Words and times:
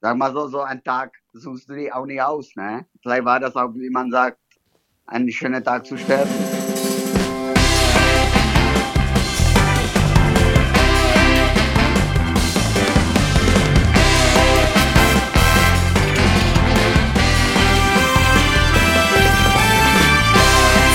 sag 0.00 0.16
mal 0.16 0.32
so, 0.32 0.48
so 0.48 0.60
ein 0.62 0.82
Tag 0.82 1.12
suchst 1.32 1.68
du 1.68 1.74
dir 1.74 1.94
auch 1.94 2.06
nicht 2.06 2.22
aus, 2.22 2.56
ne? 2.56 2.86
Vielleicht 3.02 3.24
war 3.24 3.38
das 3.38 3.54
auch, 3.54 3.72
wie 3.74 3.90
man 3.90 4.10
sagt, 4.10 4.38
ein 5.06 5.30
schöner 5.30 5.62
Tag 5.62 5.86
zu 5.86 5.96
sterben. 5.96 6.30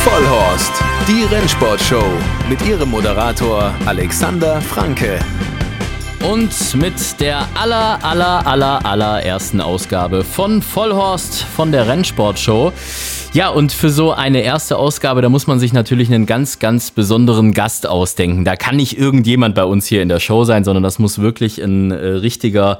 Vollhorst, 0.04 0.84
die 1.08 1.24
Rennsportshow 1.24 2.14
mit 2.48 2.66
ihrem 2.66 2.90
Moderator 2.90 3.74
Alexander 3.86 4.62
Franke. 4.62 5.20
Und 6.32 6.76
mit 6.76 7.20
der 7.20 7.48
aller, 7.54 8.04
aller, 8.04 8.48
aller, 8.48 8.84
allerersten 8.84 9.62
Ausgabe 9.62 10.24
von 10.24 10.64
Vollhorst 10.64 11.44
von 11.44 11.72
der 11.72 11.88
Rennsportshow. 11.88 12.74
Ja, 13.34 13.50
und 13.50 13.72
für 13.72 13.92
so 13.92 14.12
eine 14.12 14.42
erste 14.42 14.78
Ausgabe, 14.78 15.22
da 15.22 15.30
muss 15.30 15.46
man 15.46 15.60
sich 15.60 15.72
natürlich 15.72 16.12
einen 16.12 16.26
ganz, 16.26 16.58
ganz 16.58 16.90
besonderen 16.90 17.54
Gast 17.54 17.86
ausdenken. 17.86 18.44
Da 18.44 18.56
kann 18.56 18.78
nicht 18.78 18.98
irgendjemand 18.98 19.54
bei 19.54 19.66
uns 19.66 19.86
hier 19.86 20.02
in 20.02 20.10
der 20.10 20.20
Show 20.20 20.46
sein, 20.46 20.64
sondern 20.64 20.82
das 20.82 20.98
muss 20.98 21.20
wirklich 21.20 21.62
ein 21.62 21.92
äh, 21.92 21.96
richtiger, 21.96 22.80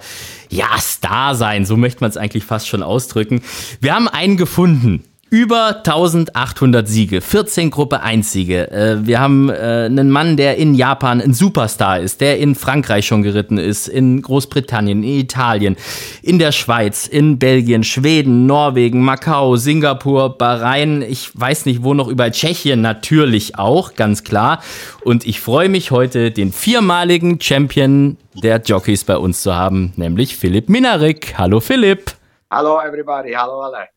ja, 0.50 0.78
Star 0.80 1.36
sein. 1.36 1.66
So 1.66 1.78
möchte 1.78 2.02
man 2.02 2.10
es 2.10 2.18
eigentlich 2.18 2.46
fast 2.46 2.68
schon 2.68 2.82
ausdrücken. 2.82 3.42
Wir 3.80 3.94
haben 3.94 4.08
einen 4.08 4.38
gefunden. 4.38 5.04
Über 5.32 5.78
1800 5.78 6.88
Siege, 6.88 7.20
14 7.20 7.72
Gruppe 7.72 8.02
1 8.02 8.32
Siege. 8.32 8.70
Äh, 8.72 9.08
wir 9.08 9.20
haben 9.20 9.50
äh, 9.50 9.86
einen 9.88 10.12
Mann, 10.12 10.38
der 10.38 10.58
in 10.58 10.76
Japan 10.76 11.20
ein 11.20 11.34
Superstar 11.34 12.00
ist, 12.00 12.22
der 12.22 12.38
in 12.38 12.54
Frankreich 12.54 13.08
schon 13.08 13.24
geritten 13.24 13.58
ist, 13.58 13.88
in 13.88 14.22
Großbritannien, 14.22 15.02
in 15.02 15.20
Italien, 15.20 15.78
in 16.22 16.38
der 16.38 16.52
Schweiz, 16.52 17.08
in 17.08 17.40
Belgien, 17.40 17.84
Schweden, 17.84 18.46
Norwegen, 18.46 19.02
Macau, 19.04 19.56
Singapur, 19.56 20.38
Bahrain, 20.38 21.02
ich 21.02 21.32
weiß 21.34 21.66
nicht 21.66 21.82
wo 21.82 21.96
noch, 21.96 22.08
über 22.08 22.32
Tschechien 22.32 22.82
natürlich 22.82 23.58
auch, 23.58 23.96
ganz 23.96 24.24
klar. 24.24 24.62
Und 25.04 25.26
ich 25.26 25.42
freue 25.42 25.70
mich 25.70 25.90
heute, 25.90 26.30
den 26.30 26.52
viermaligen 26.52 27.42
Champion 27.42 28.18
der 28.36 28.62
Jockeys 28.64 29.04
bei 29.04 29.18
uns 29.18 29.42
zu 29.42 29.56
haben, 29.56 29.92
nämlich 29.96 30.38
Philipp 30.38 30.70
Minarik. 30.70 31.34
Hallo 31.36 31.62
Philipp. 31.62 32.16
Hallo 32.56 32.80
everybody, 32.80 33.34
hallo 33.34 33.60
alle. 33.60 33.90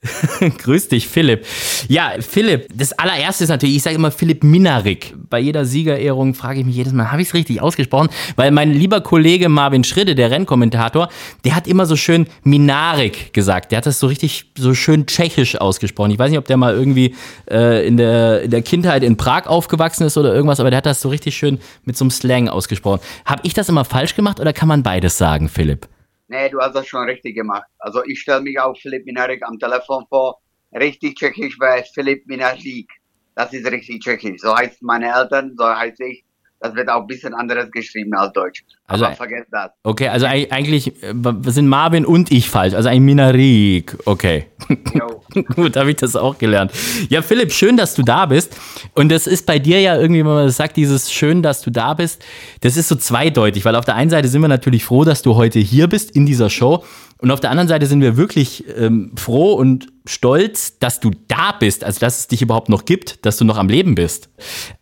Grüß 0.59 0.89
dich, 0.89 1.07
Philipp. 1.07 1.47
Ja, 1.87 2.15
Philipp, 2.19 2.67
das 2.75 2.93
allererste 2.93 3.45
ist 3.45 3.51
natürlich, 3.51 3.77
ich 3.77 3.83
sage 3.85 3.95
immer 3.95 4.11
Philipp 4.11 4.43
Minarik. 4.43 5.15
Bei 5.31 5.39
jeder 5.39 5.65
Siegerehrung 5.65 6.35
frage 6.35 6.59
ich 6.59 6.67
mich 6.67 6.75
jedes 6.75 6.93
Mal, 6.93 7.13
habe 7.13 7.23
ich 7.23 7.29
es 7.29 7.35
richtig 7.35 7.63
ausgesprochen? 7.63 8.09
Weil 8.35 8.51
mein 8.51 8.73
lieber 8.73 9.01
Kollege 9.01 9.49
Marvin 9.49 9.85
Schridde, 9.85 10.17
der 10.17 10.33
Rennkommentator, 10.33 11.09
der 11.45 11.55
hat 11.55 11.69
immer 11.69 11.87
so 11.87 11.95
schön 11.95 12.27
Minarik 12.43 13.33
gesagt. 13.33 13.71
Der 13.71 13.77
hat 13.77 13.87
das 13.87 14.01
so 14.01 14.09
richtig, 14.09 14.51
so 14.59 14.75
schön 14.75 15.07
tschechisch 15.07 15.61
ausgesprochen. 15.61 16.11
Ich 16.11 16.19
weiß 16.19 16.31
nicht, 16.31 16.41
ob 16.41 16.47
der 16.47 16.57
mal 16.57 16.75
irgendwie 16.75 17.15
äh, 17.49 17.87
in, 17.87 17.97
der, 17.97 18.43
in 18.43 18.51
der 18.51 18.63
Kindheit 18.63 19.05
in 19.05 19.17
Prag 19.17 19.47
aufgewachsen 19.47 20.03
ist 20.03 20.17
oder 20.17 20.35
irgendwas, 20.35 20.59
aber 20.59 20.71
der 20.71 20.79
hat 20.79 20.87
das 20.87 21.01
so 21.01 21.11
richtig 21.11 21.37
schön 21.37 21.61
mit 21.85 21.97
so 21.97 22.03
einem 22.03 22.11
Slang 22.11 22.49
ausgesprochen. 22.49 22.99
Habe 23.25 23.43
ich 23.45 23.55
das 23.55 23.69
immer 23.69 23.85
falsch 23.85 24.17
gemacht 24.17 24.41
oder 24.41 24.53
kann 24.53 24.67
man 24.67 24.83
beides 24.83 25.17
sagen, 25.17 25.49
Philipp? 25.49 25.87
Nee, 26.29 26.51
du 26.51 26.61
hast 26.61 26.75
das 26.75 26.87
schon 26.87 27.09
richtig 27.09 27.35
gemacht. 27.37 27.67
Also 27.79 28.05
ich 28.05 28.21
stelle 28.21 28.43
mich 28.43 28.59
auch 28.61 28.77
Philipp 28.77 29.07
Minarik 29.07 29.43
am 29.43 29.59
Telefon 29.59 30.07
vor. 30.09 30.41
Richtig 30.75 31.17
tschechisch 31.17 31.59
wäre 31.59 31.85
Philipp 31.95 32.27
Minarik. 32.27 32.91
Das 33.35 33.53
ist 33.55 33.67
richtig 33.71 34.03
tschechisch. 34.03 34.41
So 34.43 34.55
heißt 34.55 34.83
meine 34.83 35.13
Eltern, 35.15 35.55
so 35.57 35.65
heißt 35.67 36.01
ich. 36.01 36.25
Das 36.61 36.75
wird 36.75 36.89
auch 36.89 37.03
ein 37.03 37.07
bisschen 37.07 37.35
anderes 37.35 37.71
geschrieben 37.71 38.15
als 38.15 38.33
Deutsch. 38.33 38.65
Also, 38.87 39.05
Aber 39.05 39.15
vergesst 39.15 39.49
das. 39.53 39.71
Okay, 39.85 40.09
also 40.09 40.27
eigentlich 40.27 41.03
äh, 41.03 41.15
sind 41.47 41.69
Marvin 41.69 42.05
und 42.05 42.33
ich 42.33 42.51
falsch. 42.51 42.75
Also 42.75 42.89
ein 42.89 43.05
Minarik. 43.05 43.97
Okay. 44.07 44.47
Gut, 45.55 45.77
habe 45.77 45.91
ich 45.91 45.97
das 45.97 46.17
auch 46.17 46.37
gelernt. 46.39 46.73
Ja, 47.09 47.23
Philipp, 47.23 47.53
schön, 47.53 47.77
dass 47.77 47.95
du 47.95 48.03
da 48.03 48.27
bist. 48.27 48.59
Und 48.95 49.11
das 49.11 49.27
ist 49.27 49.47
bei 49.47 49.59
dir 49.59 49.81
ja 49.81 49.97
irgendwie, 49.97 50.21
wenn 50.21 50.27
man 50.27 50.47
das 50.47 50.57
sagt, 50.57 50.77
dieses 50.77 51.13
schön, 51.13 51.43
dass 51.43 51.61
du 51.63 51.71
da 51.71 51.95
bist, 51.95 52.25
das 52.61 52.77
ist 52.77 52.89
so 52.89 52.97
zweideutig, 52.97 53.65
weil 53.65 53.77
auf 53.77 53.85
der 53.85 53.95
einen 53.95 54.11
Seite 54.11 54.27
sind 54.29 54.41
wir 54.41 54.49
natürlich 54.49 54.85
froh, 54.85 55.05
dass 55.05 55.23
du 55.23 55.37
heute 55.37 55.59
hier 55.59 55.87
bist 55.87 56.11
in 56.11 56.27
dieser 56.27 56.51
Show. 56.51 56.85
Und 57.21 57.33
auf 57.33 57.41
der 57.41 57.51
anderen 57.51 57.69
Seite 57.69 57.87
sind 57.87 58.01
wir 58.01 58.17
wirklich 58.17 58.65
ähm, 58.77 59.13
froh 59.17 59.55
und 59.55 59.89
stolz, 60.07 60.79
dass 60.79 61.01
du 61.01 61.11
da 61.27 61.53
bist, 61.53 61.83
also 61.83 61.99
dass 61.99 62.21
es 62.21 62.29
dich 62.29 62.43
überhaupt 62.43 62.69
noch 62.69 62.85
gibt, 62.85 63.27
dass 63.27 63.37
du 63.37 63.45
noch 63.45 63.59
am 63.59 63.69
Leben 63.69 63.97
bist. 63.97 64.31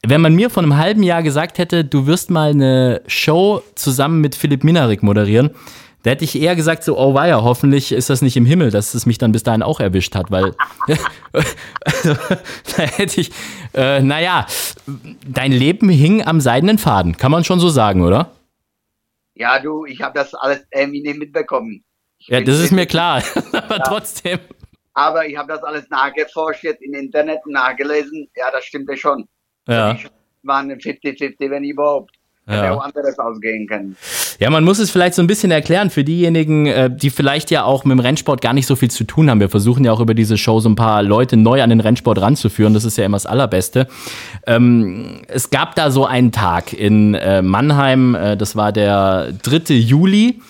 Wenn 0.07 0.21
man 0.21 0.35
mir 0.35 0.51
vor 0.51 0.63
einem 0.63 0.77
halben 0.77 1.03
Jahr 1.03 1.23
gesagt 1.23 1.59
hätte, 1.59 1.85
du 1.85 2.07
wirst 2.07 2.31
mal 2.31 2.51
eine 2.51 3.01
Show 3.07 3.63
zusammen 3.75 4.21
mit 4.21 4.35
Philipp 4.35 4.65
Minarik 4.65 5.03
moderieren, 5.03 5.51
da 6.03 6.11
hätte 6.11 6.25
ich 6.25 6.41
eher 6.41 6.55
gesagt, 6.55 6.85
so, 6.85 6.97
oh 6.97 7.15
weia, 7.15 7.43
hoffentlich 7.43 7.91
ist 7.91 8.11
das 8.11 8.23
nicht 8.23 8.37
im 8.37 8.47
Himmel, 8.47 8.71
dass 8.71 8.95
es 8.95 9.07
mich 9.07 9.19
dann 9.19 9.33
bis 9.33 9.43
dahin 9.43 9.63
auch 9.63 9.81
erwischt 9.81 10.15
hat, 10.15 10.31
weil 10.31 10.55
also, 11.85 12.15
da 12.77 12.83
hätte 12.85 13.21
ich, 13.21 13.33
äh, 13.75 14.01
naja, 14.03 14.47
dein 15.27 15.51
Leben 15.51 15.89
hing 15.89 16.25
am 16.25 16.41
seidenen 16.41 16.79
Faden, 16.79 17.17
kann 17.17 17.33
man 17.33 17.43
schon 17.43 17.59
so 17.59 17.71
sagen, 17.71 18.03
oder? 18.03 18.31
Ja, 19.35 19.59
du, 19.59 19.85
ich 19.85 20.01
habe 20.01 20.15
das 20.15 20.33
alles 20.35 20.65
irgendwie 20.73 21.03
nicht 21.03 21.19
mitbekommen. 21.19 21.83
Ja, 22.27 22.41
das 22.41 22.59
ist 22.61 22.73
mir 22.73 22.87
klar, 22.87 23.23
aber 23.53 23.77
Ja. 23.79 23.85
trotzdem. 23.85 24.39
Aber 24.95 25.27
ich 25.27 25.37
habe 25.37 25.53
das 25.53 25.63
alles 25.63 25.89
nachgeforscht, 25.91 26.65
jetzt 26.65 26.83
im 26.83 26.95
Internet 26.95 27.41
nachgelesen. 27.47 28.29
Ja, 28.37 28.47
das 28.53 28.65
stimmte 28.65 28.97
schon. 28.97 29.29
Ja. 29.69 29.93
Ich 29.93 30.07
war 30.43 30.61
eine 30.61 30.75
50-50, 30.77 31.51
wenn 31.51 31.65
überhaupt. 31.65 32.13
Hätte 32.49 32.65
Ja. 32.67 32.75
auch 32.75 32.85
anderes 32.85 33.19
ausgehen 33.19 33.67
können. 33.67 33.97
Ja, 34.39 34.49
man 34.51 34.63
muss 34.63 34.79
es 34.79 34.93
vielleicht 34.93 35.15
so 35.15 35.23
ein 35.23 35.27
bisschen 35.27 35.51
erklären 35.51 35.91
für 35.91 36.05
diejenigen, 36.05 36.67
äh, 36.67 36.89
die 36.95 37.11
vielleicht 37.11 37.51
ja 37.51 37.65
auch 37.65 37.85
mit 37.85 37.91
dem 37.99 37.99
Rennsport 37.99 38.41
gar 38.41 38.53
nicht 38.53 38.69
so 38.69 38.77
viel 38.77 38.89
zu 38.91 39.03
tun 39.03 39.29
haben. 39.29 39.41
Wir 39.41 39.49
versuchen 39.49 39.85
ja 39.85 39.91
auch 39.93 39.99
über 39.99 40.15
diese 40.15 40.39
Show 40.39 40.61
so 40.61 40.69
ein 40.69 40.77
paar 40.77 41.03
Leute 41.03 41.37
neu 41.37 41.61
an 41.61 41.71
den 41.71 41.81
Rennsport 41.81 42.21
ranzuführen. 42.21 42.73
Das 42.73 42.85
ist 42.85 42.97
ja 42.99 43.05
immer 43.05 43.17
das 43.17 43.27
Allerbeste. 43.27 43.89
Ähm, 44.47 45.23
es 45.27 45.51
gab 45.51 45.75
da 45.75 45.91
so 45.91 46.07
einen 46.07 46.31
Tag 46.31 46.73
in 46.73 47.15
äh, 47.15 47.43
Mannheim, 47.43 48.15
äh, 48.15 48.37
das 48.37 48.55
war 48.55 48.71
der 48.71 49.33
3. 49.43 49.75
Juli. 49.75 50.41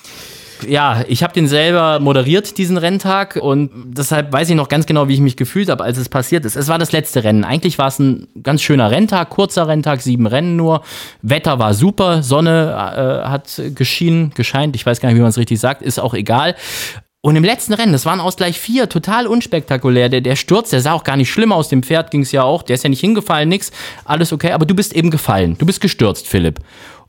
Ja, 0.67 1.05
ich 1.09 1.23
habe 1.23 1.33
den 1.33 1.47
selber 1.47 2.01
moderiert, 2.01 2.59
diesen 2.59 2.77
Renntag, 2.77 3.37
und 3.37 3.71
deshalb 3.87 4.33
weiß 4.33 4.49
ich 4.51 4.57
noch 4.57 4.69
ganz 4.69 4.87
genau, 4.87 5.09
wie 5.09 5.15
ich 5.15 5.21
mich 5.21 5.37
gefühlt 5.37 5.69
habe, 5.69 5.85
als 5.85 5.99
es 5.99 6.09
passiert 6.09 6.45
ist. 6.45 6.57
Es 6.57 6.69
war 6.69 6.79
das 6.79 6.93
letzte 6.93 7.25
Rennen. 7.25 7.45
Eigentlich 7.45 7.79
war 7.79 7.89
es 7.89 7.99
ein 7.99 8.29
ganz 8.43 8.63
schöner 8.63 8.91
Renntag, 8.91 9.31
kurzer 9.31 9.69
Renntag, 9.69 10.01
sieben 10.03 10.27
Rennen 10.27 10.57
nur. 10.57 10.83
Wetter 11.23 11.59
war 11.59 11.75
super, 11.75 12.23
Sonne 12.23 13.25
äh, 13.25 13.29
hat 13.29 13.61
geschienen, 13.75 14.31
gescheint, 14.35 14.77
ich 14.77 14.87
weiß 14.87 15.01
gar 15.01 15.09
nicht, 15.09 15.17
wie 15.17 15.23
man 15.23 15.31
es 15.31 15.39
richtig 15.39 15.61
sagt, 15.61 15.83
ist 15.83 15.99
auch 15.99 16.15
egal. 16.15 16.55
Und 17.27 17.35
im 17.35 17.43
letzten 17.43 17.73
Rennen, 17.73 17.91
das 17.91 18.07
waren 18.07 18.21
Ausgleich 18.21 18.61
4, 18.61 18.89
total 18.89 19.27
unspektakulär. 19.27 20.09
Der, 20.09 20.21
der 20.21 20.37
Sturz, 20.37 20.71
der 20.71 20.81
sah 20.81 20.93
auch 20.93 21.03
gar 21.03 21.17
nicht 21.17 21.29
schlimm 21.29 21.51
aus. 21.51 21.69
Dem 21.69 21.83
Pferd 21.83 22.13
ging 22.13 22.21
es 22.21 22.31
ja 22.31 22.45
auch. 22.45 22.63
Der 22.63 22.75
ist 22.75 22.85
ja 22.85 22.89
nicht 22.89 23.01
hingefallen, 23.01 23.49
nix. 23.49 23.73
Alles 24.05 24.33
okay. 24.33 24.53
Aber 24.53 24.65
du 24.65 24.77
bist 24.77 24.95
eben 24.95 25.11
gefallen. 25.11 25.59
Du 25.59 25.67
bist 25.67 25.81
gestürzt, 25.81 26.29
Philipp. 26.29 26.61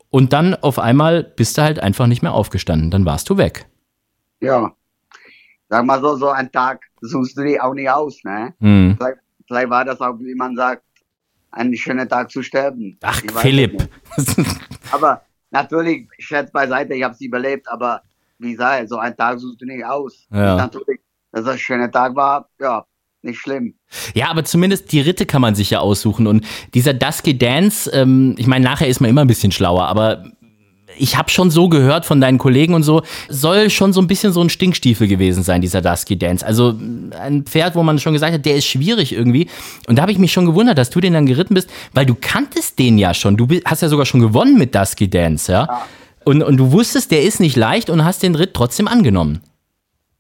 Und 0.09 0.34
dann 0.34 0.56
auf 0.56 0.79
einmal 0.79 1.23
bist 1.23 1.57
du 1.57 1.63
halt 1.63 1.79
einfach 1.79 2.07
nicht 2.07 2.22
mehr 2.22 2.34
aufgestanden. 2.34 2.91
Dann 2.91 3.06
warst 3.06 3.29
du 3.29 3.38
weg. 3.38 3.68
Ja. 4.40 4.73
Sag 5.69 5.85
mal 5.85 6.00
so, 6.00 6.16
so 6.16 6.29
ein 6.29 6.51
Tag 6.51 6.85
suchst 7.01 7.38
du 7.38 7.44
dir 7.44 7.63
auch 7.63 7.73
nicht 7.73 7.90
aus, 7.90 8.23
ne? 8.23 8.53
Hm. 8.59 8.96
Vielleicht, 8.97 9.17
vielleicht 9.46 9.69
war 9.69 9.84
das 9.84 10.00
auch, 10.00 10.17
wie 10.19 10.35
man 10.35 10.56
sagt, 10.56 10.84
ein 11.51 11.75
schöner 11.75 12.07
Tag 12.07 12.31
zu 12.31 12.41
sterben. 12.41 12.97
Ach, 13.01 13.22
Ich 13.22 13.31
Philipp. 13.31 13.90
Aber 14.91 15.22
natürlich, 15.51 16.07
Scherz 16.19 16.51
beiseite, 16.51 16.94
ich 16.94 17.03
habe 17.03 17.13
es 17.13 17.22
überlebt, 17.22 17.67
aber 17.69 18.01
wie 18.40 18.56
sei, 18.56 18.85
so 18.85 18.97
ein 18.97 19.16
Tag 19.17 19.40
suchst 19.40 19.62
du 19.62 19.66
nicht 19.66 19.84
aus. 19.84 20.28
Ja. 20.31 20.56
Natürlich, 20.56 21.01
dass 21.31 21.44
das 21.44 21.53
ein 21.53 21.59
schöner 21.59 21.91
Tag 21.91 22.16
war, 22.16 22.47
ja, 22.59 22.85
nicht 23.27 23.39
schlimm. 23.39 23.75
Ja, 24.15 24.29
aber 24.29 24.43
zumindest 24.43 24.91
die 24.91 25.01
Ritte 25.01 25.25
kann 25.25 25.41
man 25.41 25.53
sich 25.53 25.69
ja 25.69 25.79
aussuchen. 25.79 26.25
Und 26.25 26.45
dieser 26.73 26.93
Dusky 26.93 27.38
Dance, 27.38 27.89
ähm, 27.93 28.35
ich 28.38 28.47
meine, 28.47 28.65
nachher 28.65 28.88
ist 28.88 28.99
man 28.99 29.09
immer 29.09 29.21
ein 29.21 29.27
bisschen 29.27 29.51
schlauer, 29.51 29.88
aber 29.88 30.23
ich 30.97 31.17
habe 31.17 31.29
schon 31.29 31.51
so 31.51 31.69
gehört 31.69 32.05
von 32.05 32.21
deinen 32.21 32.37
Kollegen 32.37 32.73
und 32.73 32.83
so, 32.83 33.03
soll 33.29 33.69
schon 33.69 33.93
so 33.93 34.01
ein 34.01 34.07
bisschen 34.07 34.33
so 34.33 34.41
ein 34.41 34.49
Stinkstiefel 34.49 35.07
gewesen 35.07 35.43
sein, 35.43 35.61
dieser 35.61 35.81
Dusky 35.81 36.17
Dance. 36.17 36.46
Also 36.46 36.73
ein 37.19 37.43
Pferd, 37.43 37.75
wo 37.75 37.84
man 37.84 37.99
schon 37.99 38.13
gesagt 38.13 38.34
hat, 38.34 38.46
der 38.46 38.55
ist 38.55 38.66
schwierig 38.66 39.13
irgendwie. 39.13 39.47
Und 39.87 39.97
da 39.97 40.03
habe 40.03 40.11
ich 40.11 40.17
mich 40.17 40.31
schon 40.31 40.46
gewundert, 40.46 40.78
dass 40.78 40.90
du 40.90 40.99
den 40.99 41.13
dann 41.13 41.25
geritten 41.25 41.53
bist, 41.53 41.69
weil 41.93 42.05
du 42.05 42.16
kanntest 42.16 42.79
den 42.79 42.97
ja 42.97 43.13
schon. 43.13 43.37
Du 43.37 43.47
hast 43.66 43.81
ja 43.81 43.90
sogar 43.90 44.05
schon 44.05 44.22
gewonnen 44.22 44.57
mit 44.57 44.73
Dusky 44.73 45.09
Dance, 45.09 45.52
ja. 45.52 45.85
Und, 46.23 46.43
und 46.43 46.57
du 46.57 46.72
wusstest, 46.72 47.11
der 47.11 47.22
ist 47.22 47.40
nicht 47.40 47.55
leicht 47.55 47.90
und 47.90 48.03
hast 48.03 48.23
den 48.23 48.35
Ritt 48.35 48.53
trotzdem 48.53 48.87
angenommen. 48.87 49.41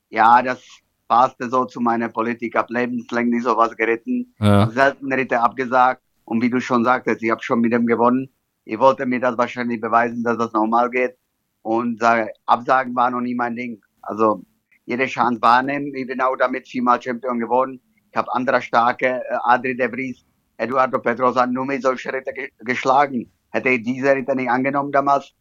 Ja, 0.09 0.41
das 0.41 0.59
passte 1.07 1.49
so 1.49 1.65
zu 1.65 1.79
meiner 1.79 2.09
Politik. 2.09 2.55
Hab 2.55 2.69
lebenslänglich 2.69 3.43
sowas 3.43 3.75
geritten. 3.75 4.33
Ja. 4.39 4.69
Selten 4.69 5.11
Ritte 5.11 5.39
abgesagt. 5.39 6.01
Und 6.25 6.41
wie 6.41 6.49
du 6.49 6.59
schon 6.59 6.83
sagtest, 6.83 7.23
ich 7.23 7.31
habe 7.31 7.41
schon 7.41 7.61
mit 7.61 7.73
ihm 7.73 7.85
gewonnen. 7.85 8.29
Ich 8.65 8.77
wollte 8.79 9.05
mir 9.05 9.19
das 9.19 9.37
wahrscheinlich 9.37 9.79
beweisen, 9.79 10.23
dass 10.23 10.37
das 10.37 10.51
normal 10.53 10.89
geht. 10.89 11.15
Und 11.61 11.99
sage, 11.99 12.29
Absagen 12.45 12.95
war 12.95 13.09
noch 13.11 13.21
nie 13.21 13.35
mein 13.35 13.55
Ding. 13.55 13.81
Also 14.01 14.43
jede 14.85 15.05
Chance 15.05 15.41
wahrnehmen. 15.41 15.93
Ich 15.95 16.07
bin 16.07 16.21
auch 16.21 16.35
damit 16.35 16.67
viermal 16.67 17.01
Champion 17.01 17.39
geworden. 17.39 17.79
Ich 18.11 18.17
habe 18.17 18.33
andere 18.33 18.61
starke, 18.61 19.07
äh, 19.07 19.37
Adri 19.43 19.75
de 19.75 19.89
Vries, 19.89 20.25
Eduardo 20.57 20.99
Pedrosa, 20.99 21.45
nur 21.45 21.65
mit 21.65 21.81
solchen 21.81 22.11
Ritter 22.11 22.31
ge 22.33 22.49
geschlagen. 22.59 23.31
Hätte 23.51 23.69
ich 23.69 23.83
diese 23.83 24.15
Ritter 24.15 24.35
nicht 24.35 24.49
angenommen 24.49 24.91
damals, 24.91 25.33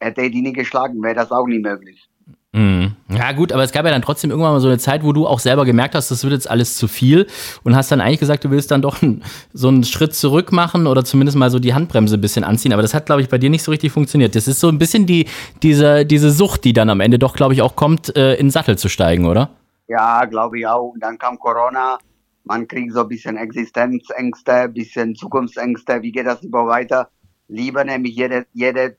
hätte 0.00 0.22
ich 0.22 0.32
die 0.32 0.42
nie 0.42 0.52
geschlagen, 0.52 1.02
wäre 1.02 1.14
das 1.14 1.30
auch 1.30 1.46
nie 1.46 1.58
möglich. 1.58 2.08
Mhm. 2.52 2.96
Ja, 3.08 3.30
gut, 3.30 3.52
aber 3.52 3.62
es 3.62 3.70
gab 3.70 3.84
ja 3.84 3.92
dann 3.92 4.02
trotzdem 4.02 4.30
irgendwann 4.30 4.52
mal 4.52 4.60
so 4.60 4.66
eine 4.66 4.78
Zeit, 4.78 5.04
wo 5.04 5.12
du 5.12 5.26
auch 5.26 5.38
selber 5.38 5.64
gemerkt 5.64 5.94
hast, 5.94 6.10
das 6.10 6.24
wird 6.24 6.32
jetzt 6.32 6.50
alles 6.50 6.76
zu 6.76 6.88
viel 6.88 7.28
und 7.62 7.76
hast 7.76 7.92
dann 7.92 8.00
eigentlich 8.00 8.18
gesagt, 8.18 8.44
du 8.44 8.50
willst 8.50 8.72
dann 8.72 8.82
doch 8.82 8.98
so 9.52 9.68
einen 9.68 9.84
Schritt 9.84 10.14
zurück 10.14 10.50
machen 10.50 10.88
oder 10.88 11.04
zumindest 11.04 11.38
mal 11.38 11.50
so 11.50 11.60
die 11.60 11.74
Handbremse 11.74 12.16
ein 12.16 12.20
bisschen 12.20 12.42
anziehen. 12.42 12.72
Aber 12.72 12.82
das 12.82 12.92
hat, 12.92 13.06
glaube 13.06 13.22
ich, 13.22 13.28
bei 13.28 13.38
dir 13.38 13.50
nicht 13.50 13.62
so 13.62 13.70
richtig 13.70 13.92
funktioniert. 13.92 14.34
Das 14.34 14.48
ist 14.48 14.58
so 14.58 14.68
ein 14.68 14.78
bisschen 14.78 15.06
die, 15.06 15.26
diese, 15.62 16.04
diese 16.04 16.32
Sucht, 16.32 16.64
die 16.64 16.72
dann 16.72 16.90
am 16.90 17.00
Ende 17.00 17.20
doch, 17.20 17.34
glaube 17.34 17.54
ich, 17.54 17.62
auch 17.62 17.76
kommt, 17.76 18.16
äh, 18.16 18.34
in 18.34 18.46
den 18.46 18.50
Sattel 18.50 18.76
zu 18.76 18.88
steigen, 18.88 19.26
oder? 19.26 19.50
Ja, 19.86 20.24
glaube 20.24 20.58
ich 20.58 20.66
auch. 20.66 20.94
Dann 20.98 21.18
kam 21.18 21.38
Corona. 21.38 21.98
Man 22.44 22.66
kriegt 22.66 22.92
so 22.92 23.02
ein 23.02 23.08
bisschen 23.08 23.36
Existenzängste, 23.36 24.52
ein 24.52 24.72
bisschen 24.72 25.14
Zukunftsängste. 25.14 26.02
Wie 26.02 26.10
geht 26.10 26.26
das 26.26 26.42
über 26.42 26.66
weiter? 26.66 27.10
Lieber 27.46 27.84
nehme 27.84 28.08
ich 28.08 28.16
jede, 28.16 28.46
jede 28.52 28.96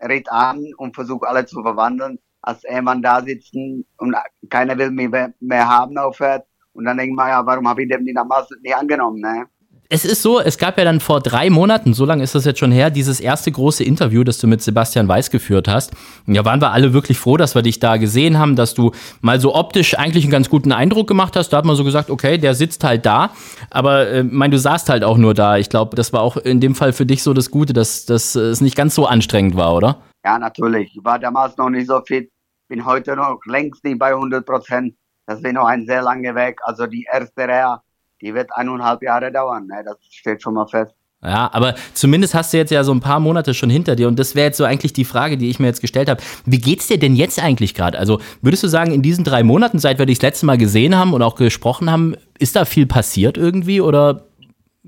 Ritt 0.00 0.30
an 0.32 0.64
und 0.76 0.96
versuche 0.96 1.28
alle 1.28 1.46
zu 1.46 1.62
verwandeln 1.62 2.18
als 2.42 2.64
Ehemann 2.64 3.02
da 3.02 3.22
sitzen 3.22 3.84
und 3.98 4.14
keiner 4.48 4.76
will 4.78 4.90
mich 4.90 5.10
mehr 5.40 5.68
haben 5.68 5.98
aufhört. 5.98 6.44
Und 6.72 6.84
dann 6.84 6.96
denkt 6.96 7.16
man, 7.16 7.28
ja, 7.28 7.44
warum 7.44 7.68
habe 7.68 7.82
ich 7.82 7.88
die 7.88 8.14
damals 8.14 8.48
nicht 8.62 8.76
angenommen, 8.76 9.20
ne? 9.20 9.46
Es 9.90 10.04
ist 10.04 10.20
so, 10.20 10.38
es 10.38 10.58
gab 10.58 10.76
ja 10.76 10.84
dann 10.84 11.00
vor 11.00 11.20
drei 11.20 11.48
Monaten, 11.48 11.94
so 11.94 12.04
lange 12.04 12.22
ist 12.22 12.34
das 12.34 12.44
jetzt 12.44 12.58
schon 12.58 12.72
her, 12.72 12.90
dieses 12.90 13.20
erste 13.20 13.50
große 13.50 13.82
Interview, 13.82 14.22
das 14.22 14.36
du 14.36 14.46
mit 14.46 14.60
Sebastian 14.60 15.08
Weiß 15.08 15.30
geführt 15.30 15.66
hast. 15.66 15.92
Ja, 16.26 16.44
waren 16.44 16.60
wir 16.60 16.72
alle 16.72 16.92
wirklich 16.92 17.18
froh, 17.18 17.38
dass 17.38 17.54
wir 17.54 17.62
dich 17.62 17.80
da 17.80 17.96
gesehen 17.96 18.38
haben, 18.38 18.54
dass 18.54 18.74
du 18.74 18.92
mal 19.22 19.40
so 19.40 19.54
optisch 19.54 19.98
eigentlich 19.98 20.24
einen 20.24 20.30
ganz 20.30 20.50
guten 20.50 20.72
Eindruck 20.72 21.08
gemacht 21.08 21.36
hast. 21.36 21.48
Da 21.54 21.56
hat 21.56 21.64
man 21.64 21.74
so 21.74 21.84
gesagt, 21.84 22.10
okay, 22.10 22.36
der 22.36 22.54
sitzt 22.54 22.84
halt 22.84 23.06
da. 23.06 23.30
Aber 23.70 24.08
äh, 24.08 24.22
mein, 24.24 24.50
du 24.50 24.58
saßt 24.58 24.90
halt 24.90 25.04
auch 25.04 25.16
nur 25.16 25.32
da. 25.32 25.56
Ich 25.56 25.70
glaube, 25.70 25.96
das 25.96 26.12
war 26.12 26.20
auch 26.20 26.36
in 26.36 26.60
dem 26.60 26.74
Fall 26.74 26.92
für 26.92 27.06
dich 27.06 27.22
so 27.22 27.32
das 27.32 27.50
Gute, 27.50 27.72
dass, 27.72 28.04
dass 28.04 28.34
es 28.34 28.60
nicht 28.60 28.76
ganz 28.76 28.94
so 28.94 29.06
anstrengend 29.06 29.56
war, 29.56 29.74
oder? 29.74 30.02
Ja, 30.28 30.38
natürlich. 30.38 30.94
Ich 30.94 31.02
war 31.02 31.18
damals 31.18 31.56
noch 31.56 31.70
nicht 31.70 31.86
so 31.86 32.02
fit, 32.02 32.30
bin 32.68 32.84
heute 32.84 33.16
noch 33.16 33.40
längst 33.46 33.82
nicht 33.82 33.98
bei 33.98 34.08
100 34.08 34.44
Prozent. 34.44 34.94
Das 35.24 35.42
wäre 35.42 35.54
noch 35.54 35.64
ein 35.64 35.86
sehr 35.86 36.02
langer 36.02 36.34
Weg. 36.34 36.58
Also 36.64 36.86
die 36.86 37.06
erste 37.10 37.48
Reha, 37.48 37.82
die 38.20 38.34
wird 38.34 38.50
eineinhalb 38.54 39.02
Jahre 39.02 39.32
dauern. 39.32 39.66
Ne? 39.66 39.82
Das 39.86 39.96
steht 40.10 40.42
schon 40.42 40.52
mal 40.52 40.66
fest. 40.66 40.92
Ja, 41.22 41.48
aber 41.54 41.76
zumindest 41.94 42.34
hast 42.34 42.52
du 42.52 42.58
jetzt 42.58 42.70
ja 42.70 42.84
so 42.84 42.92
ein 42.92 43.00
paar 43.00 43.20
Monate 43.20 43.54
schon 43.54 43.70
hinter 43.70 43.96
dir 43.96 44.06
und 44.06 44.18
das 44.18 44.34
wäre 44.34 44.48
jetzt 44.48 44.58
so 44.58 44.64
eigentlich 44.64 44.92
die 44.92 45.06
Frage, 45.06 45.38
die 45.38 45.48
ich 45.48 45.60
mir 45.60 45.66
jetzt 45.66 45.80
gestellt 45.80 46.10
habe. 46.10 46.22
Wie 46.44 46.60
geht's 46.60 46.88
dir 46.88 46.98
denn 46.98 47.16
jetzt 47.16 47.42
eigentlich 47.42 47.72
gerade? 47.72 47.98
Also 47.98 48.20
würdest 48.42 48.62
du 48.62 48.68
sagen, 48.68 48.92
in 48.92 49.00
diesen 49.00 49.24
drei 49.24 49.42
Monaten, 49.42 49.78
seit 49.78 49.98
wir 49.98 50.04
dich 50.04 50.18
das 50.18 50.24
letzte 50.24 50.44
Mal 50.44 50.58
gesehen 50.58 50.94
haben 50.94 51.14
und 51.14 51.22
auch 51.22 51.36
gesprochen 51.36 51.90
haben, 51.90 52.16
ist 52.38 52.54
da 52.54 52.66
viel 52.66 52.86
passiert 52.86 53.38
irgendwie 53.38 53.80
oder 53.80 54.26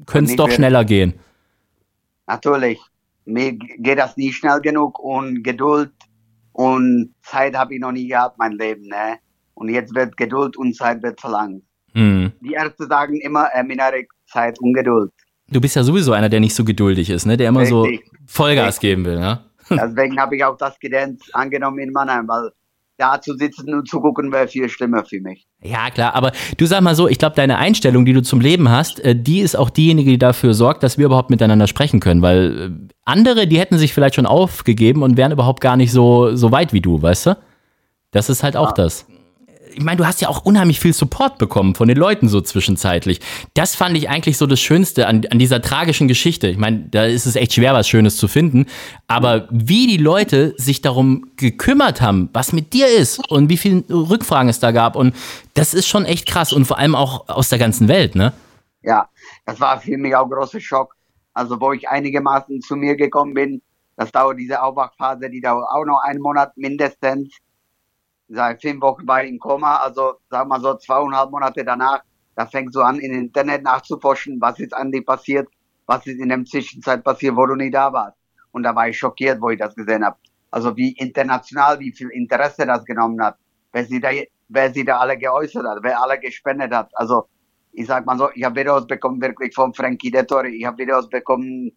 könnte 0.05 0.33
es 0.33 0.37
doch 0.37 0.51
schneller 0.51 0.85
gehen? 0.85 1.15
Natürlich 2.27 2.79
mir 3.33 3.53
geht 3.53 3.99
das 3.99 4.17
nie 4.17 4.33
schnell 4.33 4.61
genug 4.61 4.99
und 4.99 5.43
Geduld 5.43 5.93
und 6.53 7.15
Zeit 7.23 7.57
habe 7.57 7.75
ich 7.75 7.81
noch 7.81 7.93
nie 7.93 8.09
gehabt, 8.09 8.39
mein 8.39 8.53
Leben. 8.53 8.89
Ne? 8.89 9.19
Und 9.55 9.69
jetzt 9.69 9.95
wird 9.95 10.17
Geduld 10.17 10.57
und 10.57 10.75
Zeit 10.77 11.03
wird 11.03 11.21
verlangt. 11.21 11.63
Mhm. 11.95 12.33
Die 12.41 12.53
Ärzte 12.53 12.87
sagen 12.87 13.21
immer, 13.21 13.49
äh, 13.55 13.63
Minarik, 13.63 14.11
Zeit 14.27 14.59
und 14.61 14.75
Geduld. 14.75 15.13
Du 15.49 15.61
bist 15.61 15.77
ja 15.77 15.83
sowieso 15.83 16.13
einer, 16.13 16.29
der 16.29 16.41
nicht 16.41 16.55
so 16.55 16.65
geduldig 16.65 17.11
ist, 17.11 17.27
ne? 17.27 17.37
der 17.37 17.49
immer 17.49 17.61
Richtig. 17.61 18.05
so 18.07 18.13
Vollgas 18.27 18.67
Richtig. 18.67 18.81
geben 18.81 19.05
will. 19.05 19.19
Ne? 19.19 19.45
Deswegen 19.71 20.21
habe 20.21 20.37
ich 20.37 20.45
auch 20.45 20.57
das 20.57 20.79
Gedäns 20.79 21.23
angenommen 21.33 21.79
in 21.79 21.93
Mannheim, 21.93 22.29
weil 22.29 22.51
da 23.01 23.21
zu 23.21 23.35
sitzen 23.35 23.73
und 23.75 23.89
zu 23.89 24.01
gucken 24.01 24.31
wäre 24.31 24.47
viel 24.47 24.69
schlimmer 24.69 25.05
für 25.05 25.21
mich. 25.21 25.47
Ja, 25.63 25.91
klar, 25.91 26.15
aber 26.15 26.33
du 26.59 26.67
sag 26.67 26.83
mal 26.83 26.95
so, 26.95 27.09
ich 27.09 27.19
glaube, 27.19 27.35
deine 27.35 27.59
Einstellung, 27.59 28.05
die 28.05 28.13
du 28.13 28.23
zum 28.23 28.41
Leben 28.41 28.69
hast, 28.69 29.01
äh, 29.01 29.17
die 29.17 29.41
ist 29.41 29.57
auch 29.57 29.71
diejenige, 29.71 30.11
die 30.11 30.19
dafür 30.19 30.55
sorgt, 30.55 30.83
dass 30.83 30.99
wir 30.99 31.07
überhaupt 31.07 31.31
miteinander 31.31 31.67
sprechen 31.67 32.01
können, 32.01 32.23
weil 32.23 32.61
äh, 32.61 32.90
andere, 33.11 33.47
die 33.47 33.59
hätten 33.59 33.79
sich 33.79 33.93
vielleicht 33.93 34.15
schon 34.15 34.27
aufgegeben 34.27 35.03
und 35.03 35.17
wären 35.17 35.33
überhaupt 35.33 35.61
gar 35.61 35.77
nicht 35.77 35.93
so, 35.93 36.35
so 36.35 36.51
weit 36.53 36.73
wie 36.73 36.81
du, 36.81 37.03
weißt 37.03 37.27
du? 37.27 37.37
Das 38.11 38.29
ist 38.29 38.43
halt 38.43 38.57
auch 38.57 38.73
das 38.73 39.07
ich 39.73 39.83
meine, 39.83 39.99
du 39.99 40.07
hast 40.07 40.21
ja 40.21 40.29
auch 40.29 40.45
unheimlich 40.45 40.81
viel 40.81 40.93
Support 40.93 41.39
bekommen 41.39 41.75
von 41.75 41.89
den 41.89 41.97
Leuten 41.97 42.29
so 42.29 42.41
zwischenzeitlich. 42.41 43.21
Das 43.55 43.75
fand 43.75 43.97
ich 43.97 44.09
eigentlich 44.09 44.37
so 44.37 44.47
das 44.47 44.61
Schönste 44.61 45.07
an, 45.07 45.23
an 45.31 45.39
dieser 45.39 45.63
tragischen 45.63 46.09
Geschichte. 46.09 46.49
Ich 46.49 46.59
meine, 46.59 46.81
da 46.91 47.05
ist 47.05 47.27
es 47.27 47.37
echt 47.37 47.55
schwer, 47.55 47.75
was 47.75 47.89
Schönes 47.89 48.17
zu 48.17 48.29
finden. 48.29 48.67
Aber 49.07 49.49
wie 49.51 49.87
die 49.87 49.97
Leute 49.97 50.55
sich 50.57 50.83
darum 50.83 51.31
gekümmert 51.37 52.01
haben, 52.01 52.29
was 52.33 52.53
mit 52.53 52.73
dir 52.73 52.89
ist 52.89 53.31
und 53.31 53.49
wie 53.49 53.57
viele 53.57 53.85
Rückfragen 53.89 54.49
es 54.49 54.61
da 54.61 54.73
gab. 54.73 54.97
Und 54.97 55.15
das 55.55 55.75
ist 55.75 55.89
schon 55.89 56.05
echt 56.05 56.27
krass 56.27 56.53
und 56.53 56.65
vor 56.65 56.79
allem 56.79 56.95
auch 56.95 57.29
aus 57.29 57.49
der 57.49 57.59
ganzen 57.59 57.89
Welt, 57.89 58.15
ne? 58.15 58.33
Ja, 58.83 59.09
das 59.45 59.61
war 59.61 59.81
für 59.81 59.99
mich 59.99 60.15
auch 60.15 60.25
ein 60.25 60.31
großer 60.31 60.61
Schock. 60.61 60.97
Also, 61.33 61.61
wo 61.61 61.73
ich 61.73 61.89
einigermaßen 61.89 62.61
zu 62.61 62.77
mir 62.77 62.97
gekommen 62.97 63.35
bin, 63.35 63.63
das 63.97 64.13
dauert 64.13 64.39
diese 64.39 64.63
Aufwachphase, 64.63 65.31
die 65.31 65.41
dauert 65.41 65.69
auch 65.71 65.85
noch 65.85 66.01
einen 66.03 66.21
Monat 66.21 66.57
mindestens 66.57 67.41
seit 68.31 68.63
fünf 68.63 68.81
Wochen 68.81 69.07
war 69.07 69.25
ich 69.25 69.31
im 69.31 69.39
Koma, 69.39 69.77
also 69.77 70.15
sagen 70.31 70.49
wir 70.49 70.61
so 70.61 70.75
zweieinhalb 70.75 71.31
Monate 71.31 71.65
danach, 71.65 72.03
da 72.37 72.47
fängst 72.47 72.75
du 72.75 72.81
an, 72.81 72.99
im 73.01 73.13
Internet 73.13 73.63
nachzuforschen, 73.63 74.41
was 74.41 74.59
ist 74.61 74.73
an 74.73 74.93
dir 74.93 75.05
passiert, 75.05 75.49
was 75.87 76.07
ist 76.07 76.21
in 76.21 76.29
der 76.29 76.45
Zwischenzeit 76.45 77.03
passiert, 77.03 77.37
wo 77.37 77.45
du 77.47 77.57
nicht 77.57 77.75
da 77.75 77.93
warst. 77.93 78.17
Und 78.53 78.63
da 78.63 78.75
war 78.75 78.89
ich 78.89 78.99
schockiert, 78.99 79.41
wo 79.41 79.51
ich 79.51 79.59
das 79.59 79.75
gesehen 79.75 80.05
habe. 80.05 80.17
Also 80.51 80.77
wie 80.77 80.93
international, 80.93 81.79
wie 81.81 81.93
viel 81.93 82.09
Interesse 82.09 82.67
das 82.67 82.85
genommen 82.85 83.23
hat, 83.23 83.37
wer 83.73 83.85
sie 83.85 84.01
da, 84.01 84.11
wer 84.49 84.73
sie 84.73 84.85
da 84.85 84.99
alle 84.99 85.19
geäußert 85.19 85.67
hat, 85.67 85.79
wer 85.83 86.01
alle 86.01 86.19
gespendet 86.19 86.73
hat. 86.73 86.91
Also 86.95 87.29
ich 87.73 87.87
sag 87.87 88.07
mal 88.07 88.19
so, 88.19 88.31
ich 88.35 88.45
habe 88.45 88.61
Videos 88.61 88.87
bekommen 88.87 89.21
wirklich 89.21 89.55
von 89.55 89.73
Frankie 89.75 90.11
Dettori, 90.11 90.57
ich 90.57 90.65
habe 90.65 90.79
Videos 90.79 91.09
bekommen 91.09 91.73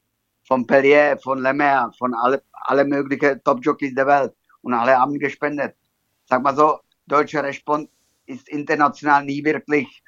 von 0.48 0.66
Pellier, 0.68 1.18
von 1.24 1.42
Lemaire, 1.42 1.92
von 1.98 2.14
alle, 2.14 2.44
alle 2.52 2.86
möglichen 2.86 3.42
Top-Jockeys 3.44 3.96
der 3.96 4.08
Welt 4.08 4.34
und 4.62 4.74
alle 4.74 4.98
haben 4.98 5.18
gespendet 5.20 5.76
sag 6.26 6.44
mal 6.44 6.56
so, 6.56 6.80
deutscher 7.06 7.44
Respond 7.44 7.90
ist 8.26 8.50
international 8.50 9.26
nie 9.26 9.44
wirklich 9.44 10.02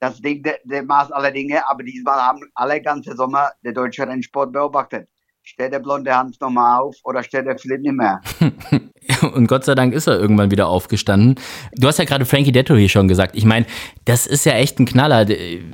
das 0.00 0.20
Ding 0.20 0.42
der, 0.42 0.58
der 0.64 0.82
Maß 0.82 1.12
aller 1.12 1.30
Dinge, 1.30 1.62
aber 1.68 1.84
diesmal 1.84 2.20
haben 2.20 2.40
alle 2.54 2.82
ganze 2.82 3.14
Sommer 3.14 3.52
der 3.64 3.72
deutsche 3.72 4.06
Rennsport 4.06 4.52
beobachtet. 4.52 5.08
Steht 5.44 5.72
der 5.72 5.78
blonde 5.78 6.14
Hans 6.14 6.40
nochmal 6.40 6.80
auf 6.80 6.96
oder 7.04 7.22
steht 7.22 7.46
der 7.46 7.58
Flip 7.58 7.80
nicht 7.80 7.94
mehr? 7.94 8.20
Und 9.34 9.48
Gott 9.48 9.64
sei 9.64 9.74
Dank 9.74 9.94
ist 9.94 10.06
er 10.06 10.18
irgendwann 10.18 10.50
wieder 10.50 10.68
aufgestanden. 10.68 11.36
Du 11.76 11.88
hast 11.88 11.98
ja 11.98 12.04
gerade 12.04 12.24
Frankie 12.24 12.52
Dettori 12.52 12.88
schon 12.88 13.08
gesagt. 13.08 13.36
Ich 13.36 13.44
meine, 13.44 13.66
das 14.04 14.26
ist 14.26 14.46
ja 14.46 14.52
echt 14.52 14.78
ein 14.78 14.86
Knaller. 14.86 15.26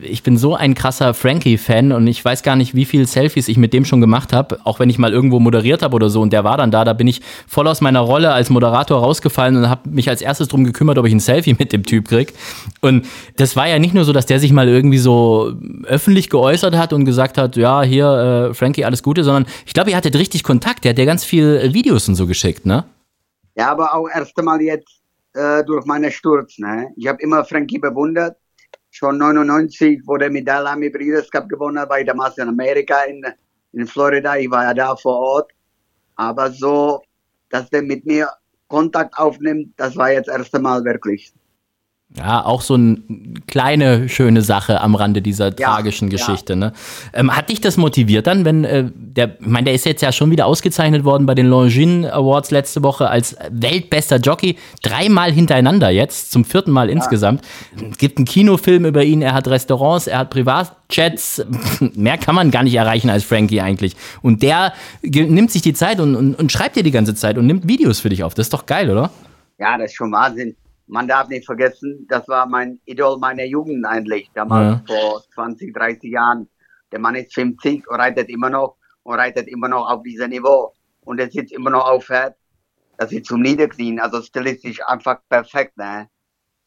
Ich 0.03 0.23
bin 0.23 0.39
so 0.39 0.55
ein 0.55 0.75
krasser 0.75 1.15
Frankie-Fan 1.15 1.93
und 1.93 2.07
ich 2.07 2.25
weiß 2.25 2.43
gar 2.43 2.57
nicht, 2.57 2.75
wie 2.75 2.85
viele 2.85 3.07
Selfies 3.07 3.49
ich 3.49 3.57
mit 3.57 3.73
dem 3.73 3.85
schon 3.85 4.01
gemacht 4.01 4.33
habe. 4.33 4.59
Auch 4.65 4.81
wenn 4.81 4.91
ich 4.91 4.99
mal 4.99 5.13
irgendwo 5.13 5.41
moderiert 5.41 5.83
habe 5.83 5.95
oder 5.95 6.11
so 6.11 6.23
und 6.23 6.33
der 6.33 6.45
war 6.45 6.57
dann 6.57 6.71
da, 6.71 6.85
da 6.85 6.93
bin 6.93 7.07
ich 7.07 7.21
voll 7.47 7.69
aus 7.69 7.81
meiner 7.81 8.01
Rolle 8.01 8.33
als 8.33 8.51
Moderator 8.51 9.01
rausgefallen 9.01 9.57
und 9.57 9.69
habe 9.69 9.89
mich 9.91 10.09
als 10.09 10.23
erstes 10.23 10.49
darum 10.49 10.65
gekümmert, 10.65 10.99
ob 10.99 11.07
ich 11.07 11.13
ein 11.13 11.21
Selfie 11.21 11.55
mit 11.59 11.73
dem 11.73 11.85
Typ 11.85 12.09
krieg. 12.09 12.33
Und 12.81 13.07
das 13.37 13.57
war 13.57 13.69
ja 13.69 13.79
nicht 13.79 13.95
nur 13.95 14.05
so, 14.05 14.13
dass 14.13 14.27
der 14.27 14.41
sich 14.41 14.53
mal 14.53 14.69
irgendwie 14.69 14.99
so 14.99 15.53
öffentlich 15.85 16.31
geäußert 16.31 16.77
hat 16.77 16.93
und 16.93 17.05
gesagt 17.05 17.39
hat, 17.39 17.57
ja, 17.57 17.83
hier, 17.83 18.51
äh, 18.51 18.55
Frankie, 18.55 18.85
alles 18.85 19.03
Gute, 19.03 19.25
sondern 19.25 19.47
ich 19.67 19.75
glaube, 19.75 19.91
ihr 19.91 19.97
hattet 19.97 20.17
richtig 20.17 20.43
Kontakt. 20.43 20.85
Der 20.85 20.91
hat 20.91 20.99
dir 20.99 21.07
ganz 21.07 21.25
viel 21.25 21.73
Videos 21.75 22.09
und 22.09 22.15
so 22.15 22.27
geschickt, 22.27 22.67
ne? 22.67 22.85
Ja, 23.59 23.73
aber 23.73 23.93
auch 23.93 24.09
erst 24.09 24.39
einmal 24.39 24.63
jetzt 24.63 25.03
äh, 25.35 25.65
durch 25.65 25.85
meinen 25.85 26.13
Sturz. 26.13 26.59
Ne? 26.59 26.93
Ich 26.97 27.09
habe 27.09 27.21
immer 27.21 27.45
Frankie 27.45 27.79
bewundert. 27.81 28.37
Schon 28.91 29.19
99, 29.19 30.01
wo 30.07 30.17
der 30.17 30.31
mit 30.31 30.47
Dalami 30.47 30.91
Breeders 30.91 31.29
Cup 31.29 31.49
gewonnen 31.49 31.79
hat, 31.79 31.91
war 31.91 31.99
ich 31.99 32.07
damals 32.07 32.39
in 32.39 32.49
Amerika, 32.49 33.03
in, 33.03 33.21
in 33.73 33.87
Florida. 33.87 34.37
Ich 34.37 34.49
war 34.49 34.63
ja 34.63 34.75
da 34.75 34.95
vor 34.95 35.19
Ort. 35.19 35.51
Aber 36.15 36.53
so, 36.53 37.03
dass 37.51 37.69
der 37.71 37.83
mit 37.83 38.07
mir 38.07 38.31
Kontakt 38.69 39.19
aufnimmt, 39.19 39.75
das 39.77 39.97
war 39.97 40.13
jetzt 40.13 40.29
erst 40.29 40.55
einmal 40.55 40.85
wirklich. 40.85 41.33
Ja, 42.17 42.43
auch 42.43 42.63
so 42.63 42.73
eine 42.73 42.97
kleine 43.47 44.09
schöne 44.09 44.41
Sache 44.41 44.81
am 44.81 44.95
Rande 44.95 45.21
dieser 45.21 45.55
tragischen 45.55 46.09
ja, 46.09 46.17
Geschichte. 46.17 46.55
Ja. 46.55 46.59
Ne? 46.59 46.73
Ähm, 47.13 47.37
hat 47.37 47.51
dich 47.51 47.61
das 47.61 47.77
motiviert 47.77 48.27
dann, 48.27 48.47
wenn 48.47 48.65
äh, 48.65 48.91
der, 48.95 49.39
ich 49.39 49.47
meine, 49.47 49.67
der 49.67 49.75
ist 49.75 49.85
jetzt 49.85 50.01
ja 50.01 50.11
schon 50.11 50.31
wieder 50.31 50.47
ausgezeichnet 50.47 51.05
worden 51.05 51.27
bei 51.27 51.35
den 51.35 51.49
Longines 51.49 52.11
Awards 52.11 52.51
letzte 52.51 52.83
Woche 52.83 53.11
als 53.11 53.37
weltbester 53.51 54.17
Jockey, 54.17 54.57
dreimal 54.83 55.31
hintereinander 55.33 55.91
jetzt, 55.91 56.33
zum 56.33 56.47
vierten 56.47 56.71
Mal 56.71 56.89
ja. 56.89 56.95
insgesamt. 56.95 57.43
Es 57.91 57.99
gibt 57.99 58.17
einen 58.17 58.25
Kinofilm 58.25 58.87
über 58.87 59.05
ihn, 59.05 59.21
er 59.21 59.35
hat 59.35 59.47
Restaurants, 59.47 60.07
er 60.07 60.21
hat 60.21 60.31
Privatjets, 60.31 61.45
mehr 61.95 62.17
kann 62.17 62.35
man 62.35 62.51
gar 62.51 62.63
nicht 62.63 62.75
erreichen 62.75 63.11
als 63.11 63.25
Frankie 63.25 63.61
eigentlich. 63.61 63.95
Und 64.23 64.43
der 64.43 64.73
nimmt 65.03 65.51
sich 65.51 65.61
die 65.61 65.75
Zeit 65.75 66.01
und, 66.01 66.17
und, 66.17 66.37
und 66.37 66.51
schreibt 66.51 66.77
dir 66.77 66.83
die 66.83 66.91
ganze 66.91 67.15
Zeit 67.15 67.37
und 67.37 67.47
nimmt 67.47 67.69
Videos 67.69 68.01
für 68.01 68.09
dich 68.09 68.25
auf. 68.25 68.33
Das 68.33 68.47
ist 68.47 68.55
doch 68.55 68.65
geil, 68.65 68.89
oder? 68.89 69.11
Ja, 69.59 69.77
das 69.77 69.91
ist 69.91 69.97
schon 69.97 70.11
Wahnsinn 70.11 70.57
man 70.89 71.07
darf 71.07 71.29
nicht 71.29 71.47
vergessen, 71.47 72.07
das 72.09 72.27
war 72.29 72.47
mein 72.47 72.81
Idol 72.87 73.19
meiner 73.19 73.45
Jugend 73.45 73.87
eigentlich, 73.87 74.31
damals 74.35 74.81
ja. 74.89 74.97
vor 74.97 75.23
20, 75.35 75.75
30 75.75 76.11
Jahren. 76.11 76.49
Der 76.91 76.99
Mann 76.99 77.15
ist 77.15 77.35
50 77.35 77.89
und 77.89 77.97
reitet 77.97 78.29
immer 78.29 78.51
noch 78.51 78.77
und 79.03 79.15
reitet 79.15 79.49
immer 79.49 79.69
noch 79.69 79.89
auf 79.89 80.03
diesem 80.03 80.31
Niveau. 80.31 80.73
Und 81.03 81.21
er 81.21 81.31
sitzt 81.31 81.53
immer 81.53 81.71
noch 81.71 81.87
auf 81.87 82.07
Pferd. 82.07 82.37
Das 82.97 83.13
ist 83.13 83.27
zum 83.27 83.43
Niederknien. 83.43 84.01
Also 84.01 84.23
stilistisch 84.23 84.81
einfach 84.87 85.21
perfekt, 85.29 85.77
ne? 85.77 86.09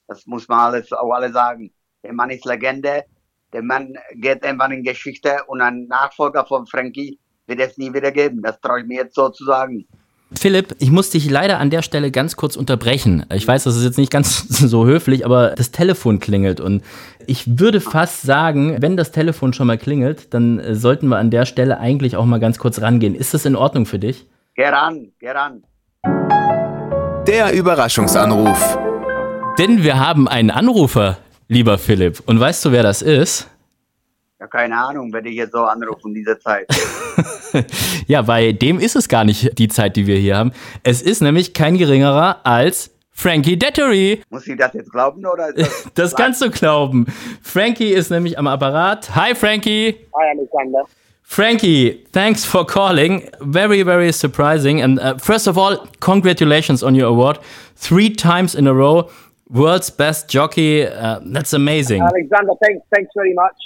Das 0.07 0.25
muss 0.27 0.47
man 0.47 0.59
alles, 0.59 0.91
auch 0.93 1.11
alle 1.11 1.31
sagen. 1.31 1.73
Der 2.03 2.13
Mann 2.13 2.29
ist 2.29 2.45
Legende. 2.45 3.05
Der 3.53 3.63
Mann 3.63 3.95
geht 4.13 4.43
irgendwann 4.43 4.71
in 4.71 4.83
Geschichte 4.83 5.43
und 5.47 5.61
ein 5.61 5.87
Nachfolger 5.87 6.45
von 6.45 6.65
Frankie 6.67 7.19
wird 7.47 7.59
es 7.59 7.77
nie 7.77 7.93
wieder 7.93 8.11
geben. 8.11 8.41
Das 8.41 8.59
traue 8.61 8.81
ich 8.81 8.87
mir 8.87 9.03
jetzt 9.03 9.15
so 9.15 9.29
zu 9.29 9.45
sagen. 9.45 9.87
Philipp, 10.39 10.75
ich 10.79 10.91
muss 10.91 11.09
dich 11.09 11.29
leider 11.29 11.59
an 11.59 11.69
der 11.69 11.81
Stelle 11.81 12.09
ganz 12.09 12.37
kurz 12.37 12.55
unterbrechen. 12.55 13.25
Ich 13.33 13.45
weiß, 13.47 13.65
das 13.65 13.75
ist 13.75 13.83
jetzt 13.83 13.97
nicht 13.97 14.11
ganz 14.11 14.47
so 14.47 14.85
höflich, 14.85 15.25
aber 15.25 15.49
das 15.49 15.71
Telefon 15.71 16.19
klingelt 16.19 16.59
und 16.59 16.83
ich 17.27 17.59
würde 17.59 17.81
fast 17.81 18.21
sagen, 18.21 18.77
wenn 18.79 18.97
das 18.97 19.11
Telefon 19.11 19.53
schon 19.53 19.67
mal 19.67 19.77
klingelt, 19.77 20.33
dann 20.33 20.59
äh, 20.59 20.75
sollten 20.75 21.07
wir 21.07 21.17
an 21.17 21.31
der 21.31 21.45
Stelle 21.45 21.79
eigentlich 21.79 22.15
auch 22.15 22.25
mal 22.25 22.39
ganz 22.39 22.59
kurz 22.59 22.81
rangehen. 22.81 23.13
Ist 23.13 23.33
das 23.33 23.45
in 23.45 23.55
Ordnung 23.55 23.85
für 23.85 23.99
dich? 23.99 24.25
Geh 24.55 24.67
ran, 24.67 25.11
geh 25.19 25.31
ran. 25.31 25.63
Der 27.27 27.53
Überraschungsanruf. 27.53 28.77
Denn 29.59 29.83
wir 29.83 29.99
haben 29.99 30.27
einen 30.27 30.49
Anrufer, 30.49 31.17
lieber 31.47 31.77
Philipp. 31.77 32.23
Und 32.25 32.39
weißt 32.39 32.65
du, 32.65 32.71
wer 32.71 32.83
das 32.83 33.01
ist? 33.01 33.47
Ja, 34.41 34.47
keine 34.47 34.75
Ahnung, 34.75 35.13
wenn 35.13 35.23
ich 35.25 35.35
jetzt 35.35 35.51
so 35.51 35.59
anrufe 35.59 36.07
in 36.07 36.15
dieser 36.15 36.39
Zeit. 36.39 36.65
ja, 38.07 38.23
bei 38.23 38.51
dem 38.53 38.79
ist 38.79 38.95
es 38.95 39.07
gar 39.07 39.23
nicht 39.23 39.55
die 39.59 39.67
Zeit, 39.67 39.95
die 39.95 40.07
wir 40.07 40.15
hier 40.17 40.35
haben. 40.35 40.51
Es 40.81 41.03
ist 41.03 41.21
nämlich 41.21 41.53
kein 41.53 41.77
geringerer 41.77 42.43
als 42.43 42.89
Frankie 43.11 43.55
Dettery. 43.55 44.23
Muss 44.31 44.47
ich 44.47 44.57
das 44.57 44.73
jetzt 44.73 44.91
glauben 44.91 45.23
oder 45.27 45.49
ist 45.49 45.59
das? 45.59 45.91
Das 45.93 46.15
kannst 46.15 46.41
du 46.41 46.49
glauben. 46.49 47.05
Frankie 47.43 47.93
ist 47.93 48.09
nämlich 48.09 48.39
am 48.39 48.47
Apparat. 48.47 49.13
Hi, 49.13 49.35
Frankie. 49.35 50.07
Hi, 50.19 50.31
Alexander. 50.35 50.85
Frankie, 51.21 52.03
thanks 52.11 52.43
for 52.43 52.65
calling. 52.65 53.29
Very, 53.41 53.83
very 53.83 54.11
surprising. 54.11 54.81
And 54.81 54.99
uh, 54.99 55.19
first 55.19 55.47
of 55.47 55.55
all, 55.55 55.87
congratulations 55.99 56.81
on 56.81 56.95
your 56.99 57.09
award. 57.09 57.37
Three 57.75 58.09
times 58.09 58.55
in 58.55 58.65
a 58.65 58.73
row, 58.73 59.07
world's 59.51 59.89
best 59.89 60.29
jockey. 60.29 60.85
Uh, 60.85 61.19
that's 61.23 61.53
amazing. 61.53 62.01
Alexander, 62.01 62.53
thanks, 62.61 62.85
thanks 62.93 63.11
very 63.15 63.33
much. 63.33 63.57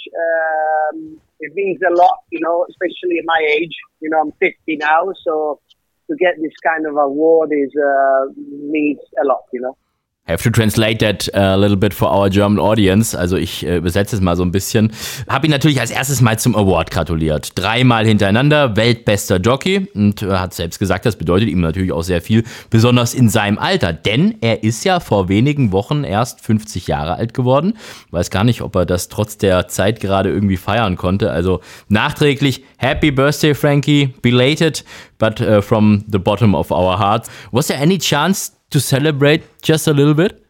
Um, 0.92 1.20
it 1.40 1.54
means 1.54 1.78
a 1.88 1.94
lot, 1.94 2.18
you 2.30 2.40
know, 2.40 2.66
especially 2.68 3.18
at 3.18 3.24
my 3.24 3.46
age. 3.48 3.74
You 4.00 4.10
know, 4.10 4.20
I'm 4.20 4.32
50 4.32 4.76
now, 4.76 5.12
so 5.24 5.60
to 6.10 6.16
get 6.16 6.34
this 6.40 6.52
kind 6.64 6.86
of 6.86 6.96
award 6.96 7.50
is 7.52 7.72
uh, 7.76 8.26
means 8.36 8.98
a 9.22 9.26
lot, 9.26 9.44
you 9.52 9.60
know. 9.60 9.76
Have 10.28 10.42
to 10.42 10.50
translate 10.50 10.98
that 10.98 11.28
uh, 11.34 11.54
a 11.54 11.56
little 11.56 11.76
bit 11.76 11.94
for 11.94 12.10
our 12.10 12.28
German 12.28 12.58
audience. 12.58 13.16
Also 13.16 13.36
ich 13.36 13.64
äh, 13.64 13.76
übersetze 13.76 14.16
es 14.16 14.20
mal 14.20 14.34
so 14.34 14.42
ein 14.42 14.50
bisschen. 14.50 14.92
Habe 15.28 15.46
ihn 15.46 15.52
natürlich 15.52 15.80
als 15.80 15.92
erstes 15.92 16.20
mal 16.20 16.36
zum 16.36 16.56
Award 16.56 16.90
gratuliert. 16.90 17.52
Dreimal 17.54 18.04
hintereinander 18.04 18.74
weltbester 18.74 19.36
Jockey 19.36 19.88
und 19.94 20.22
er 20.22 20.40
hat 20.40 20.52
selbst 20.52 20.80
gesagt, 20.80 21.06
das 21.06 21.14
bedeutet 21.14 21.48
ihm 21.48 21.60
natürlich 21.60 21.92
auch 21.92 22.02
sehr 22.02 22.20
viel, 22.20 22.42
besonders 22.70 23.14
in 23.14 23.28
seinem 23.28 23.56
Alter. 23.56 23.92
Denn 23.92 24.34
er 24.40 24.64
ist 24.64 24.84
ja 24.84 24.98
vor 24.98 25.28
wenigen 25.28 25.70
Wochen 25.70 26.02
erst 26.02 26.40
50 26.40 26.88
Jahre 26.88 27.14
alt 27.14 27.32
geworden. 27.32 27.74
Weiß 28.10 28.30
gar 28.30 28.42
nicht, 28.42 28.62
ob 28.62 28.74
er 28.74 28.84
das 28.84 29.06
trotz 29.08 29.38
der 29.38 29.68
Zeit 29.68 30.00
gerade 30.00 30.30
irgendwie 30.30 30.56
feiern 30.56 30.96
konnte. 30.96 31.30
Also 31.30 31.60
nachträglich 31.88 32.64
Happy 32.78 33.12
Birthday, 33.12 33.54
Frankie. 33.54 34.12
Belated, 34.22 34.84
but 35.18 35.40
uh, 35.40 35.62
from 35.62 36.04
the 36.10 36.18
bottom 36.18 36.56
of 36.56 36.72
our 36.72 36.98
hearts. 36.98 37.30
Was 37.52 37.68
there 37.68 37.80
any 37.80 37.98
chance 37.98 38.55
to 38.70 38.80
celebrate 38.80 39.42
just 39.62 39.86
a 39.86 39.92
little 39.92 40.14
bit? 40.14 40.42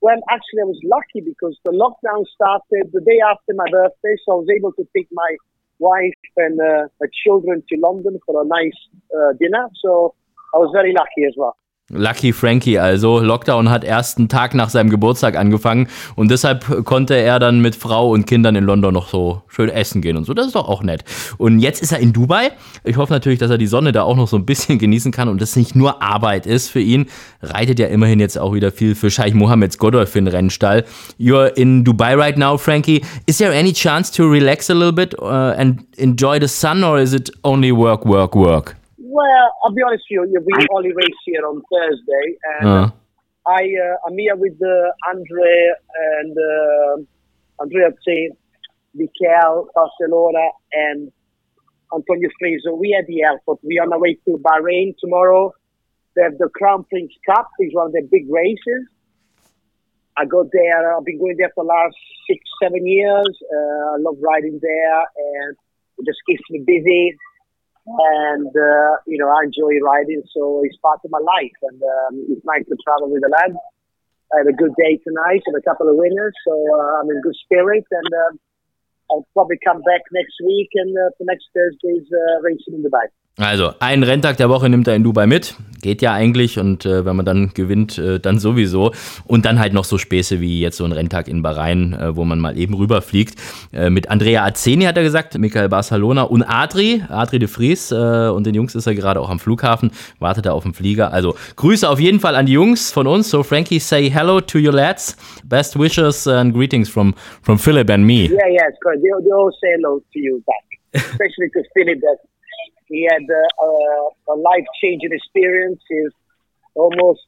Well, 0.00 0.18
actually, 0.30 0.62
I 0.62 0.64
was 0.64 0.80
lucky 0.84 1.24
because 1.24 1.56
the 1.64 1.70
lockdown 1.70 2.24
started 2.34 2.90
the 2.92 3.00
day 3.00 3.20
after 3.24 3.54
my 3.54 3.66
birthday, 3.70 4.16
so 4.24 4.32
I 4.32 4.34
was 4.42 4.48
able 4.54 4.72
to 4.72 4.86
take 4.96 5.08
my 5.12 5.36
wife 5.78 6.22
and 6.36 6.60
uh, 6.60 7.06
children 7.24 7.62
to 7.68 7.78
London 7.78 8.18
for 8.26 8.42
a 8.42 8.46
nice 8.46 8.78
uh, 9.14 9.32
dinner. 9.38 9.68
So 9.80 10.14
I 10.54 10.58
was 10.58 10.70
very 10.72 10.92
lucky 10.92 11.24
as 11.26 11.34
well. 11.36 11.56
Lucky 11.92 12.32
Frankie 12.32 12.78
also. 12.78 13.20
Lockdown 13.20 13.68
hat 13.68 13.84
ersten 13.84 14.28
Tag 14.28 14.54
nach 14.54 14.70
seinem 14.70 14.88
Geburtstag 14.88 15.36
angefangen 15.36 15.88
und 16.16 16.30
deshalb 16.30 16.84
konnte 16.84 17.14
er 17.14 17.38
dann 17.38 17.60
mit 17.60 17.76
Frau 17.76 18.10
und 18.10 18.26
Kindern 18.26 18.56
in 18.56 18.64
London 18.64 18.94
noch 18.94 19.08
so 19.08 19.42
schön 19.48 19.68
essen 19.68 20.00
gehen 20.00 20.16
und 20.16 20.24
so. 20.24 20.32
Das 20.32 20.46
ist 20.46 20.54
doch 20.54 20.68
auch 20.68 20.82
nett. 20.82 21.04
Und 21.36 21.58
jetzt 21.58 21.82
ist 21.82 21.92
er 21.92 21.98
in 21.98 22.14
Dubai. 22.14 22.52
Ich 22.82 22.96
hoffe 22.96 23.12
natürlich, 23.12 23.38
dass 23.38 23.50
er 23.50 23.58
die 23.58 23.66
Sonne 23.66 23.92
da 23.92 24.04
auch 24.04 24.16
noch 24.16 24.26
so 24.26 24.36
ein 24.36 24.46
bisschen 24.46 24.78
genießen 24.78 25.12
kann 25.12 25.28
und 25.28 25.42
das 25.42 25.54
nicht 25.54 25.76
nur 25.76 26.02
Arbeit 26.02 26.46
ist 26.46 26.70
für 26.70 26.80
ihn. 26.80 27.06
Reitet 27.42 27.78
ja 27.78 27.88
immerhin 27.88 28.20
jetzt 28.20 28.38
auch 28.38 28.54
wieder 28.54 28.72
viel 28.72 28.94
für 28.94 29.10
Scheich 29.10 29.34
Mohammeds 29.34 29.76
Godolphin 29.76 30.28
Rennstall. 30.28 30.84
You're 31.18 31.48
in 31.48 31.84
Dubai 31.84 32.16
right 32.16 32.38
now, 32.38 32.56
Frankie. 32.56 33.02
Is 33.26 33.36
there 33.36 33.52
any 33.52 33.74
chance 33.74 34.10
to 34.12 34.24
relax 34.24 34.70
a 34.70 34.74
little 34.74 34.92
bit 34.92 35.14
uh, 35.20 35.54
and 35.58 35.84
enjoy 35.98 36.40
the 36.40 36.48
sun 36.48 36.82
or 36.84 36.98
is 36.98 37.12
it 37.12 37.30
only 37.44 37.70
work, 37.70 38.06
work, 38.06 38.34
work? 38.34 38.76
Well, 39.12 39.52
I'll 39.62 39.74
be 39.74 39.82
honest 39.82 40.04
with 40.10 40.30
you. 40.32 40.40
We 40.40 40.66
only 40.74 40.92
race 40.94 41.20
here 41.26 41.44
on 41.46 41.60
Thursday, 41.70 42.26
and 42.52 42.68
Uh, 42.68 42.90
I 43.44 43.62
uh, 43.84 44.06
I'm 44.06 44.16
here 44.16 44.36
with 44.36 44.56
uh, 44.62 45.10
Andre 45.12 45.52
and 46.14 46.32
uh, 46.52 46.94
Andrea 47.60 47.90
Saint, 48.06 48.32
Michael 48.94 49.68
Barcelona, 49.74 50.46
and 50.72 51.12
Antonio 51.94 52.30
Fraser. 52.38 52.72
We 52.72 52.96
at 52.98 53.06
the 53.06 53.20
airport. 53.22 53.58
We 53.62 53.78
are 53.78 53.84
on 53.84 53.92
our 53.92 54.00
way 54.00 54.14
to 54.24 54.30
Bahrain 54.38 54.94
tomorrow. 54.98 55.52
They 56.16 56.22
have 56.22 56.38
the 56.38 56.48
Crown 56.48 56.86
Prince 56.88 57.12
Cup. 57.28 57.48
It's 57.58 57.74
one 57.74 57.88
of 57.88 57.92
their 57.92 58.08
big 58.16 58.26
races. 58.30 58.82
I 60.16 60.24
go 60.24 60.48
there. 60.50 60.96
I've 60.96 61.04
been 61.04 61.18
going 61.18 61.36
there 61.36 61.52
for 61.54 61.64
the 61.64 61.68
last 61.68 61.96
six, 62.28 62.40
seven 62.62 62.86
years. 62.86 63.32
Uh, 63.54 63.94
I 63.94 63.96
love 64.06 64.16
riding 64.20 64.58
there, 64.62 65.00
and 65.00 65.56
it 65.98 66.04
just 66.06 66.20
keeps 66.26 66.44
me 66.48 66.60
busy. 66.64 67.14
And 67.86 68.52
uh, 68.54 68.92
you 69.06 69.18
know, 69.18 69.28
I 69.28 69.44
enjoy 69.44 69.78
riding, 69.82 70.22
so 70.34 70.62
it's 70.64 70.76
part 70.78 71.00
of 71.04 71.10
my 71.10 71.18
life. 71.18 71.58
And 71.62 71.82
um, 71.82 72.26
it's 72.30 72.44
nice 72.44 72.64
to 72.70 72.76
travel 72.86 73.10
with 73.10 73.22
the 73.22 73.30
lads. 73.30 73.58
I 74.32 74.38
had 74.38 74.48
a 74.48 74.56
good 74.56 74.72
day 74.78 74.96
tonight 75.02 75.42
and 75.46 75.56
a 75.56 75.62
couple 75.62 75.88
of 75.90 75.96
winners, 75.96 76.34
so 76.46 76.54
uh, 76.54 77.02
I'm 77.02 77.10
in 77.10 77.20
good 77.20 77.36
spirit. 77.44 77.84
And 77.90 78.10
um 78.26 78.38
I'll 79.10 79.26
probably 79.34 79.58
come 79.62 79.82
back 79.82 80.00
next 80.12 80.40
week 80.40 80.70
and 80.74 80.96
uh, 80.96 81.10
for 81.18 81.24
next 81.24 81.44
Thursday's 81.52 82.08
uh, 82.08 82.40
racing 82.40 82.74
in 82.74 82.82
Dubai. 82.82 83.12
Also, 83.38 83.72
einen 83.80 84.02
Renntag 84.02 84.36
der 84.36 84.50
Woche 84.50 84.68
nimmt 84.68 84.86
er 84.86 84.94
in 84.94 85.04
Dubai 85.04 85.26
mit. 85.26 85.56
Geht 85.80 86.02
ja 86.02 86.12
eigentlich 86.12 86.58
und 86.58 86.84
äh, 86.84 87.06
wenn 87.06 87.16
man 87.16 87.24
dann 87.24 87.52
gewinnt, 87.54 87.96
äh, 87.96 88.20
dann 88.20 88.38
sowieso. 88.38 88.92
Und 89.24 89.46
dann 89.46 89.58
halt 89.58 89.72
noch 89.72 89.84
so 89.84 89.96
Späße 89.96 90.38
wie 90.40 90.60
jetzt 90.60 90.76
so 90.76 90.84
ein 90.84 90.92
Renntag 90.92 91.28
in 91.28 91.42
Bahrain, 91.42 91.94
äh, 91.94 92.14
wo 92.14 92.24
man 92.24 92.38
mal 92.38 92.58
eben 92.58 92.74
rüberfliegt. 92.74 93.40
Äh, 93.72 93.88
mit 93.88 94.10
Andrea 94.10 94.44
Azeni 94.44 94.84
hat 94.84 94.98
er 94.98 95.02
gesagt, 95.02 95.38
Michael 95.38 95.70
Barcelona 95.70 96.24
und 96.24 96.42
Adri, 96.42 97.02
Adri 97.08 97.38
de 97.38 97.48
Vries. 97.48 97.90
Äh, 97.90 97.94
und 98.28 98.46
den 98.46 98.54
Jungs 98.54 98.74
ist 98.74 98.86
er 98.86 98.94
gerade 98.94 99.18
auch 99.18 99.30
am 99.30 99.38
Flughafen, 99.38 99.92
wartet 100.18 100.44
er 100.44 100.52
auf 100.52 100.64
den 100.64 100.74
Flieger. 100.74 101.10
Also, 101.12 101.34
Grüße 101.56 101.88
auf 101.88 101.98
jeden 101.98 102.20
Fall 102.20 102.36
an 102.36 102.44
die 102.44 102.52
Jungs 102.52 102.92
von 102.92 103.06
uns. 103.06 103.30
So, 103.30 103.42
Frankie, 103.42 103.80
say 103.80 104.10
hello 104.10 104.42
to 104.42 104.58
your 104.58 104.74
lads. 104.74 105.16
Best 105.44 105.78
wishes 105.78 106.28
and 106.28 106.52
greetings 106.52 106.90
from, 106.90 107.14
from 107.42 107.58
Philip 107.58 107.88
and 107.88 108.04
me. 108.04 108.26
Yeah, 108.26 108.46
yeah, 108.50 108.68
it's 108.68 108.78
good. 108.82 109.00
They, 109.02 109.08
they 109.24 109.32
all 109.32 109.50
say 109.52 109.72
hello 109.76 110.00
to 110.00 110.18
you 110.18 110.44
back, 110.46 111.02
especially 111.12 111.48
to 111.54 111.64
Philip 111.74 111.98
that 112.02 112.18
he 112.92 113.08
had 113.10 113.22
uh, 113.22 113.64
a, 113.66 114.32
a 114.32 114.36
life-changing 114.36 115.12
experience. 115.12 115.80
He's 115.88 116.12
almost 116.74 117.20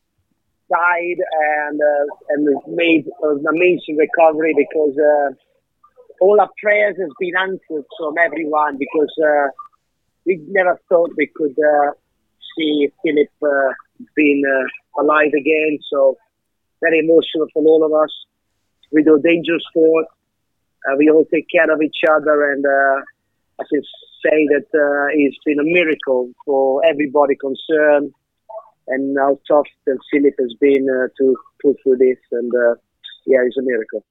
died 0.71 1.21
and 1.67 1.81
uh, 1.81 2.07
and 2.31 2.43
made 2.69 3.05
an 3.23 3.45
amazing 3.49 3.97
recovery 3.97 4.55
because 4.57 4.97
uh, 4.99 5.35
all 6.21 6.41
our 6.41 6.51
prayers 6.63 6.97
has 6.99 7.11
been 7.19 7.37
answered 7.37 7.85
from 7.99 8.15
everyone 8.19 8.79
because 8.79 9.13
uh, 9.23 9.49
we 10.27 10.41
never 10.49 10.81
thought 10.89 11.11
we 11.17 11.29
could 11.35 11.57
uh, 11.59 11.91
see 12.57 12.89
Philip 13.03 13.29
uh, 13.43 13.73
being 14.17 14.43
uh, 14.47 15.03
alive 15.03 15.33
again. 15.37 15.79
So 15.91 16.17
very 16.81 17.01
emotional 17.01 17.47
for 17.53 17.63
all 17.65 17.85
of 17.85 17.93
us. 17.93 18.13
We 18.93 19.03
do 19.03 19.21
dangerous 19.23 19.65
sport. 19.71 20.07
Uh, 20.87 20.97
we 20.99 21.11
all 21.11 21.25
take 21.33 21.47
care 21.51 21.71
of 21.73 21.83
each 21.83 22.01
other, 22.09 22.53
and 22.53 22.65
uh, 22.65 23.03
I 23.61 23.65
can 23.71 23.83
say 24.25 24.47
that 24.53 24.67
uh, 24.75 25.09
it's 25.13 25.39
been 25.45 25.61
a 25.61 25.65
miracle 25.65 26.33
for 26.45 26.85
everybody 26.85 27.37
concerned, 27.37 28.13
and 28.89 29.17
how 29.19 29.39
tough 29.49 29.67
Philip 29.85 30.35
has 30.39 30.55
been 30.61 30.87
uh, 30.89 31.09
to 31.19 31.37
pull 31.63 31.75
through 31.83 31.99
this, 31.99 32.19
and 32.33 32.53
uh, 32.55 32.75
yeah, 33.27 33.39
it's 33.47 33.57
a 33.57 33.63
miracle. 33.63 34.05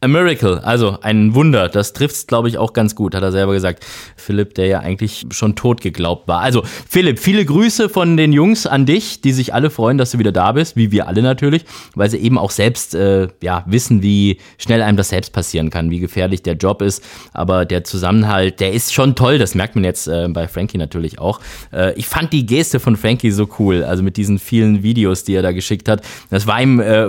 A 0.00 0.06
Miracle, 0.06 0.60
also 0.62 0.98
ein 1.02 1.34
Wunder. 1.34 1.68
Das 1.68 1.92
trifft's, 1.92 2.28
glaube 2.28 2.48
ich, 2.48 2.56
auch 2.56 2.72
ganz 2.72 2.94
gut, 2.94 3.16
hat 3.16 3.22
er 3.24 3.32
selber 3.32 3.52
gesagt. 3.52 3.84
Philipp, 4.14 4.54
der 4.54 4.66
ja 4.66 4.78
eigentlich 4.78 5.26
schon 5.30 5.56
tot 5.56 5.80
geglaubt 5.80 6.28
war. 6.28 6.40
Also, 6.40 6.62
Philipp, 6.88 7.18
viele 7.18 7.44
Grüße 7.44 7.88
von 7.88 8.16
den 8.16 8.32
Jungs 8.32 8.68
an 8.68 8.86
dich, 8.86 9.22
die 9.22 9.32
sich 9.32 9.54
alle 9.54 9.70
freuen, 9.70 9.98
dass 9.98 10.12
du 10.12 10.20
wieder 10.20 10.30
da 10.30 10.52
bist, 10.52 10.76
wie 10.76 10.92
wir 10.92 11.08
alle 11.08 11.20
natürlich, 11.20 11.64
weil 11.96 12.08
sie 12.10 12.18
eben 12.18 12.38
auch 12.38 12.52
selbst 12.52 12.94
äh, 12.94 13.26
ja, 13.42 13.64
wissen, 13.66 14.00
wie 14.00 14.38
schnell 14.56 14.82
einem 14.82 14.96
das 14.96 15.08
selbst 15.08 15.32
passieren 15.32 15.68
kann, 15.68 15.90
wie 15.90 15.98
gefährlich 15.98 16.44
der 16.44 16.54
Job 16.54 16.80
ist. 16.80 17.02
Aber 17.32 17.64
der 17.64 17.82
Zusammenhalt, 17.82 18.60
der 18.60 18.72
ist 18.72 18.94
schon 18.94 19.16
toll. 19.16 19.38
Das 19.38 19.56
merkt 19.56 19.74
man 19.74 19.82
jetzt 19.82 20.06
äh, 20.06 20.28
bei 20.28 20.46
Frankie 20.46 20.78
natürlich 20.78 21.18
auch. 21.18 21.40
Äh, 21.72 21.94
ich 21.94 22.06
fand 22.06 22.32
die 22.32 22.46
Geste 22.46 22.78
von 22.78 22.96
Frankie 22.96 23.32
so 23.32 23.48
cool, 23.58 23.82
also 23.82 24.04
mit 24.04 24.16
diesen 24.16 24.38
vielen 24.38 24.84
Videos, 24.84 25.24
die 25.24 25.34
er 25.34 25.42
da 25.42 25.50
geschickt 25.50 25.88
hat. 25.88 26.02
Das 26.30 26.46
war 26.46 26.62
ihm 26.62 26.78
äh, 26.78 27.08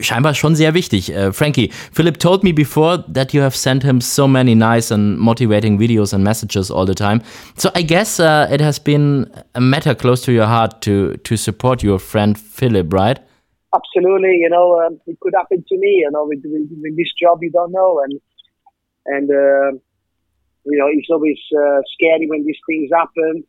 scheinbar 0.00 0.34
schon 0.34 0.54
sehr 0.54 0.74
wichtig. 0.74 1.10
Uh, 1.10 1.32
Frankie, 1.32 1.70
Philip 1.92 2.18
told 2.18 2.42
me 2.44 2.52
before 2.52 3.04
that 3.08 3.34
you 3.34 3.42
have 3.42 3.54
sent 3.54 3.82
him 3.82 4.00
so 4.00 4.26
many 4.28 4.54
nice 4.54 4.90
and 4.90 5.18
motivating 5.18 5.78
videos 5.78 6.12
and 6.12 6.22
messages 6.22 6.70
all 6.70 6.86
the 6.86 6.94
time. 6.94 7.20
So 7.56 7.70
I 7.74 7.82
guess 7.82 8.20
uh, 8.20 8.48
it 8.50 8.60
has 8.60 8.78
been 8.78 9.26
a 9.54 9.60
matter 9.60 9.94
close 9.94 10.22
to 10.22 10.32
your 10.32 10.46
heart 10.46 10.80
to 10.82 11.16
to 11.16 11.36
support 11.36 11.82
your 11.82 11.98
friend 11.98 12.38
Philip, 12.38 12.92
right? 12.92 13.18
Absolutely, 13.74 14.38
you 14.40 14.48
know, 14.48 14.80
um, 14.80 14.98
it 15.06 15.18
could 15.20 15.34
happen 15.34 15.64
to 15.68 15.76
me. 15.76 16.02
You 16.04 16.10
know, 16.10 16.24
with, 16.24 16.42
with, 16.44 16.68
with 16.82 16.96
this 16.96 17.12
job, 17.20 17.38
you 17.42 17.50
don't 17.50 17.72
know, 17.72 18.00
and 18.04 18.20
and 19.06 19.30
uh, 19.30 19.78
you 20.64 20.78
know, 20.78 20.88
it's 20.90 21.08
always 21.10 21.38
uh, 21.52 21.80
scary 21.94 22.26
when 22.28 22.44
these 22.44 22.58
things 22.66 22.90
happen. 22.92 23.44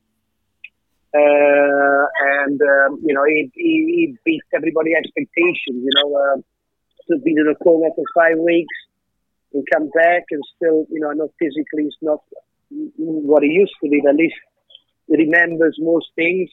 Uh, 1.15 2.05
and 2.43 2.61
um, 2.61 2.99
you 3.03 3.13
know 3.13 3.23
he, 3.25 3.51
he, 3.55 3.71
he 3.95 4.15
beats 4.25 4.45
everybody's 4.53 4.95
expectations. 4.97 5.81
You 5.83 5.91
know, 5.95 6.15
uh, 6.15 6.41
still 7.03 7.19
been 7.23 7.39
in 7.39 7.47
a 7.47 7.55
coma 7.63 7.89
for 7.95 8.05
five 8.13 8.37
weeks 8.37 8.75
and 9.53 9.65
come 9.73 9.89
back 9.89 10.23
and 10.31 10.41
still, 10.55 10.85
you 10.89 10.99
know, 10.99 11.11
not 11.11 11.29
physically, 11.39 11.85
it's 11.85 11.97
not 12.01 12.21
what 12.69 13.43
he 13.43 13.49
used 13.49 13.73
to 13.83 13.89
be. 13.89 14.01
But 14.03 14.11
at 14.11 14.15
least 14.15 14.35
he 15.07 15.17
remembers 15.17 15.77
most 15.79 16.07
things. 16.15 16.49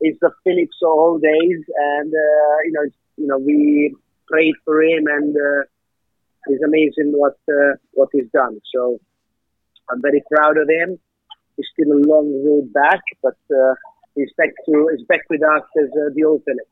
It's 0.00 0.18
the 0.20 0.30
Phillips 0.44 0.76
all 0.82 1.18
days, 1.18 1.64
and 1.76 2.12
uh, 2.12 2.56
you 2.64 2.72
know, 2.72 2.84
you 3.16 3.26
know, 3.26 3.38
we 3.38 3.96
prayed 4.28 4.54
for 4.64 4.82
him, 4.82 5.06
and 5.06 5.34
uh, 5.34 5.62
it's 6.48 6.62
amazing 6.62 7.12
what 7.12 7.38
uh, 7.48 7.76
what 7.92 8.10
he's 8.12 8.28
done. 8.32 8.60
So 8.74 9.00
I'm 9.90 10.02
very 10.02 10.22
proud 10.30 10.58
of 10.58 10.68
him. 10.68 10.98
It's 11.56 11.68
still 11.72 11.92
a 11.92 12.00
long 12.06 12.44
road 12.44 12.72
back, 12.74 13.00
but 13.22 13.38
he's 14.16 14.32
back 14.36 14.52
to 14.64 14.88
he's 14.90 15.06
back 15.06 15.22
with 15.30 15.42
us 15.42 15.64
as 15.78 15.88
uh, 15.92 16.10
the 16.14 16.24
old 16.24 16.42
Phillips. 16.44 16.70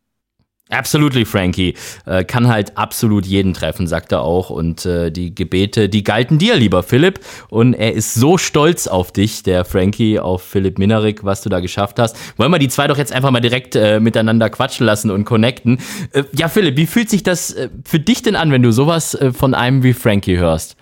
Absolutely, 0.71 1.27
Frankie. 1.27 1.75
Äh, 2.07 2.25
kann 2.25 2.49
halt 2.49 2.79
absolut 2.79 3.27
jeden 3.27 3.53
treffen, 3.53 3.87
sagt 3.87 4.13
er 4.13 4.23
auch. 4.23 4.49
Und 4.49 4.87
äh, 4.87 5.11
die 5.11 5.35
Gebete, 5.35 5.91
die 5.91 6.03
galten 6.03 6.39
dir, 6.39 6.57
lieber 6.57 6.83
Philipp. 6.83 7.21
Und 7.51 7.75
er 7.75 7.93
ist 7.93 8.15
so 8.15 8.39
stolz 8.39 8.87
auf 8.87 9.13
dich, 9.13 9.43
der 9.43 9.67
Frankie, 9.67 10.19
auf 10.19 10.43
Philipp 10.43 10.79
Minarik, 10.79 11.23
was 11.23 11.43
du 11.43 11.51
da 11.51 11.61
geschafft 11.61 11.99
hast. 11.99 12.39
Wollen 12.39 12.51
wir 12.51 12.59
die 12.59 12.69
zwei 12.69 12.87
doch 12.87 12.97
jetzt 12.97 13.13
einfach 13.15 13.31
mal 13.31 13.41
direkt 13.41 13.77
äh, 13.77 14.01
miteinander 14.01 14.49
quatschen 14.49 14.87
lassen 14.87 15.11
und 15.11 15.27
connecten. 15.27 15.79
Äh, 16.13 16.25
ja, 16.33 16.49
Philipp, 16.49 16.79
wie 16.79 16.87
fühlt 16.87 17.11
sich 17.11 17.23
das 17.23 17.55
äh, 17.55 17.69
für 17.85 18.01
dich 18.01 18.23
denn 18.23 18.35
an, 18.35 18.51
wenn 18.51 18.63
du 18.63 18.73
sowas 18.73 19.15
äh, 19.15 19.33
von 19.33 19.53
einem 19.53 19.83
wie 19.83 19.93
Frankie 19.93 20.39
hörst? 20.39 20.79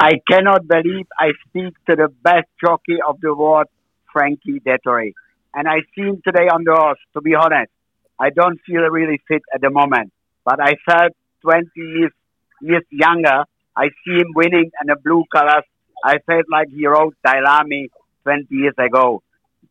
I 0.00 0.20
cannot 0.30 0.68
believe 0.68 1.06
I 1.20 1.32
speak 1.48 1.74
to 1.86 1.94
the 1.96 2.12
best 2.22 2.48
jockey 2.60 3.00
of 3.02 3.16
the 3.20 3.28
world, 3.28 3.66
Frankie 4.12 4.60
Dettori. 4.60 5.12
And 5.54 5.68
I 5.68 5.80
see 5.94 6.02
him 6.02 6.22
today 6.24 6.48
on 6.48 6.64
the 6.64 6.74
horse, 6.74 6.98
to 7.14 7.20
be 7.20 7.34
honest. 7.34 7.70
I 8.18 8.30
don't 8.30 8.58
feel 8.66 8.82
really 8.82 9.20
fit 9.28 9.42
at 9.54 9.60
the 9.60 9.70
moment, 9.70 10.12
but 10.44 10.60
I 10.60 10.74
felt 10.88 11.12
20 11.42 11.68
years, 11.76 12.12
years 12.60 12.84
younger. 12.90 13.44
I 13.76 13.88
see 14.04 14.16
him 14.20 14.32
winning 14.34 14.70
in 14.80 14.86
the 14.86 14.96
blue 15.02 15.24
colors. 15.32 15.64
I 16.04 16.18
felt 16.26 16.46
like 16.50 16.68
he 16.68 16.86
rode 16.86 17.14
Dailami 17.26 17.88
20 18.24 18.46
years 18.50 18.74
ago. 18.78 19.22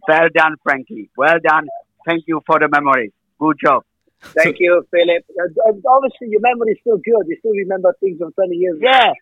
Well 0.07 0.27
done, 0.33 0.55
Frankie. 0.63 1.09
Well 1.15 1.37
done. 1.43 1.67
Thank 2.05 2.23
you 2.27 2.41
for 2.45 2.59
the 2.59 2.67
memories. 2.67 3.11
Good 3.39 3.57
job. 3.63 3.83
Thank 4.21 4.57
you, 4.59 4.85
Philip. 4.91 5.25
Uh, 5.29 5.71
obviously, 5.89 6.29
your 6.29 6.41
memory 6.41 6.73
is 6.73 6.77
still 6.81 6.97
good. 6.97 7.25
You 7.27 7.37
still 7.39 7.51
remember 7.51 7.95
things 7.99 8.19
from 8.19 8.31
20 8.33 8.55
years 8.55 8.77
ago. 8.77 8.87
Yeah. 8.91 9.13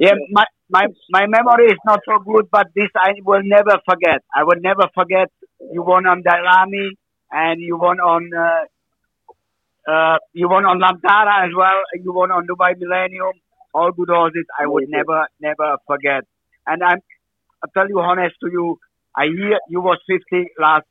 Yeah, 0.00 0.12
my, 0.30 0.44
my, 0.70 0.86
my 1.10 1.26
memory 1.26 1.66
is 1.66 1.78
not 1.86 2.00
so 2.06 2.18
good, 2.24 2.46
but 2.50 2.66
this 2.74 2.88
I 2.96 3.12
will 3.24 3.42
never 3.44 3.78
forget. 3.88 4.22
I 4.34 4.44
will 4.44 4.60
never 4.60 4.88
forget 4.94 5.28
you 5.72 5.82
won 5.82 6.06
on 6.06 6.22
Dailami 6.22 6.90
and 7.32 7.60
you 7.60 7.76
won 7.76 7.98
on 8.00 8.30
uh, 8.36 8.64
uh, 9.90 10.18
you 10.32 10.48
won 10.48 10.64
on 10.64 10.78
Lantara 10.80 11.46
as 11.46 11.52
well. 11.56 11.80
You 12.02 12.12
won 12.12 12.30
on 12.30 12.46
Dubai 12.46 12.74
Millennium. 12.78 13.32
All 13.74 13.92
good 13.92 14.08
horses. 14.10 14.44
I 14.60 14.66
would 14.66 14.84
never 14.88 15.26
never 15.40 15.76
forget. 15.86 16.24
And 16.66 16.82
I'm 16.82 16.98
I 17.62 17.66
tell 17.74 17.88
you 17.88 18.00
honest 18.00 18.36
to 18.44 18.50
you. 18.50 18.78
I 19.16 19.24
hear 19.26 19.58
you 19.68 19.80
was 19.80 19.98
50 20.08 20.48
last 20.60 20.86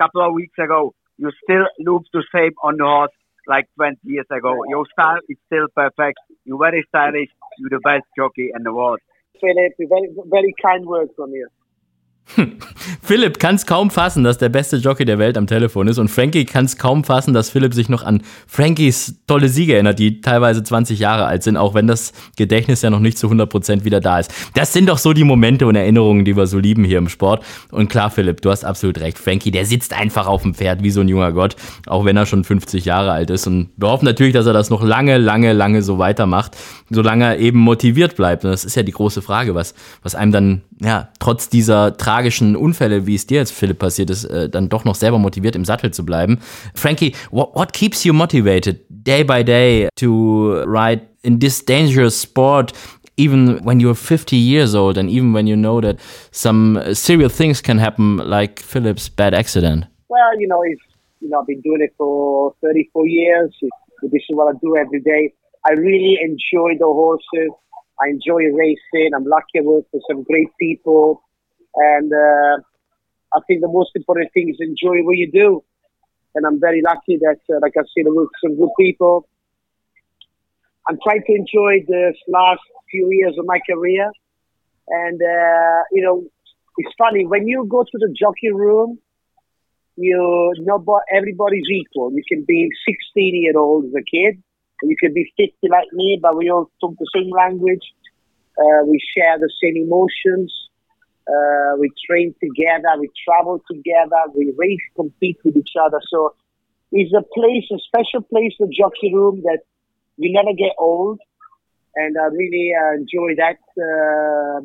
couple 0.00 0.26
of 0.26 0.34
weeks 0.34 0.56
ago. 0.58 0.94
You 1.18 1.30
still 1.44 1.66
look 1.80 2.04
the 2.12 2.24
same 2.34 2.52
on 2.62 2.76
the 2.78 2.84
horse 2.84 3.12
like 3.48 3.66
20 3.76 3.96
years 4.04 4.26
ago. 4.30 4.54
Your 4.68 4.84
style 4.92 5.20
is 5.28 5.36
still 5.46 5.66
perfect. 5.74 6.18
You're 6.44 6.58
very 6.58 6.84
stylish. 6.88 7.30
You're 7.58 7.70
the 7.70 7.80
best 7.82 8.04
jockey 8.16 8.50
in 8.54 8.62
the 8.62 8.72
world. 8.72 9.00
Philip, 9.40 9.72
very, 9.78 10.08
very 10.26 10.54
kind 10.62 10.86
words 10.86 11.10
from 11.16 11.32
you. 11.32 11.48
Philipp 13.02 13.38
kann 13.38 13.54
es 13.54 13.66
kaum 13.66 13.90
fassen, 13.90 14.22
dass 14.22 14.38
der 14.38 14.48
beste 14.48 14.76
Jockey 14.76 15.04
der 15.04 15.18
Welt 15.18 15.36
am 15.38 15.46
Telefon 15.46 15.88
ist 15.88 15.98
und 15.98 16.08
Frankie 16.08 16.44
kann 16.44 16.66
es 16.66 16.76
kaum 16.76 17.04
fassen, 17.04 17.34
dass 17.34 17.50
Philipp 17.50 17.74
sich 17.74 17.88
noch 17.88 18.02
an 18.02 18.22
Frankies 18.46 19.16
tolle 19.26 19.48
Siege 19.48 19.74
erinnert, 19.74 19.98
die 19.98 20.20
teilweise 20.20 20.62
20 20.62 20.98
Jahre 20.98 21.26
alt 21.26 21.42
sind, 21.42 21.56
auch 21.56 21.74
wenn 21.74 21.86
das 21.86 22.12
Gedächtnis 22.36 22.82
ja 22.82 22.90
noch 22.90 23.00
nicht 23.00 23.18
zu 23.18 23.28
100% 23.28 23.84
wieder 23.84 24.00
da 24.00 24.18
ist. 24.18 24.32
Das 24.54 24.72
sind 24.72 24.88
doch 24.88 24.98
so 24.98 25.12
die 25.12 25.24
Momente 25.24 25.66
und 25.66 25.74
Erinnerungen, 25.74 26.24
die 26.24 26.36
wir 26.36 26.46
so 26.46 26.58
lieben 26.58 26.84
hier 26.84 26.98
im 26.98 27.08
Sport. 27.08 27.44
Und 27.70 27.88
klar, 27.88 28.10
Philipp, 28.10 28.40
du 28.42 28.50
hast 28.50 28.64
absolut 28.64 28.98
recht. 29.00 29.18
Frankie, 29.18 29.50
der 29.50 29.64
sitzt 29.64 29.92
einfach 29.92 30.26
auf 30.26 30.42
dem 30.42 30.54
Pferd 30.54 30.82
wie 30.82 30.90
so 30.90 31.00
ein 31.00 31.08
junger 31.08 31.32
Gott, 31.32 31.56
auch 31.86 32.04
wenn 32.04 32.16
er 32.16 32.26
schon 32.26 32.44
50 32.44 32.84
Jahre 32.84 33.12
alt 33.12 33.30
ist. 33.30 33.46
Und 33.46 33.70
wir 33.76 33.88
hoffen 33.88 34.04
natürlich, 34.04 34.34
dass 34.34 34.46
er 34.46 34.52
das 34.52 34.70
noch 34.70 34.82
lange, 34.82 35.18
lange, 35.18 35.52
lange 35.52 35.82
so 35.82 35.98
weitermacht, 35.98 36.56
solange 36.90 37.24
er 37.24 37.38
eben 37.38 37.58
motiviert 37.58 38.16
bleibt. 38.16 38.44
Und 38.44 38.50
das 38.50 38.64
ist 38.64 38.76
ja 38.76 38.82
die 38.82 38.92
große 38.92 39.22
Frage, 39.22 39.54
was, 39.54 39.74
was 40.02 40.14
einem 40.14 40.32
dann, 40.32 40.62
ja, 40.80 41.08
trotz 41.18 41.48
dieser 41.48 41.96
Tragik 41.96 42.17
tragischen 42.18 42.56
Unfälle, 42.56 43.06
wie 43.06 43.14
es 43.14 43.26
dir 43.26 43.38
jetzt, 43.38 43.52
Philipp, 43.52 43.78
passiert 43.78 44.10
ist, 44.10 44.24
äh, 44.24 44.48
dann 44.48 44.68
doch 44.68 44.84
noch 44.84 44.96
selber 44.96 45.18
motiviert 45.18 45.54
im 45.54 45.64
Sattel 45.64 45.92
zu 45.92 46.04
bleiben. 46.04 46.38
Frankie, 46.74 47.12
what, 47.30 47.54
what 47.54 47.72
keeps 47.72 48.02
you 48.04 48.12
motivated 48.12 48.80
day 48.88 49.22
by 49.22 49.44
day 49.44 49.88
to 49.94 50.64
ride 50.66 51.02
in 51.22 51.38
this 51.38 51.64
dangerous 51.64 52.20
sport? 52.20 52.72
Even 53.16 53.60
when 53.64 53.78
you're 53.78 53.94
50 53.94 54.36
years 54.36 54.74
old, 54.74 54.98
and 54.98 55.08
even 55.08 55.32
when 55.32 55.46
you 55.46 55.56
know 55.56 55.80
that 55.80 55.98
some 56.32 56.76
uh, 56.76 56.92
serious 56.92 57.36
things 57.36 57.62
can 57.62 57.78
happen, 57.78 58.16
like 58.16 58.60
Philip's 58.60 59.08
bad 59.08 59.32
accident. 59.32 59.86
Well, 60.08 60.40
you 60.40 60.48
know, 60.48 60.62
it's, 60.64 60.80
you 61.20 61.28
know, 61.28 61.40
I've 61.40 61.46
been 61.46 61.60
doing 61.62 61.82
it 61.82 61.94
for 61.96 62.54
34 62.62 63.06
years. 63.06 63.54
This 64.02 64.22
is 64.28 64.36
what 64.36 64.54
I 64.54 64.58
do 64.60 64.76
every 64.76 65.00
day. 65.00 65.34
I 65.64 65.72
really 65.72 66.18
enjoy 66.20 66.78
the 66.78 66.86
horses. 66.86 67.50
I 68.00 68.10
enjoy 68.10 68.42
racing. 68.54 69.10
I'm 69.14 69.24
lucky 69.24 69.58
I 69.58 69.62
work 69.62 69.84
for 69.90 70.00
some 70.08 70.24
great 70.24 70.48
people. 70.60 71.22
And 71.74 72.12
uh, 72.12 72.62
I 73.34 73.40
think 73.46 73.60
the 73.60 73.68
most 73.68 73.90
important 73.94 74.32
thing 74.32 74.48
is 74.48 74.56
enjoy 74.60 75.02
what 75.02 75.16
you 75.16 75.30
do. 75.30 75.62
And 76.34 76.46
I'm 76.46 76.60
very 76.60 76.82
lucky 76.82 77.18
that, 77.18 77.40
uh, 77.50 77.58
like 77.62 77.74
I 77.76 77.82
said, 77.94 78.06
with 78.06 78.28
some 78.42 78.56
good 78.56 78.70
people. 78.78 79.28
I'm 80.88 80.98
trying 81.02 81.22
to 81.26 81.34
enjoy 81.34 81.84
this 81.86 82.16
last 82.28 82.60
few 82.90 83.10
years 83.10 83.36
of 83.38 83.44
my 83.46 83.60
career. 83.68 84.10
And, 84.88 85.20
uh, 85.20 85.82
you 85.92 86.02
know, 86.02 86.24
it's 86.78 86.94
funny, 86.96 87.26
when 87.26 87.46
you 87.46 87.66
go 87.68 87.82
to 87.82 87.98
the 87.98 88.14
jockey 88.18 88.52
room, 88.52 88.98
you 89.96 90.52
know, 90.60 91.00
everybody's 91.12 91.68
equal. 91.70 92.12
You 92.12 92.22
can 92.26 92.44
be 92.46 92.70
16 92.88 93.42
year 93.42 93.58
old 93.58 93.86
as 93.86 93.92
a 93.94 94.02
kid, 94.02 94.42
you 94.82 94.96
can 94.96 95.12
be 95.12 95.32
50 95.36 95.54
like 95.68 95.92
me, 95.92 96.18
but 96.22 96.36
we 96.36 96.50
all 96.50 96.70
talk 96.80 96.94
the 96.98 97.10
same 97.14 97.30
language. 97.30 97.82
Uh, 98.56 98.84
we 98.86 99.00
share 99.16 99.38
the 99.38 99.50
same 99.62 99.76
emotions. 99.76 100.67
Uh, 101.28 101.76
we 101.78 101.90
train 102.08 102.34
together, 102.40 102.88
we 102.98 103.10
travel 103.26 103.60
together, 103.70 104.20
we 104.34 104.52
race, 104.56 104.80
compete 104.96 105.38
with 105.44 105.56
each 105.56 105.74
other. 105.78 106.00
So 106.08 106.34
it's 106.90 107.12
a 107.12 107.22
place, 107.22 107.66
a 107.70 107.78
special 107.78 108.22
place, 108.22 108.54
the 108.58 108.68
jockey 108.68 109.12
room 109.14 109.42
that 109.44 109.60
you 110.16 110.32
never 110.32 110.54
get 110.56 110.72
old. 110.78 111.20
And 111.94 112.16
I 112.16 112.26
really 112.26 112.72
uh, 112.72 112.94
enjoy 112.94 113.34
that 113.36 113.58
uh, 113.76 114.60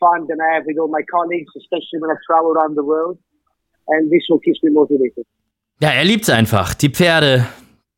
fun 0.00 0.26
that 0.28 0.38
I 0.40 0.54
have 0.56 0.64
with 0.66 0.78
all 0.78 0.88
my 0.88 1.02
colleagues, 1.10 1.52
especially 1.56 2.00
when 2.00 2.10
I 2.10 2.16
travel 2.28 2.52
around 2.52 2.76
the 2.76 2.84
world. 2.84 3.18
And 3.88 4.10
this 4.10 4.24
will 4.28 4.40
keep 4.40 4.56
me 4.62 4.70
motivated. 4.70 5.24
Ja, 5.78 5.92
er 5.92 6.04
liebt 6.04 6.22
es 6.22 6.30
einfach. 6.30 6.74
Die 6.74 6.88
Pferde, 6.88 7.46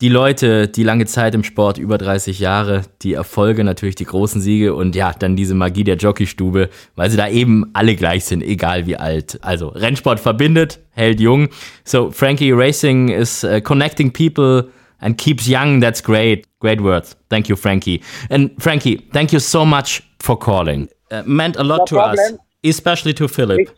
die 0.01 0.09
Leute, 0.09 0.69
die 0.69 0.85
lange 0.85 1.07
Zeit 1.07 1.35
im 1.35 1.43
Sport, 1.43 1.77
über 1.77 1.99
30 1.99 2.39
Jahre, 2.39 2.83
die 3.03 3.15
Erfolge, 3.15 3.65
natürlich 3.65 3.97
die 3.97 4.05
großen 4.05 4.41
Siege 4.41 4.75
und 4.75 4.95
ja, 4.95 5.13
dann 5.13 5.35
diese 5.35 5.57
Magie 5.57 5.83
der 5.83 5.97
Jockeystube, 5.97 6.69
weil 6.95 7.11
sie 7.11 7.17
da 7.17 7.29
eben 7.29 7.69
alle 7.73 7.97
gleich 7.97 8.25
sind, 8.25 8.43
egal 8.45 8.87
wie 8.87 8.97
alt. 8.97 9.39
Also 9.43 9.69
Rennsport 9.69 10.21
verbindet, 10.21 10.79
hält 10.93 11.21
jung. 11.21 11.49
So 11.85 12.13
Frankie 12.13 12.53
Racing 12.53 13.09
is 13.09 13.43
uh, 13.43 13.61
connecting 13.61 14.13
people 14.13 14.71
and 15.01 15.19
keeps 15.19 15.49
young. 15.49 15.81
That's 15.81 16.03
great. 16.03 16.47
Great 16.61 16.81
words. 16.81 17.17
Thank 17.29 17.49
you, 17.49 17.57
Frankie. 17.57 18.01
And 18.31 18.51
Frankie, 18.63 19.09
thank 19.13 19.33
you 19.33 19.41
so 19.41 19.65
much 19.65 20.03
for 20.21 20.39
calling. 20.39 20.89
Uh, 21.11 21.23
meant 21.27 21.57
a 21.57 21.65
lot 21.65 21.79
no 21.79 21.85
to 21.87 21.95
problem. 21.97 22.35
us, 22.35 22.39
especially 22.63 23.15
to 23.15 23.27
Philip. 23.27 23.69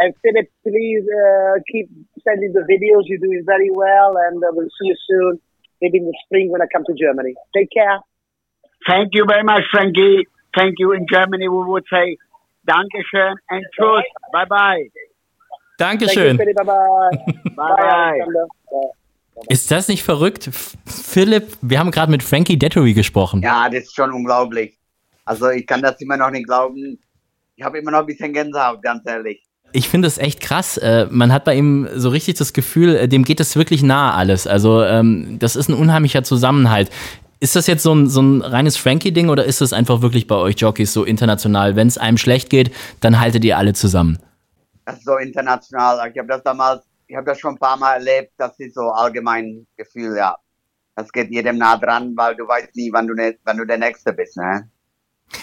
And 0.00 0.12
Philip, 0.22 0.50
please 0.64 1.04
uh, 1.06 1.60
keep 1.70 1.88
sending 2.24 2.52
the 2.52 2.64
videos. 2.72 3.02
You're 3.06 3.18
doing 3.18 3.42
very 3.46 3.70
well, 3.70 4.14
and 4.26 4.42
uh, 4.42 4.48
we'll 4.52 4.68
see 4.80 4.88
you 4.88 4.96
soon, 5.08 5.40
maybe 5.80 5.98
in 5.98 6.06
the 6.06 6.16
spring 6.24 6.50
when 6.50 6.62
I 6.62 6.66
come 6.72 6.84
to 6.86 6.94
Germany. 6.94 7.34
Take 7.56 7.70
care. 7.72 8.00
Thank 8.88 9.14
you 9.14 9.24
very 9.26 9.44
much, 9.44 9.62
Frankie. 9.70 10.26
Thank 10.56 10.74
you. 10.78 10.92
In 10.92 11.06
Germany, 11.10 11.48
we 11.48 11.62
would 11.64 11.84
say 11.90 12.16
Dankeschön 12.66 13.34
and 13.50 13.64
Tschüss. 13.74 14.04
Bye 14.32 14.46
bye. 14.46 14.90
Dankeschön. 15.78 16.36
Thank 16.36 16.48
you. 16.48 16.54
Bye 16.54 16.64
bye. 16.64 17.10
Bye 17.56 18.26
bye. 18.70 18.90
Ist 19.48 19.70
das 19.70 19.88
nicht 19.88 20.04
verrückt? 20.04 20.48
Philipp, 20.86 21.56
wir 21.60 21.78
haben 21.78 21.90
gerade 21.90 22.10
mit 22.10 22.22
Frankie 22.22 22.56
Dettery 22.56 22.92
gesprochen. 22.92 23.42
Ja, 23.42 23.68
das 23.68 23.84
ist 23.84 23.94
schon 23.94 24.12
unglaublich. 24.12 24.78
Also 25.24 25.50
ich 25.50 25.66
kann 25.66 25.82
das 25.82 26.00
immer 26.00 26.16
noch 26.16 26.30
nicht 26.30 26.46
glauben. 26.46 26.98
Ich 27.56 27.64
habe 27.64 27.78
immer 27.78 27.90
noch 27.90 28.00
ein 28.00 28.06
bisschen 28.06 28.32
Gänsehaut, 28.32 28.82
ganz 28.82 29.06
ehrlich. 29.06 29.42
Ich 29.76 29.88
finde 29.88 30.06
es 30.06 30.18
echt 30.18 30.40
krass. 30.40 30.76
Äh, 30.78 31.08
man 31.10 31.32
hat 31.32 31.44
bei 31.44 31.56
ihm 31.56 31.88
so 31.96 32.08
richtig 32.08 32.36
das 32.36 32.52
Gefühl, 32.52 32.94
äh, 32.94 33.08
dem 33.08 33.24
geht 33.24 33.40
es 33.40 33.56
wirklich 33.56 33.82
nahe 33.82 34.14
alles. 34.14 34.46
Also 34.46 34.84
ähm, 34.84 35.36
das 35.40 35.56
ist 35.56 35.68
ein 35.68 35.74
unheimlicher 35.74 36.22
Zusammenhalt. 36.22 36.90
Ist 37.40 37.56
das 37.56 37.66
jetzt 37.66 37.82
so 37.82 37.92
ein, 37.92 38.08
so 38.08 38.22
ein 38.22 38.40
reines 38.40 38.76
Frankie-Ding 38.76 39.28
oder 39.28 39.44
ist 39.44 39.60
das 39.60 39.72
einfach 39.72 40.00
wirklich 40.00 40.28
bei 40.28 40.36
euch 40.36 40.58
Jockeys 40.58 40.92
so 40.92 41.02
international? 41.02 41.74
Wenn 41.74 41.88
es 41.88 41.98
einem 41.98 42.18
schlecht 42.18 42.50
geht, 42.50 42.72
dann 43.00 43.18
haltet 43.18 43.44
ihr 43.44 43.58
alle 43.58 43.72
zusammen. 43.72 44.20
das 44.84 44.98
ist 44.98 45.04
so 45.06 45.16
international. 45.16 46.08
Ich 46.08 46.18
habe 46.18 46.28
das 46.28 46.42
damals, 46.44 46.84
ich 47.08 47.16
habe 47.16 47.26
das 47.26 47.40
schon 47.40 47.54
ein 47.54 47.58
paar 47.58 47.76
Mal 47.76 47.94
erlebt. 47.94 48.32
Das 48.38 48.56
ist 48.60 48.74
so 48.74 48.90
allgemein 48.90 49.66
Gefühl, 49.76 50.16
ja. 50.16 50.36
Das 50.94 51.10
geht 51.10 51.32
jedem 51.32 51.58
nah 51.58 51.76
dran, 51.76 52.12
weil 52.16 52.36
du 52.36 52.46
weißt 52.46 52.76
nie, 52.76 52.92
wann 52.92 53.08
du, 53.08 53.14
ne, 53.14 53.36
wann 53.42 53.56
du 53.56 53.66
der 53.66 53.78
Nächste 53.78 54.12
bist, 54.12 54.36
ne? 54.36 54.70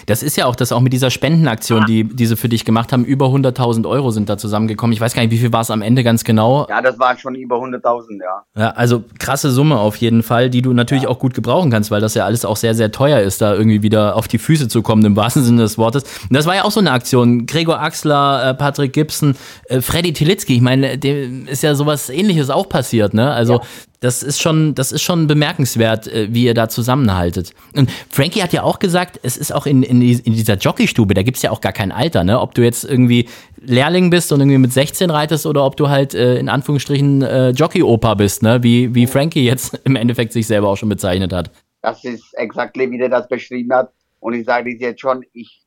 Das 0.06 0.22
ist 0.22 0.36
ja 0.36 0.46
auch 0.46 0.56
das 0.56 0.72
auch 0.72 0.80
mit 0.80 0.92
dieser 0.92 1.10
Spendenaktion, 1.10 1.84
die, 1.86 2.04
die 2.04 2.26
sie 2.26 2.36
für 2.36 2.48
dich 2.48 2.64
gemacht 2.64 2.92
haben. 2.92 3.04
Über 3.04 3.26
100.000 3.26 3.88
Euro 3.88 4.10
sind 4.10 4.28
da 4.28 4.38
zusammengekommen. 4.38 4.92
Ich 4.92 5.00
weiß 5.00 5.14
gar 5.14 5.22
nicht, 5.22 5.30
wie 5.30 5.38
viel 5.38 5.52
war 5.52 5.60
es 5.60 5.70
am 5.70 5.82
Ende 5.82 6.04
ganz 6.04 6.24
genau. 6.24 6.66
Ja, 6.68 6.80
das 6.80 6.98
waren 6.98 7.18
schon 7.18 7.34
über 7.34 7.56
100.000, 7.56 8.20
ja. 8.20 8.62
Ja, 8.62 8.70
also 8.70 9.04
krasse 9.18 9.50
Summe 9.50 9.78
auf 9.78 9.96
jeden 9.96 10.22
Fall, 10.22 10.50
die 10.50 10.62
du 10.62 10.72
natürlich 10.72 11.04
ja. 11.04 11.08
auch 11.08 11.18
gut 11.18 11.34
gebrauchen 11.34 11.70
kannst, 11.70 11.90
weil 11.90 12.00
das 12.00 12.14
ja 12.14 12.24
alles 12.24 12.44
auch 12.44 12.56
sehr, 12.56 12.74
sehr 12.74 12.90
teuer 12.92 13.20
ist, 13.20 13.40
da 13.40 13.54
irgendwie 13.54 13.82
wieder 13.82 14.16
auf 14.16 14.28
die 14.28 14.38
Füße 14.38 14.68
zu 14.68 14.82
kommen, 14.82 15.04
im 15.04 15.16
wahrsten 15.16 15.42
Sinne 15.42 15.62
des 15.62 15.78
Wortes. 15.78 16.04
Und 16.28 16.34
das 16.34 16.46
war 16.46 16.54
ja 16.54 16.64
auch 16.64 16.70
so 16.70 16.80
eine 16.80 16.92
Aktion. 16.92 17.46
Gregor 17.46 17.80
Axler, 17.80 18.50
äh, 18.50 18.54
Patrick 18.54 18.92
Gibson, 18.92 19.36
äh, 19.66 19.80
Freddy 19.80 20.12
Tilitzki. 20.12 20.56
Ich 20.56 20.62
meine, 20.62 20.98
dem 20.98 21.46
ist 21.46 21.62
ja 21.62 21.74
sowas 21.74 22.08
ähnliches 22.10 22.50
auch 22.50 22.68
passiert, 22.68 23.14
ne? 23.14 23.32
Also 23.32 23.54
ja 23.54 23.60
das 24.02 24.24
ist 24.24 24.42
schon, 24.42 24.74
das 24.74 24.90
ist 24.90 25.02
schon 25.02 25.28
bemerkenswert, 25.28 26.08
äh, 26.08 26.28
wie 26.34 26.44
ihr 26.44 26.54
da 26.54 26.68
zusammenhaltet. 26.68 27.54
Und 27.74 27.90
Frankie 28.10 28.42
hat 28.42 28.52
ja 28.52 28.64
auch 28.64 28.80
gesagt, 28.80 29.20
es 29.22 29.36
ist 29.36 29.54
auch 29.54 29.64
in, 29.64 29.82
in, 29.84 30.02
in 30.02 30.32
dieser 30.32 30.56
Jockeystube, 30.56 31.14
da 31.14 31.22
gibt 31.22 31.36
es 31.36 31.42
ja 31.42 31.50
auch 31.52 31.60
gar 31.60 31.72
kein 31.72 31.92
Alter, 31.92 32.24
ne? 32.24 32.40
Ob 32.40 32.54
du 32.54 32.62
jetzt 32.62 32.84
irgendwie 32.84 33.28
Lehrling 33.60 34.10
bist 34.10 34.32
und 34.32 34.40
irgendwie 34.40 34.58
mit 34.58 34.72
16 34.72 35.08
reitest 35.08 35.46
oder 35.46 35.64
ob 35.64 35.76
du 35.76 35.88
halt 35.88 36.14
äh, 36.14 36.36
in 36.36 36.48
Anführungsstrichen 36.48 37.22
äh, 37.22 37.50
Jockey-Opa 37.50 38.14
bist, 38.14 38.42
ne? 38.42 38.62
Wie, 38.62 38.92
wie 38.92 39.06
Frankie 39.06 39.44
jetzt 39.44 39.80
im 39.84 39.94
Endeffekt 39.94 40.32
sich 40.32 40.48
selber 40.48 40.68
auch 40.68 40.76
schon 40.76 40.88
bezeichnet 40.88 41.32
hat. 41.32 41.50
Das 41.80 42.04
ist 42.04 42.34
exakt, 42.34 42.76
wie 42.76 42.98
der 42.98 43.08
das 43.08 43.28
beschrieben 43.28 43.72
hat. 43.72 43.92
Und 44.18 44.34
ich 44.34 44.44
sage 44.44 44.76
dir 44.76 44.88
jetzt 44.88 45.00
schon, 45.00 45.24
ich, 45.32 45.62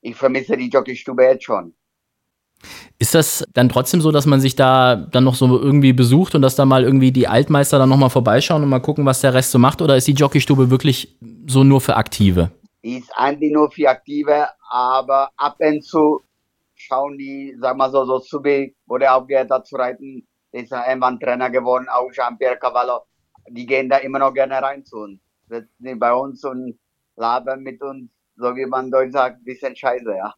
ich 0.00 0.16
vermisse 0.16 0.56
die 0.56 0.70
Jockeystube 0.70 1.22
jetzt 1.22 1.44
schon. 1.44 1.74
Ist 2.98 3.14
das 3.14 3.44
dann 3.52 3.68
trotzdem 3.68 4.00
so, 4.00 4.10
dass 4.10 4.26
man 4.26 4.40
sich 4.40 4.56
da 4.56 4.96
dann 4.96 5.24
noch 5.24 5.34
so 5.34 5.60
irgendwie 5.60 5.92
besucht 5.92 6.34
und 6.34 6.42
dass 6.42 6.56
da 6.56 6.64
mal 6.64 6.84
irgendwie 6.84 7.12
die 7.12 7.28
Altmeister 7.28 7.78
dann 7.78 7.88
nochmal 7.88 8.10
vorbeischauen 8.10 8.62
und 8.62 8.68
mal 8.68 8.80
gucken, 8.80 9.04
was 9.04 9.20
der 9.20 9.34
Rest 9.34 9.50
so 9.50 9.58
macht? 9.58 9.82
Oder 9.82 9.96
ist 9.96 10.06
die 10.06 10.12
Jockeystube 10.12 10.70
wirklich 10.70 11.16
so 11.46 11.64
nur 11.64 11.80
für 11.80 11.96
Aktive? 11.96 12.50
Die 12.82 12.98
ist 12.98 13.10
eigentlich 13.16 13.52
nur 13.52 13.70
für 13.70 13.88
Aktive, 13.88 14.48
aber 14.70 15.30
ab 15.36 15.56
und 15.58 15.82
zu 15.84 16.22
schauen 16.74 17.16
die, 17.18 17.56
sag 17.60 17.76
mal 17.76 17.90
so, 17.90 18.04
so 18.04 18.18
Subi, 18.18 18.74
wo 18.86 18.98
der 18.98 19.16
aufgehört 19.16 19.50
hat 19.50 19.66
zu 19.66 19.76
reiten, 19.76 20.26
ist 20.52 20.72
irgendwann 20.72 21.18
Trainer 21.18 21.50
geworden, 21.50 21.86
auch 21.88 22.10
Jean-Pierre 22.12 22.58
Cavallo. 22.58 23.00
Die 23.48 23.66
gehen 23.66 23.88
da 23.88 23.98
immer 23.98 24.18
noch 24.18 24.32
gerne 24.32 24.62
rein 24.62 24.84
zu 24.84 24.98
uns. 24.98 25.20
Sitzen 25.48 25.98
bei 25.98 26.12
uns 26.12 26.44
und 26.44 26.78
labern 27.16 27.62
mit 27.62 27.82
uns, 27.82 28.10
so 28.36 28.54
wie 28.56 28.66
man 28.66 28.90
Deutsch 28.90 29.12
sagt, 29.12 29.44
bisschen 29.44 29.76
scheiße, 29.76 30.14
ja. 30.16 30.34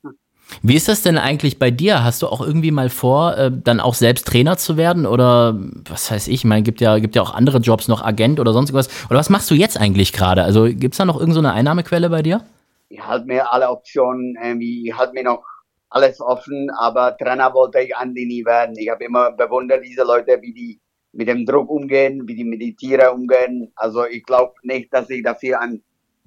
Wie 0.62 0.76
ist 0.76 0.88
das 0.88 1.02
denn 1.02 1.18
eigentlich 1.18 1.58
bei 1.58 1.70
dir? 1.70 2.04
Hast 2.04 2.22
du 2.22 2.28
auch 2.28 2.40
irgendwie 2.40 2.70
mal 2.70 2.88
vor, 2.88 3.36
äh, 3.36 3.50
dann 3.52 3.80
auch 3.80 3.94
selbst 3.94 4.26
Trainer 4.26 4.56
zu 4.56 4.76
werden? 4.76 5.06
Oder 5.06 5.58
was 5.88 6.10
weiß 6.10 6.28
ich, 6.28 6.34
ich 6.34 6.44
meine, 6.44 6.62
gibt 6.62 6.80
ja, 6.80 6.98
gibt 6.98 7.16
ja 7.16 7.22
auch 7.22 7.34
andere 7.34 7.58
Jobs, 7.58 7.88
noch 7.88 8.02
Agent 8.02 8.40
oder 8.40 8.52
sonst 8.52 8.72
was. 8.72 8.88
Oder 9.10 9.18
was 9.18 9.30
machst 9.30 9.50
du 9.50 9.54
jetzt 9.54 9.78
eigentlich 9.78 10.12
gerade? 10.12 10.42
Also 10.42 10.64
gibt 10.64 10.94
es 10.94 10.98
da 10.98 11.04
noch 11.04 11.18
irgendeine 11.18 11.48
so 11.48 11.54
Einnahmequelle 11.54 12.10
bei 12.10 12.22
dir? 12.22 12.44
Ich 12.88 13.04
halte 13.04 13.26
mir 13.26 13.52
alle 13.52 13.68
Optionen, 13.68 14.36
irgendwie, 14.40 14.88
ich 14.88 14.96
halte 14.96 15.12
mir 15.14 15.24
noch 15.24 15.42
alles 15.90 16.20
offen, 16.20 16.70
aber 16.70 17.16
Trainer 17.16 17.52
wollte 17.54 17.80
ich 17.80 17.96
eigentlich 17.96 18.26
nie 18.26 18.44
werden. 18.44 18.76
Ich 18.78 18.88
habe 18.88 19.04
immer 19.04 19.32
bewundert 19.32 19.84
diese 19.84 20.04
Leute, 20.04 20.38
wie 20.40 20.52
die 20.52 20.80
mit 21.12 21.28
dem 21.28 21.46
Druck 21.46 21.70
umgehen, 21.70 22.26
wie 22.26 22.34
die 22.34 22.44
mit 22.44 22.60
den 22.60 22.76
Tieren 22.76 23.08
umgehen. 23.08 23.72
Also 23.74 24.04
ich 24.06 24.22
glaube 24.24 24.54
nicht, 24.62 24.92
dass 24.92 25.08
ich 25.10 25.22
dafür 25.22 25.60
ein, 25.60 25.82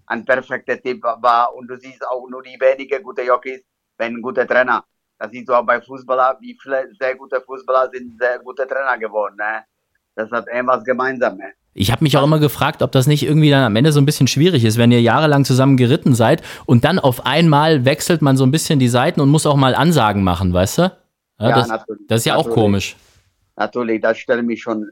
ein 0.07 0.25
perfekter 0.25 0.81
Tipp 0.81 1.03
war. 1.03 1.53
Und 1.55 1.67
du 1.67 1.77
siehst 1.77 2.05
auch 2.07 2.27
nur 2.27 2.41
die 2.41 2.59
wenigen 2.59 3.03
gute 3.03 3.21
Jockeys, 3.21 3.61
wenn 3.99 4.15
ein 4.15 4.21
guter 4.21 4.47
Trainer. 4.47 4.83
Das 5.19 5.29
siehst 5.31 5.49
du 5.49 5.53
auch 5.53 5.65
bei 5.65 5.79
Fußballer, 5.81 6.37
wie 6.39 6.57
viele 6.59 6.89
sehr 6.99 7.15
gute 7.15 7.41
Fußballer 7.41 7.91
sind 7.93 8.17
sehr 8.19 8.39
gute 8.39 8.65
Trainer 8.65 8.97
geworden. 8.97 9.35
Ne? 9.37 9.63
Das 10.15 10.31
hat 10.31 10.47
irgendwas 10.47 10.83
gemeinsam. 10.83 11.37
Ne? 11.37 11.51
Ich 11.73 11.91
habe 11.91 12.03
mich 12.03 12.17
auch 12.17 12.23
immer 12.23 12.39
gefragt, 12.39 12.81
ob 12.81 12.91
das 12.93 13.05
nicht 13.05 13.23
irgendwie 13.23 13.49
dann 13.49 13.63
am 13.63 13.75
Ende 13.75 13.91
so 13.91 13.99
ein 13.99 14.05
bisschen 14.05 14.27
schwierig 14.27 14.63
ist, 14.63 14.77
wenn 14.77 14.91
ihr 14.91 15.01
jahrelang 15.01 15.45
zusammen 15.45 15.77
geritten 15.77 16.15
seid 16.15 16.41
und 16.65 16.85
dann 16.85 16.99
auf 16.99 17.25
einmal 17.25 17.85
wechselt 17.85 18.21
man 18.21 18.37
so 18.37 18.45
ein 18.45 18.51
bisschen 18.51 18.79
die 18.79 18.87
Seiten 18.87 19.19
und 19.21 19.29
muss 19.29 19.45
auch 19.45 19.57
mal 19.57 19.75
Ansagen 19.75 20.23
machen, 20.23 20.53
weißt 20.53 20.77
du? 20.77 20.81
Ja, 21.39 21.49
ja 21.49 21.55
das, 21.55 21.67
natürlich. 21.67 22.07
Das 22.07 22.19
ist 22.21 22.25
ja 22.25 22.35
natürlich. 22.35 22.51
auch 22.51 22.55
komisch. 22.55 22.95
Natürlich, 23.57 24.01
das 24.01 24.17
stelle 24.17 24.41
ich 24.41 24.47
mich 24.47 24.61
schon 24.61 24.89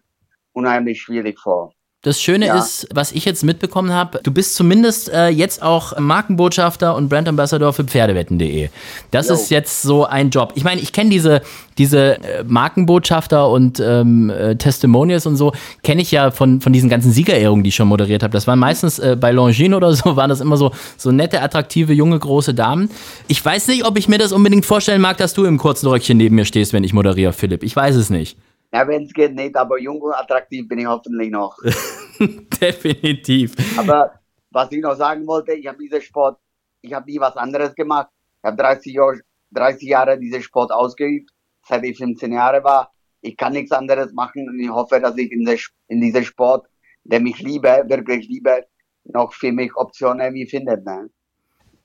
unheimlich 0.51 1.01
schwierig 1.01 1.39
vor. 1.39 1.73
Das 2.03 2.21
Schöne 2.21 2.45
ja. 2.45 2.59
ist, 2.59 2.87
was 2.93 3.11
ich 3.11 3.25
jetzt 3.25 3.43
mitbekommen 3.43 3.91
habe, 3.91 4.19
du 4.21 4.31
bist 4.31 4.53
zumindest 4.53 5.09
äh, 5.09 5.29
jetzt 5.29 5.63
auch 5.63 5.97
Markenbotschafter 5.97 6.95
und 6.95 7.09
Brand 7.09 7.27
Ambassador 7.27 7.73
für 7.73 7.85
Pferdewetten.de. 7.85 8.69
Das 9.09 9.29
jo. 9.29 9.33
ist 9.33 9.49
jetzt 9.49 9.81
so 9.81 10.05
ein 10.05 10.29
Job. 10.29 10.53
Ich 10.53 10.63
meine, 10.63 10.79
ich 10.79 10.93
kenne 10.93 11.09
diese, 11.09 11.41
diese 11.79 12.21
äh, 12.21 12.43
Markenbotschafter 12.45 13.49
und 13.49 13.79
ähm, 13.79 14.29
äh, 14.29 14.55
Testimonials 14.55 15.25
und 15.25 15.37
so, 15.37 15.53
kenne 15.81 16.03
ich 16.03 16.11
ja 16.11 16.29
von, 16.29 16.61
von 16.61 16.71
diesen 16.71 16.87
ganzen 16.87 17.11
Siegerehrungen, 17.11 17.63
die 17.63 17.69
ich 17.69 17.75
schon 17.75 17.87
moderiert 17.87 18.21
habe. 18.21 18.31
Das 18.31 18.45
waren 18.45 18.59
meistens 18.59 18.99
äh, 18.99 19.17
bei 19.19 19.31
Longines 19.31 19.75
oder 19.75 19.91
so, 19.93 20.15
waren 20.15 20.29
das 20.29 20.39
immer 20.39 20.57
so, 20.57 20.71
so 20.97 21.11
nette, 21.11 21.41
attraktive, 21.41 21.93
junge, 21.93 22.19
große 22.19 22.53
Damen. 22.53 22.91
Ich 23.27 23.43
weiß 23.43 23.69
nicht, 23.69 23.85
ob 23.85 23.97
ich 23.97 24.07
mir 24.07 24.19
das 24.19 24.33
unbedingt 24.33 24.67
vorstellen 24.67 25.01
mag, 25.01 25.17
dass 25.17 25.33
du 25.33 25.45
im 25.45 25.57
kurzen 25.57 25.87
Röckchen 25.87 26.17
neben 26.17 26.35
mir 26.35 26.45
stehst, 26.45 26.73
wenn 26.73 26.83
ich 26.83 26.93
moderiere, 26.93 27.33
Philipp. 27.33 27.63
Ich 27.63 27.75
weiß 27.75 27.95
es 27.95 28.11
nicht. 28.11 28.37
Ja, 28.73 28.87
wenn 28.87 29.03
es 29.03 29.13
geht, 29.13 29.33
nicht, 29.33 29.55
aber 29.55 29.79
jung 29.79 30.01
und 30.01 30.13
attraktiv 30.13 30.67
bin 30.67 30.79
ich 30.79 30.85
hoffentlich 30.85 31.31
noch. 31.31 31.57
Definitiv. 32.61 33.55
Aber 33.77 34.19
was 34.51 34.71
ich 34.71 34.81
noch 34.81 34.95
sagen 34.95 35.25
wollte, 35.25 35.53
ich 35.53 35.67
habe 35.67 35.77
diesen 35.77 36.01
Sport, 36.01 36.39
ich 36.81 36.93
habe 36.93 37.09
nie 37.09 37.19
was 37.19 37.35
anderes 37.37 37.73
gemacht. 37.75 38.09
Ich 38.41 38.47
habe 38.47 38.57
30, 38.57 38.93
Jahr, 38.93 39.15
30 39.51 39.87
Jahre 39.87 40.19
diesen 40.19 40.41
Sport 40.41 40.71
ausgeübt, 40.71 41.31
seit 41.65 41.83
ich 41.85 41.97
15 41.97 42.33
Jahre 42.33 42.63
war. 42.63 42.91
Ich 43.21 43.37
kann 43.37 43.53
nichts 43.53 43.71
anderes 43.71 44.11
machen 44.13 44.47
und 44.49 44.59
ich 44.59 44.69
hoffe, 44.69 44.99
dass 44.99 45.17
ich 45.17 45.31
in, 45.31 45.45
der, 45.45 45.57
in 45.87 46.01
diesem 46.01 46.23
Sport, 46.23 46.67
der 47.03 47.19
mich 47.19 47.39
liebe, 47.39 47.85
wirklich 47.87 48.27
liebe, 48.27 48.65
noch 49.05 49.33
für 49.33 49.51
mich 49.51 49.75
Optionen 49.75 50.33
wie 50.33 50.45
findet. 50.45 50.85
Ne? 50.85 51.09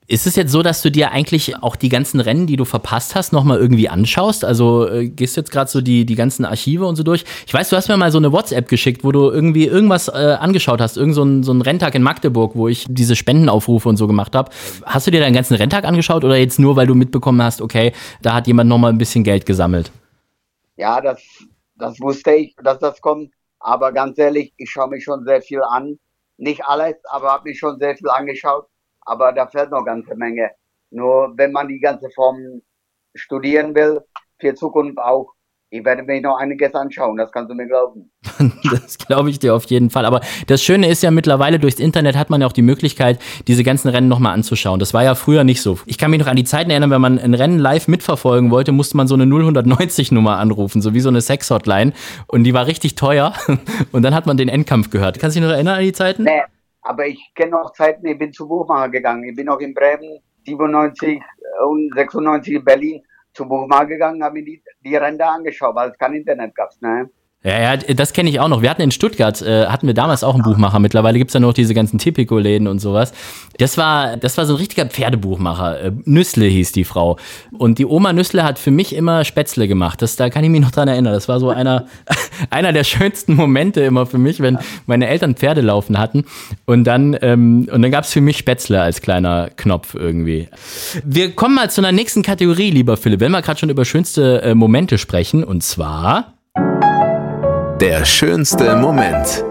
Ist 0.05 0.27
es 0.27 0.35
jetzt 0.35 0.51
so, 0.51 0.63
dass 0.63 0.81
du 0.81 0.91
dir 0.91 1.11
eigentlich 1.11 1.63
auch 1.63 1.77
die 1.77 1.87
ganzen 1.87 2.19
Rennen, 2.19 2.45
die 2.45 2.57
du 2.57 2.65
verpasst 2.65 3.15
hast, 3.15 3.31
nochmal 3.31 3.57
irgendwie 3.57 3.87
anschaust? 3.87 4.43
Also 4.43 4.87
äh, 4.89 5.07
gehst 5.07 5.37
du 5.37 5.41
jetzt 5.41 5.51
gerade 5.51 5.71
so 5.71 5.79
die, 5.79 6.05
die 6.05 6.15
ganzen 6.15 6.43
Archive 6.43 6.85
und 6.85 6.97
so 6.97 7.03
durch? 7.03 7.23
Ich 7.47 7.53
weiß, 7.53 7.69
du 7.69 7.77
hast 7.77 7.87
mir 7.87 7.95
mal 7.95 8.11
so 8.11 8.17
eine 8.17 8.33
WhatsApp 8.33 8.67
geschickt, 8.67 9.05
wo 9.05 9.13
du 9.13 9.29
irgendwie 9.29 9.65
irgendwas 9.65 10.09
äh, 10.09 10.37
angeschaut 10.39 10.81
hast, 10.81 10.97
irgend 10.97 11.15
so 11.15 11.23
ein, 11.23 11.43
so 11.43 11.53
ein 11.53 11.61
Renntag 11.61 11.95
in 11.95 12.03
Magdeburg, 12.03 12.55
wo 12.55 12.67
ich 12.67 12.85
diese 12.89 13.15
Spendenaufrufe 13.15 13.87
und 13.87 13.95
so 13.95 14.05
gemacht 14.05 14.35
habe. 14.35 14.51
Hast 14.85 15.07
du 15.07 15.11
dir 15.11 15.21
deinen 15.21 15.35
ganzen 15.35 15.55
Renntag 15.55 15.85
angeschaut 15.85 16.25
oder 16.25 16.35
jetzt 16.35 16.59
nur, 16.59 16.75
weil 16.75 16.87
du 16.87 16.95
mitbekommen 16.95 17.41
hast, 17.41 17.61
okay, 17.61 17.93
da 18.21 18.33
hat 18.33 18.47
jemand 18.47 18.69
nochmal 18.69 18.91
ein 18.91 18.97
bisschen 18.97 19.23
Geld 19.23 19.45
gesammelt? 19.45 19.89
Ja, 20.75 20.99
das, 20.99 21.21
das 21.75 21.97
wusste 22.01 22.33
ich, 22.33 22.55
dass 22.61 22.77
das 22.79 22.99
kommt. 22.99 23.31
Aber 23.59 23.93
ganz 23.93 24.17
ehrlich, 24.17 24.53
ich 24.57 24.69
schaue 24.69 24.89
mich 24.89 25.05
schon 25.05 25.23
sehr 25.23 25.41
viel 25.41 25.61
an. 25.61 25.97
Nicht 26.35 26.65
alles, 26.65 26.95
aber 27.09 27.31
habe 27.31 27.47
mich 27.47 27.59
schon 27.59 27.79
sehr 27.79 27.95
viel 27.95 28.09
angeschaut 28.09 28.67
aber 29.05 29.31
da 29.31 29.47
fehlt 29.47 29.71
noch 29.71 29.79
eine 29.79 29.85
ganze 29.85 30.15
Menge. 30.15 30.51
Nur 30.91 31.33
wenn 31.35 31.51
man 31.51 31.67
die 31.67 31.79
ganze 31.79 32.09
Form 32.11 32.61
studieren 33.15 33.75
will, 33.75 34.01
für 34.39 34.53
Zukunft 34.55 34.97
auch, 34.99 35.33
ich 35.73 35.83
werde 35.83 36.03
mir 36.03 36.21
noch 36.21 36.37
einiges 36.37 36.75
anschauen, 36.75 37.17
das 37.17 37.31
kannst 37.31 37.49
du 37.49 37.55
mir 37.55 37.65
glauben. 37.65 38.11
das 38.71 38.99
glaube 38.99 39.31
ich 39.31 39.39
dir 39.39 39.55
auf 39.55 39.65
jeden 39.65 39.89
Fall. 39.89 40.05
Aber 40.05 40.21
das 40.45 40.61
Schöne 40.61 40.87
ist 40.87 41.01
ja 41.01 41.09
mittlerweile, 41.09 41.57
durchs 41.57 41.79
Internet 41.79 42.15
hat 42.15 42.29
man 42.29 42.41
ja 42.41 42.47
auch 42.47 42.53
die 42.53 42.61
Möglichkeit, 42.61 43.17
diese 43.47 43.63
ganzen 43.63 43.89
Rennen 43.89 44.07
nochmal 44.07 44.35
anzuschauen. 44.35 44.79
Das 44.79 44.93
war 44.93 45.03
ja 45.03 45.15
früher 45.15 45.43
nicht 45.43 45.63
so. 45.63 45.79
Ich 45.87 45.97
kann 45.97 46.11
mich 46.11 46.19
noch 46.19 46.27
an 46.27 46.35
die 46.35 46.43
Zeiten 46.43 46.69
erinnern, 46.69 46.91
wenn 46.91 47.01
man 47.01 47.17
ein 47.17 47.33
Rennen 47.33 47.57
live 47.57 47.87
mitverfolgen 47.87 48.51
wollte, 48.51 48.71
musste 48.71 48.97
man 48.97 49.07
so 49.07 49.15
eine 49.15 49.23
0190-Nummer 49.23 50.37
anrufen, 50.37 50.79
so 50.83 50.93
wie 50.93 50.99
so 50.99 51.09
eine 51.09 51.21
Sex-Hotline. 51.21 51.93
Und 52.27 52.43
die 52.43 52.53
war 52.53 52.67
richtig 52.67 52.93
teuer. 52.93 53.33
Und 53.91 54.03
dann 54.03 54.13
hat 54.13 54.27
man 54.27 54.37
den 54.37 54.49
Endkampf 54.49 54.91
gehört. 54.91 55.17
Kannst 55.17 55.35
du 55.35 55.39
dich 55.39 55.49
noch 55.49 55.55
erinnern 55.55 55.77
an 55.77 55.83
die 55.83 55.93
Zeiten? 55.93 56.25
Nee, 56.25 56.43
aber 56.83 57.07
ich 57.07 57.31
kenne 57.33 57.59
auch 57.59 57.71
Zeiten, 57.71 58.05
ich 58.05 58.17
bin 58.17 58.33
zu 58.33 58.47
Buchmacher 58.47 58.89
gegangen. 58.89 59.23
Ich 59.23 59.35
bin 59.35 59.49
auch 59.49 59.59
in 59.59 59.73
Bremen 59.73 60.19
97 60.45 61.21
und 61.65 61.93
96 61.95 62.55
in 62.55 62.65
Berlin 62.65 63.03
zu 63.33 63.47
Buchmacher 63.47 63.87
gegangen, 63.87 64.23
habe 64.23 64.35
mir 64.35 64.45
die, 64.45 64.63
die 64.81 64.95
Ränder 64.95 65.31
angeschaut, 65.31 65.75
weil 65.75 65.89
es 65.89 65.97
kein 65.97 66.13
Internet 66.13 66.53
gab. 66.55 66.69
Ne? 66.81 67.09
Ja, 67.43 67.59
ja, 67.59 67.77
das 67.77 68.13
kenne 68.13 68.29
ich 68.29 68.39
auch 68.39 68.47
noch. 68.47 68.61
Wir 68.61 68.69
hatten 68.69 68.81
in 68.81 68.91
Stuttgart, 68.91 69.41
äh, 69.41 69.65
hatten 69.65 69.85
wir 69.85 69.93
damals 69.93 70.23
auch 70.23 70.33
einen 70.33 70.43
Buchmacher. 70.43 70.79
Mittlerweile 70.79 71.17
gibt's 71.17 71.33
ja 71.33 71.41
noch 71.41 71.53
diese 71.53 71.73
ganzen 71.73 71.99
Tipico-Läden 71.99 72.69
und 72.69 72.79
sowas. 72.79 73.11
Das 73.57 73.77
war, 73.77 74.15
das 74.15 74.37
war 74.37 74.45
so 74.45 74.53
ein 74.53 74.57
richtiger 74.57 74.85
Pferdebuchmacher. 74.85 75.81
Äh, 75.81 75.91
Nüssle 76.05 76.45
hieß 76.45 76.71
die 76.71 76.85
Frau. 76.85 77.17
Und 77.57 77.79
die 77.79 77.85
Oma 77.85 78.13
Nüssle 78.13 78.45
hat 78.45 78.59
für 78.59 78.71
mich 78.71 78.95
immer 78.95 79.25
Spätzle 79.25 79.67
gemacht. 79.67 80.01
Das, 80.01 80.15
da 80.15 80.29
kann 80.29 80.45
ich 80.45 80.49
mich 80.49 80.61
noch 80.61 80.71
dran 80.71 80.87
erinnern. 80.87 81.13
Das 81.13 81.27
war 81.27 81.41
so 81.41 81.49
einer, 81.49 81.87
einer 82.49 82.71
der 82.71 82.85
schönsten 82.85 83.35
Momente 83.35 83.81
immer 83.81 84.05
für 84.05 84.19
mich, 84.19 84.39
wenn 84.39 84.57
meine 84.85 85.07
Eltern 85.07 85.35
Pferde 85.35 85.59
laufen 85.59 85.99
hatten. 85.99 86.23
Und 86.65 86.85
dann, 86.85 87.17
ähm, 87.21 87.67
und 87.69 87.81
dann 87.81 87.91
gab's 87.91 88.13
für 88.13 88.21
mich 88.21 88.37
Spätzle 88.37 88.81
als 88.81 89.01
kleiner 89.01 89.49
Knopf 89.49 89.95
irgendwie. 89.95 90.47
Wir 91.03 91.31
kommen 91.31 91.55
mal 91.55 91.69
zu 91.69 91.81
einer 91.81 91.91
nächsten 91.91 92.21
Kategorie, 92.21 92.71
lieber 92.71 92.95
Philipp. 92.95 93.19
Wenn 93.19 93.33
wir 93.33 93.41
gerade 93.41 93.59
schon 93.59 93.69
über 93.69 93.83
schönste 93.83 94.41
äh, 94.43 94.55
Momente 94.55 94.97
sprechen. 94.97 95.43
Und 95.43 95.61
zwar 95.61 96.33
der 97.83 98.05
schönste 98.05 98.77
Moment. 98.77 99.43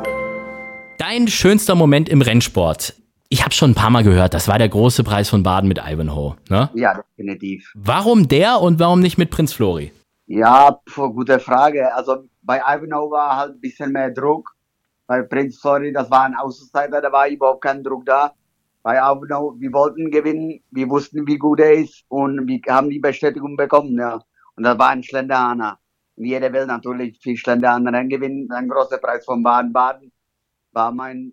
Dein 0.97 1.29
schönster 1.29 1.75
Moment 1.75 2.09
im 2.09 2.23
Rennsport. 2.23 2.95
Ich 3.29 3.45
habe 3.45 3.53
schon 3.53 3.73
ein 3.73 3.75
paar 3.75 3.91
Mal 3.91 4.05
gehört, 4.05 4.33
das 4.33 4.49
war 4.49 4.57
der 4.57 4.71
große 4.71 5.05
Preis 5.05 5.29
von 5.29 5.43
Baden 5.43 5.69
mit 5.69 5.79
Ivanhoe. 5.79 6.37
Ne? 6.49 6.71
Ja, 6.73 6.99
definitiv. 7.19 7.71
Warum 7.75 8.29
der 8.29 8.63
und 8.63 8.81
warum 8.81 9.01
nicht 9.01 9.19
mit 9.19 9.29
Prinz 9.29 9.53
Flori? 9.53 9.93
Ja, 10.29 10.81
pf, 10.89 10.97
gute 11.13 11.41
Frage. 11.41 11.95
Also 11.95 12.25
bei 12.41 12.57
Ivanhoe 12.61 13.11
war 13.11 13.37
halt 13.37 13.57
ein 13.57 13.61
bisschen 13.61 13.93
mehr 13.93 14.11
Druck. 14.11 14.57
Bei 15.07 15.21
Prince 15.21 15.61
Flori, 15.61 15.93
das 15.93 16.11
war 16.11 16.23
ein 16.23 16.35
Außenseiter, 16.35 17.03
da 17.03 17.13
war 17.13 17.29
überhaupt 17.29 17.61
kein 17.61 17.85
Druck 17.85 18.07
da. 18.07 18.33
Bei 18.83 18.97
Ivanhoe, 18.97 19.61
wir 19.61 19.75
wollten 19.75 20.11
gewinnen, 20.11 20.59
wir 20.71 20.89
wussten, 20.89 21.27
wie 21.27 21.37
gut 21.37 21.61
er 21.61 21.75
ist 21.75 22.07
und 22.09 22.49
wir 22.49 22.61
haben 22.67 22.89
die 22.89 22.99
Bestätigung 22.99 23.59
bekommen, 23.59 23.99
ja. 23.99 24.23
Und 24.57 24.65
das 24.65 24.79
war 24.79 24.89
ein 24.89 25.03
Schlenderhahner. 25.03 25.79
Jeder 26.17 26.53
will 26.53 26.67
natürlich 26.67 27.19
viel 27.21 27.37
Schlenderhahner 27.37 28.05
gewinnen. 28.05 28.51
Ein 28.51 28.69
großer 28.69 28.99
Preis 28.99 29.25
von 29.25 29.43
Baden-Baden 29.43 30.13
war 30.73 30.93
mein 30.93 31.33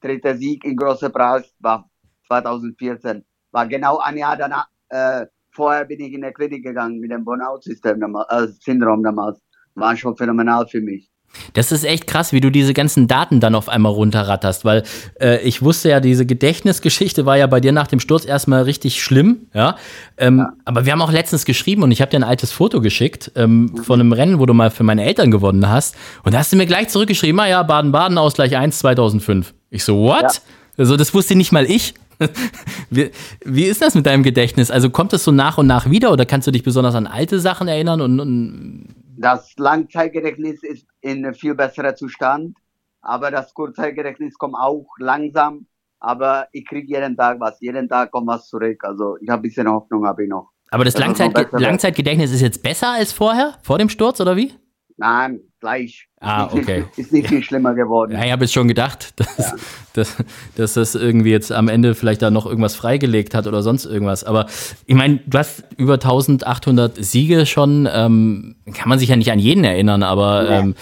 dritter 0.00 0.36
Sieg 0.36 0.64
in 0.64 0.76
großer 0.76 1.10
Preis, 1.10 1.54
war 1.60 1.88
2014. 2.26 3.24
War 3.50 3.66
genau 3.66 3.98
ein 3.98 4.16
Jahr 4.18 4.36
danach, 4.36 4.68
äh, 4.90 5.26
vorher 5.50 5.84
bin 5.86 6.00
ich 6.00 6.12
in 6.12 6.20
der 6.20 6.32
Klinik 6.32 6.64
gegangen 6.64 7.00
mit 7.00 7.10
dem 7.10 7.24
Burnout-System, 7.24 8.02
äh, 8.02 8.78
damals. 9.02 9.42
War 9.74 9.96
schon 9.96 10.16
phänomenal 10.16 10.66
für 10.66 10.80
mich. 10.80 11.10
Das 11.52 11.72
ist 11.72 11.84
echt 11.84 12.06
krass, 12.06 12.32
wie 12.32 12.40
du 12.40 12.50
diese 12.50 12.74
ganzen 12.74 13.06
Daten 13.08 13.40
dann 13.40 13.54
auf 13.54 13.68
einmal 13.68 13.92
runterratterst, 13.92 14.64
weil 14.64 14.82
äh, 15.20 15.40
ich 15.42 15.62
wusste 15.62 15.90
ja, 15.90 16.00
diese 16.00 16.26
Gedächtnisgeschichte 16.26 17.26
war 17.26 17.36
ja 17.36 17.46
bei 17.46 17.60
dir 17.60 17.72
nach 17.72 17.86
dem 17.86 18.00
Sturz 18.00 18.24
erstmal 18.24 18.62
richtig 18.62 19.02
schlimm, 19.02 19.48
ja. 19.54 19.76
Ähm, 20.16 20.38
ja. 20.38 20.52
Aber 20.64 20.84
wir 20.84 20.92
haben 20.92 21.02
auch 21.02 21.12
letztens 21.12 21.44
geschrieben 21.44 21.82
und 21.82 21.90
ich 21.90 22.00
habe 22.00 22.10
dir 22.10 22.18
ein 22.18 22.24
altes 22.24 22.52
Foto 22.52 22.80
geschickt 22.80 23.32
ähm, 23.36 23.72
mhm. 23.72 23.76
von 23.84 24.00
einem 24.00 24.12
Rennen, 24.12 24.38
wo 24.38 24.46
du 24.46 24.54
mal 24.54 24.70
für 24.70 24.84
meine 24.84 25.04
Eltern 25.04 25.30
gewonnen 25.30 25.68
hast. 25.68 25.96
Und 26.24 26.34
da 26.34 26.38
hast 26.38 26.52
du 26.52 26.56
mir 26.56 26.66
gleich 26.66 26.88
zurückgeschrieben, 26.88 27.38
ah 27.40 27.48
ja, 27.48 27.62
Baden-Baden, 27.62 28.18
Ausgleich 28.18 28.56
1 28.56 28.78
2005. 28.78 29.54
Ich 29.70 29.84
so, 29.84 29.98
what? 29.98 30.22
Ja. 30.22 30.30
Also 30.76 30.96
das 30.96 31.12
wusste 31.14 31.34
nicht 31.34 31.52
mal 31.52 31.64
ich. 31.66 31.94
wie, 32.90 33.10
wie, 33.44 33.64
ist 33.64 33.80
das 33.80 33.94
mit 33.94 34.06
deinem 34.06 34.22
Gedächtnis? 34.24 34.70
Also 34.70 34.90
kommt 34.90 35.12
es 35.12 35.22
so 35.22 35.30
nach 35.30 35.58
und 35.58 35.66
nach 35.66 35.88
wieder 35.88 36.12
oder 36.12 36.26
kannst 36.26 36.46
du 36.48 36.50
dich 36.50 36.64
besonders 36.64 36.94
an 36.94 37.06
alte 37.06 37.38
Sachen 37.38 37.68
erinnern? 37.68 38.00
Und, 38.00 38.18
und 38.18 38.88
das 39.16 39.54
Langzeitgedächtnis 39.56 40.62
ist 40.62 40.86
in 41.10 41.34
viel 41.34 41.54
besserer 41.54 41.94
Zustand, 41.94 42.56
aber 43.02 43.30
das 43.30 43.54
Kurzzeitgedächtnis 43.54 44.36
kommt 44.38 44.54
auch 44.54 44.86
langsam. 44.98 45.66
Aber 46.00 46.46
ich 46.52 46.64
kriege 46.66 46.86
jeden 46.86 47.16
Tag 47.16 47.40
was, 47.40 47.60
jeden 47.60 47.88
Tag 47.88 48.12
kommt 48.12 48.28
was 48.28 48.46
zurück. 48.46 48.84
Also 48.84 49.16
ich 49.20 49.28
habe 49.28 49.40
ein 49.40 49.42
bisschen 49.42 49.68
Hoffnung, 49.68 50.06
habe 50.06 50.24
ich 50.24 50.28
noch. 50.28 50.52
Aber 50.70 50.84
das, 50.84 50.96
Langzeit 50.98 51.32
Langzeitgedächtnis 51.52 52.32
ist 52.32 52.42
jetzt 52.42 52.62
besser 52.62 52.90
als 52.90 53.12
vorher, 53.12 53.54
vor 53.62 53.78
dem 53.78 53.88
Sturz 53.88 54.20
oder 54.20 54.36
wie? 54.36 54.52
Nein, 54.96 55.40
gleich. 55.60 56.06
Ah, 56.20 56.44
ist 56.44 56.54
nicht, 56.54 56.62
okay. 56.64 56.84
Ist 56.96 57.12
nicht 57.12 57.28
viel 57.28 57.42
schlimmer 57.42 57.74
geworden. 57.74 58.12
Ja, 58.12 58.24
ich 58.24 58.32
habe 58.32 58.44
jetzt 58.44 58.54
schon 58.54 58.68
gedacht, 58.68 59.14
dass, 59.16 59.38
ja. 59.38 59.52
dass, 59.92 60.16
dass, 60.56 60.74
das 60.74 60.94
irgendwie 60.94 61.30
jetzt 61.30 61.52
am 61.52 61.68
Ende 61.68 61.94
vielleicht 61.94 62.22
da 62.22 62.30
noch 62.30 62.46
irgendwas 62.46 62.74
freigelegt 62.74 63.34
hat 63.34 63.46
oder 63.46 63.62
sonst 63.62 63.84
irgendwas. 63.84 64.24
Aber 64.24 64.46
ich 64.86 64.94
meine, 64.94 65.20
du 65.26 65.38
hast 65.38 65.64
über 65.76 65.94
1800 65.94 67.02
Siege 67.04 67.46
schon. 67.46 67.88
Ähm, 67.92 68.56
kann 68.74 68.88
man 68.88 68.98
sich 68.98 69.08
ja 69.08 69.16
nicht 69.16 69.32
an 69.32 69.38
jeden 69.38 69.64
erinnern, 69.64 70.02
aber 70.02 70.44
ja. 70.44 70.60
ähm, 70.60 70.74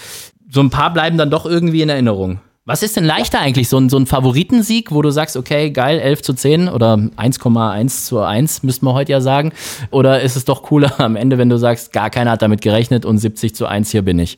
so 0.49 0.61
ein 0.61 0.69
paar 0.69 0.93
bleiben 0.93 1.17
dann 1.17 1.29
doch 1.29 1.45
irgendwie 1.45 1.81
in 1.81 1.89
Erinnerung. 1.89 2.39
Was 2.67 2.83
ist 2.83 2.97
denn 2.97 3.05
leichter 3.05 3.39
eigentlich? 3.39 3.69
So 3.69 3.77
ein, 3.77 3.87
so 3.87 3.97
ein 3.97 4.07
Favoritensieg, 4.07 4.91
wo 4.91 5.01
du 5.01 5.09
sagst, 5.09 5.37
okay, 5.37 5.71
geil, 5.71 5.99
11 5.99 6.21
zu 6.21 6.33
10 6.33 6.67
oder 6.67 6.95
1,1 6.95 8.05
zu 8.05 8.19
1, 8.19 8.63
müssten 8.63 8.85
wir 8.85 8.93
heute 8.93 9.13
ja 9.13 9.21
sagen. 9.21 9.53
Oder 9.89 10.21
ist 10.21 10.35
es 10.35 10.43
doch 10.43 10.63
cooler 10.63 10.99
am 10.99 11.15
Ende, 11.15 11.37
wenn 11.37 11.47
du 11.47 11.57
sagst, 11.57 11.93
gar 11.93 12.09
keiner 12.09 12.31
hat 12.31 12.41
damit 12.41 12.61
gerechnet 12.61 13.05
und 13.05 13.19
70 13.19 13.55
zu 13.55 13.67
1, 13.67 13.91
hier 13.91 14.01
bin 14.01 14.19
ich? 14.19 14.37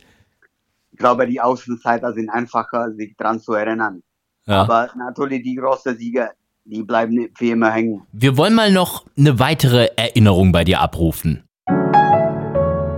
Ich 0.99 1.01
glaube, 1.01 1.25
die 1.27 1.39
Außenseiter 1.39 2.11
sind 2.11 2.29
einfacher, 2.29 2.91
sich 2.91 3.15
dran 3.15 3.39
zu 3.39 3.53
erinnern. 3.53 4.03
Ja. 4.45 4.63
Aber 4.63 4.89
natürlich 4.97 5.43
die 5.43 5.55
großen 5.55 5.97
Sieger, 5.97 6.31
die 6.65 6.83
bleiben 6.83 7.29
für 7.37 7.45
immer 7.45 7.71
hängen. 7.71 8.01
Wir 8.11 8.35
wollen 8.35 8.53
mal 8.53 8.69
noch 8.69 9.05
eine 9.17 9.39
weitere 9.39 9.91
Erinnerung 9.95 10.51
bei 10.51 10.65
dir 10.65 10.81
abrufen. 10.81 11.45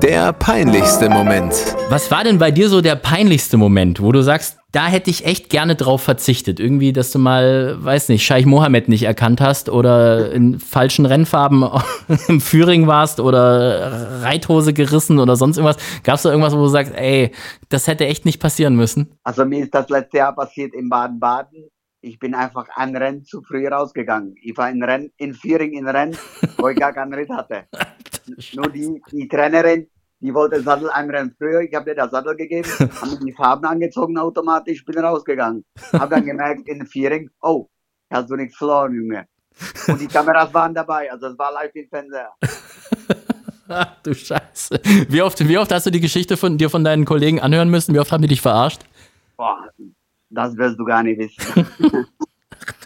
Der 0.02 0.34
peinlichste 0.34 1.12
Moment. 1.12 1.54
Was 1.90 2.10
war 2.10 2.24
denn 2.24 2.40
bei 2.40 2.50
dir 2.50 2.70
so 2.70 2.82
der 2.82 2.96
peinlichste 2.96 3.58
Moment, 3.58 4.02
wo 4.02 4.12
du 4.12 4.24
sagst, 4.24 4.58
da 4.72 4.88
hätte 4.88 5.10
ich 5.10 5.26
echt 5.26 5.50
gerne 5.50 5.76
drauf 5.76 6.02
verzichtet? 6.02 6.60
Irgendwie, 6.60 6.94
dass 6.94 7.12
du 7.12 7.20
mal, 7.20 7.84
weiß 7.84 8.10
nicht, 8.10 8.26
Scheich 8.26 8.46
Mohammed 8.46 8.88
nicht 8.88 9.04
erkannt 9.04 9.42
hast 9.42 9.70
oder 9.70 10.32
in 10.32 10.60
falschen 10.60 11.06
Rennfarben 11.06 11.66
im 12.28 12.40
Führing 12.40 12.88
warst 12.88 13.20
oder 13.20 14.22
Reithose 14.24 14.74
gerissen 14.74 15.20
oder 15.20 15.36
sonst 15.36 15.58
irgendwas. 15.58 16.02
Gab 16.04 16.16
es 16.16 16.22
da 16.22 16.30
irgendwas, 16.30 16.54
wo 16.54 16.60
du 16.60 16.68
sagst, 16.68 16.94
ey, 16.96 17.32
das 17.70 17.88
hätte 17.88 18.06
echt 18.06 18.26
nicht 18.26 18.42
passieren 18.42 18.76
müssen? 18.76 19.18
Also 19.24 19.44
mir 19.44 19.64
ist 19.64 19.76
das 19.76 19.90
letzte 19.90 20.18
Jahr 20.18 20.34
passiert 20.34 20.74
in 20.74 20.88
Baden-Baden. 20.90 21.70
Ich 22.04 22.18
bin 22.18 22.34
einfach 22.34 22.68
ein 22.76 22.96
Rennen 22.96 23.26
zu 23.26 23.42
früh 23.44 23.68
rausgegangen. 23.68 24.36
Ich 24.42 24.58
war 24.58 24.72
in 24.72 24.82
Renn, 24.82 25.12
in 25.18 25.34
Führing 25.34 25.74
in 25.74 25.88
Rennen, 25.88 26.18
wo 26.58 26.70
ich 26.70 26.80
gar 26.80 26.94
keinen 26.94 27.14
Ritt 27.14 27.30
hatte. 27.30 27.66
Nur 28.54 28.70
die, 28.70 29.02
die 29.12 29.28
Trainerin, 29.28 29.88
die 30.22 30.34
wollte 30.34 30.62
Sattel 30.62 30.90
ein 30.92 31.10
Rennen 31.10 31.36
früher, 31.38 31.62
ich 31.62 31.74
habe 31.74 31.90
ihr 31.90 31.96
das 31.96 32.12
Sattel 32.12 32.36
gegeben, 32.36 32.70
haben 33.02 33.12
mir 33.12 33.20
die 33.20 33.34
Farben 33.34 33.66
angezogen 33.66 34.18
automatisch, 34.18 34.86
bin 34.86 35.00
rausgegangen. 35.00 35.66
Habe 35.94 36.16
dann 36.16 36.26
gemerkt 36.26 36.68
in 36.68 36.86
Viering, 36.86 37.30
oh, 37.42 37.68
hast 38.12 38.30
du 38.30 38.36
nichts 38.36 38.56
verloren, 38.56 38.94
Junge. 38.94 39.26
Und 39.88 40.00
die 40.00 40.08
Kameras 40.08 40.54
waren 40.54 40.74
dabei, 40.74 41.12
also 41.12 41.28
es 41.28 41.38
war 41.38 41.52
live 41.52 41.76
im 41.76 41.90
Fernseher. 41.90 42.32
Ach 43.68 43.96
du 44.04 44.14
Scheiße. 44.14 44.80
Wie 45.10 45.22
oft, 45.22 45.48
wie 45.48 45.58
oft 45.58 45.72
hast 45.72 45.88
du 45.88 45.92
die 45.92 46.00
Geschichte 46.00 46.38
von 46.38 46.58
dir 46.58 46.70
von 46.70 46.84
deinen 46.84 47.06
Kollegen 47.06 47.40
anhören 47.40 47.70
müssen? 47.70 47.94
Wie 47.94 48.00
oft 48.00 48.12
haben 48.12 48.22
die 48.22 48.28
dich 48.28 48.42
verarscht? 48.42 48.82
Boah, 49.38 49.70
das 50.30 50.56
wirst 50.56 50.80
du 50.80 50.86
gar 50.86 51.04
nicht 51.04 51.20
wissen. 51.20 51.68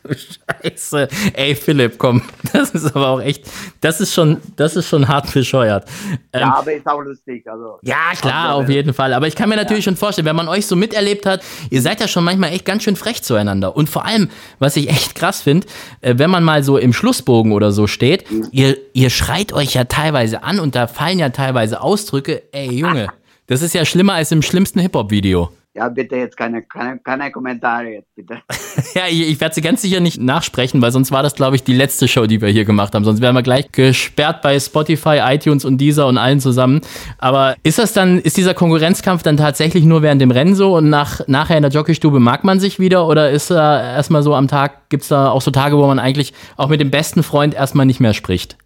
Scheiße. 0.08 1.08
Ey, 1.34 1.56
Philipp, 1.56 1.98
komm. 1.98 2.22
Das 2.54 2.70
ist 2.72 2.96
aber 2.96 3.10
auch 3.10 3.22
echt, 3.22 3.46
das 3.82 4.00
ist 4.00 4.14
schon, 4.14 4.38
das 4.56 4.78
ist 4.78 4.88
schon 4.88 5.08
hart 5.10 5.34
bescheuert. 5.34 5.90
Ähm, 6.32 6.42
ja, 6.42 6.56
aber 6.56 6.74
ist 6.74 6.88
auch 6.88 7.02
lustig. 7.02 7.46
Also, 7.50 7.80
ja, 7.82 8.14
klar, 8.20 8.56
auf 8.56 8.70
jeden 8.70 8.94
Fall. 8.94 9.14
Aber 9.14 9.28
ich 9.28 9.36
kann 9.36 9.50
mir 9.50 9.58
natürlich 9.58 9.84
ja. 9.84 9.92
schon 9.92 9.98
vorstellen, 9.98 10.26
wenn 10.26 10.38
man 10.38 10.48
euch 10.48 10.66
so 10.66 10.78
miterlebt 10.78 11.26
hat, 11.26 11.44
ihr 11.70 11.82
seid 11.82 12.00
ja 12.00 12.08
schon 12.08 12.24
manchmal 12.24 12.54
echt 12.54 12.64
ganz 12.64 12.84
schön 12.84 12.96
frech 12.96 13.24
zueinander. 13.24 13.76
Und 13.76 13.90
vor 13.90 14.06
allem, 14.06 14.30
was 14.60 14.78
ich 14.78 14.90
echt 14.90 15.16
krass 15.16 15.42
finde, 15.42 15.68
äh, 16.00 16.14
wenn 16.18 16.30
man 16.30 16.46
mal 16.46 16.64
so 16.64 16.78
im 16.78 16.94
Schlussbogen 16.94 17.52
oder 17.52 17.74
so 17.74 17.88
steht, 17.88 18.32
mhm. 18.32 18.48
ihr, 18.52 18.78
ihr 18.94 19.10
schreit 19.10 19.52
euch 19.52 19.74
ja 19.74 19.84
teilweise 19.84 20.44
an 20.44 20.60
und 20.60 20.76
da 20.76 20.88
fallen 20.88 21.20
ja 21.20 21.30
teilweise 21.30 21.82
Ausdrücke, 21.82 22.44
ey 22.54 22.72
Junge, 22.72 23.10
das 23.48 23.62
ist 23.62 23.74
ja 23.74 23.84
schlimmer 23.84 24.14
als 24.14 24.32
im 24.32 24.42
schlimmsten 24.42 24.80
Hip-Hop-Video. 24.80 25.52
Ja, 25.78 25.90
bitte 25.90 26.16
jetzt 26.16 26.38
keine, 26.38 26.62
keine, 26.62 27.00
keine 27.00 27.30
Kommentare 27.32 27.90
jetzt, 27.90 28.16
bitte. 28.16 28.42
ja, 28.94 29.08
ich, 29.10 29.30
ich 29.30 29.42
werde 29.42 29.54
sie 29.54 29.60
ganz 29.60 29.82
sicher 29.82 30.00
nicht 30.00 30.22
nachsprechen, 30.22 30.82
weil 30.82 30.94
sonst 30.94 31.12
war 31.12 31.22
das, 31.22 31.36
glaube 31.36 31.58
ich, 31.58 31.66
die 31.66 31.74
letzte 31.74 32.08
Show, 32.08 32.28
die 32.28 32.40
wir 32.40 32.48
hier 32.48 32.64
gemacht 32.64 32.96
haben. 32.96 33.04
Sonst 33.04 33.22
wären 33.22 33.36
wir 33.36 33.44
gleich 33.44 33.70
gesperrt 33.74 34.42
bei 34.42 34.58
Spotify, 34.58 35.20
iTunes 35.22 35.66
und 35.66 35.82
Deezer 35.82 36.08
und 36.08 36.18
allen 36.18 36.40
zusammen. 36.40 36.80
Aber 37.18 37.58
ist 37.64 37.78
das 37.78 37.92
dann, 37.92 38.20
ist 38.20 38.38
dieser 38.38 38.54
Konkurrenzkampf 38.54 39.22
dann 39.24 39.36
tatsächlich 39.36 39.84
nur 39.84 40.02
während 40.02 40.22
dem 40.22 40.32
Rennen 40.32 40.56
so 40.56 40.78
und 40.78 40.90
nach, 40.90 41.28
nachher 41.28 41.58
in 41.58 41.64
der 41.64 41.72
Jockeystube 41.72 42.22
mag 42.22 42.46
man 42.46 42.62
sich 42.62 42.80
wieder 42.80 43.06
oder 43.06 43.32
ist 43.32 43.52
da 43.52 43.96
erstmal 43.96 44.24
so 44.24 44.34
am 44.34 44.48
Tag, 44.48 44.90
gibt 44.90 45.04
es 45.04 45.10
da 45.10 45.30
auch 45.30 45.42
so 45.42 45.52
Tage, 45.52 45.78
wo 45.78 45.86
man 45.86 46.00
eigentlich 46.00 46.34
auch 46.56 46.70
mit 46.70 46.80
dem 46.80 46.90
besten 46.90 47.22
Freund 47.22 47.54
erstmal 47.54 47.86
nicht 47.86 48.00
mehr 48.00 48.14
spricht? 48.14 48.58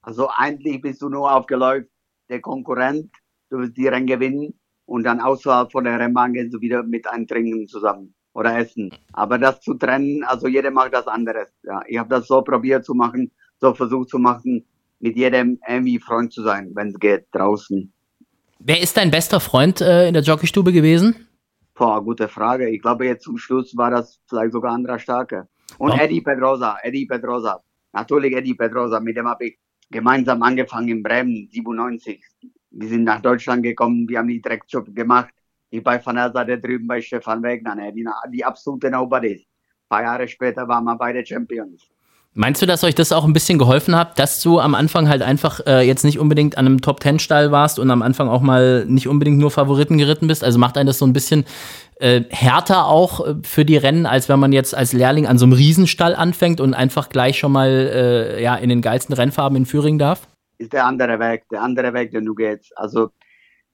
Also 0.00 0.30
eigentlich 0.34 0.80
bist 0.80 1.02
du 1.02 1.10
nur 1.10 1.30
aufgeläuft, 1.30 1.88
der 2.30 2.40
Konkurrent, 2.40 3.10
du 3.50 3.58
wirst 3.58 3.76
die 3.76 3.86
Rennen 3.86 4.06
gewinnen 4.06 4.54
und 4.86 5.04
dann 5.04 5.20
außerhalb 5.20 5.70
von 5.70 5.84
der 5.84 5.98
Rennbahn 5.98 6.32
gehen 6.32 6.50
sie 6.50 6.60
wieder 6.60 6.82
mit 6.82 7.06
einem 7.08 7.26
Trinken 7.26 7.68
zusammen 7.68 8.14
oder 8.32 8.56
essen. 8.56 8.90
Aber 9.12 9.38
das 9.38 9.60
zu 9.60 9.74
trennen, 9.74 10.22
also 10.24 10.46
jeder 10.46 10.70
macht 10.70 10.94
das 10.94 11.06
anderes. 11.06 11.48
Ja, 11.64 11.82
ich 11.86 11.98
habe 11.98 12.08
das 12.08 12.26
so 12.26 12.42
probiert 12.42 12.84
zu 12.84 12.94
machen, 12.94 13.30
so 13.60 13.74
versucht 13.74 14.08
zu 14.08 14.18
machen, 14.18 14.64
mit 15.00 15.16
jedem 15.16 15.58
irgendwie 15.66 15.98
Freund 15.98 16.32
zu 16.32 16.42
sein, 16.42 16.70
wenn 16.74 16.88
es 16.88 16.98
geht, 16.98 17.26
draußen. 17.32 17.92
Wer 18.58 18.80
ist 18.80 18.96
dein 18.96 19.10
bester 19.10 19.40
Freund 19.40 19.80
äh, 19.80 20.08
in 20.08 20.14
der 20.14 20.22
Jockeystube 20.22 20.72
gewesen? 20.72 21.28
Boah, 21.74 22.02
gute 22.02 22.28
Frage. 22.28 22.70
Ich 22.70 22.80
glaube, 22.80 23.04
jetzt 23.06 23.24
zum 23.24 23.36
Schluss 23.36 23.76
war 23.76 23.90
das 23.90 24.18
vielleicht 24.28 24.52
sogar 24.52 24.72
Andra 24.72 24.98
Starke. 24.98 25.48
Und 25.78 25.90
oh. 25.90 25.96
Eddie 25.98 26.22
Pedrosa, 26.22 26.78
Eddie 26.82 27.06
Pedrosa. 27.06 27.62
Natürlich 27.92 28.34
Eddie 28.34 28.54
Pedrosa, 28.54 28.98
mit 29.00 29.16
dem 29.16 29.28
habe 29.28 29.46
ich 29.46 29.58
gemeinsam 29.90 30.42
angefangen 30.42 30.88
in 30.88 31.02
Bremen, 31.02 31.48
97 31.50 32.22
wir 32.78 32.88
sind 32.88 33.04
nach 33.04 33.20
Deutschland 33.20 33.62
gekommen, 33.62 34.08
wir 34.08 34.18
haben 34.18 34.28
die 34.28 34.40
Dreckjob 34.40 34.94
gemacht. 34.94 35.30
Ich 35.70 35.82
bei 35.82 36.04
Van 36.04 36.16
der 36.16 36.56
drüben 36.58 36.86
bei 36.86 37.00
Stefan 37.00 37.42
Wegner, 37.42 37.74
ne? 37.74 37.92
die, 37.92 38.06
die 38.32 38.44
absolute 38.44 38.90
Nobodies. 38.90 39.40
Ein 39.40 39.88
paar 39.88 40.02
Jahre 40.02 40.28
später 40.28 40.66
waren 40.68 40.84
wir 40.84 40.96
beide 40.96 41.24
Champions. 41.24 41.88
Meinst 42.38 42.60
du, 42.60 42.66
dass 42.66 42.84
euch 42.84 42.94
das 42.94 43.12
auch 43.12 43.24
ein 43.24 43.32
bisschen 43.32 43.58
geholfen 43.58 43.96
hat, 43.96 44.18
dass 44.18 44.42
du 44.42 44.60
am 44.60 44.74
Anfang 44.74 45.08
halt 45.08 45.22
einfach 45.22 45.60
äh, 45.66 45.86
jetzt 45.86 46.04
nicht 46.04 46.18
unbedingt 46.18 46.58
an 46.58 46.66
einem 46.66 46.82
Top-Ten-Stall 46.82 47.50
warst 47.50 47.78
und 47.78 47.90
am 47.90 48.02
Anfang 48.02 48.28
auch 48.28 48.42
mal 48.42 48.84
nicht 48.84 49.08
unbedingt 49.08 49.38
nur 49.38 49.50
Favoriten 49.50 49.96
geritten 49.96 50.26
bist? 50.28 50.44
Also 50.44 50.58
macht 50.58 50.76
einen 50.76 50.86
das 50.86 50.98
so 50.98 51.06
ein 51.06 51.14
bisschen 51.14 51.46
äh, 51.98 52.24
härter 52.28 52.88
auch 52.88 53.26
äh, 53.26 53.34
für 53.42 53.64
die 53.64 53.78
Rennen, 53.78 54.04
als 54.04 54.28
wenn 54.28 54.38
man 54.38 54.52
jetzt 54.52 54.74
als 54.74 54.92
Lehrling 54.92 55.26
an 55.26 55.38
so 55.38 55.46
einem 55.46 55.54
Riesenstall 55.54 56.14
anfängt 56.14 56.60
und 56.60 56.74
einfach 56.74 57.08
gleich 57.08 57.38
schon 57.38 57.52
mal 57.52 57.70
äh, 57.70 58.42
ja, 58.42 58.54
in 58.54 58.68
den 58.68 58.82
geilsten 58.82 59.14
Rennfarben 59.14 59.56
in 59.56 59.64
Führing 59.64 59.98
darf? 59.98 60.28
Ist 60.58 60.72
der 60.72 60.86
andere 60.86 61.18
Weg, 61.18 61.48
der 61.50 61.62
andere 61.62 61.92
Weg, 61.94 62.10
den 62.12 62.24
du 62.24 62.34
gehst. 62.34 62.72
Also, 62.76 63.10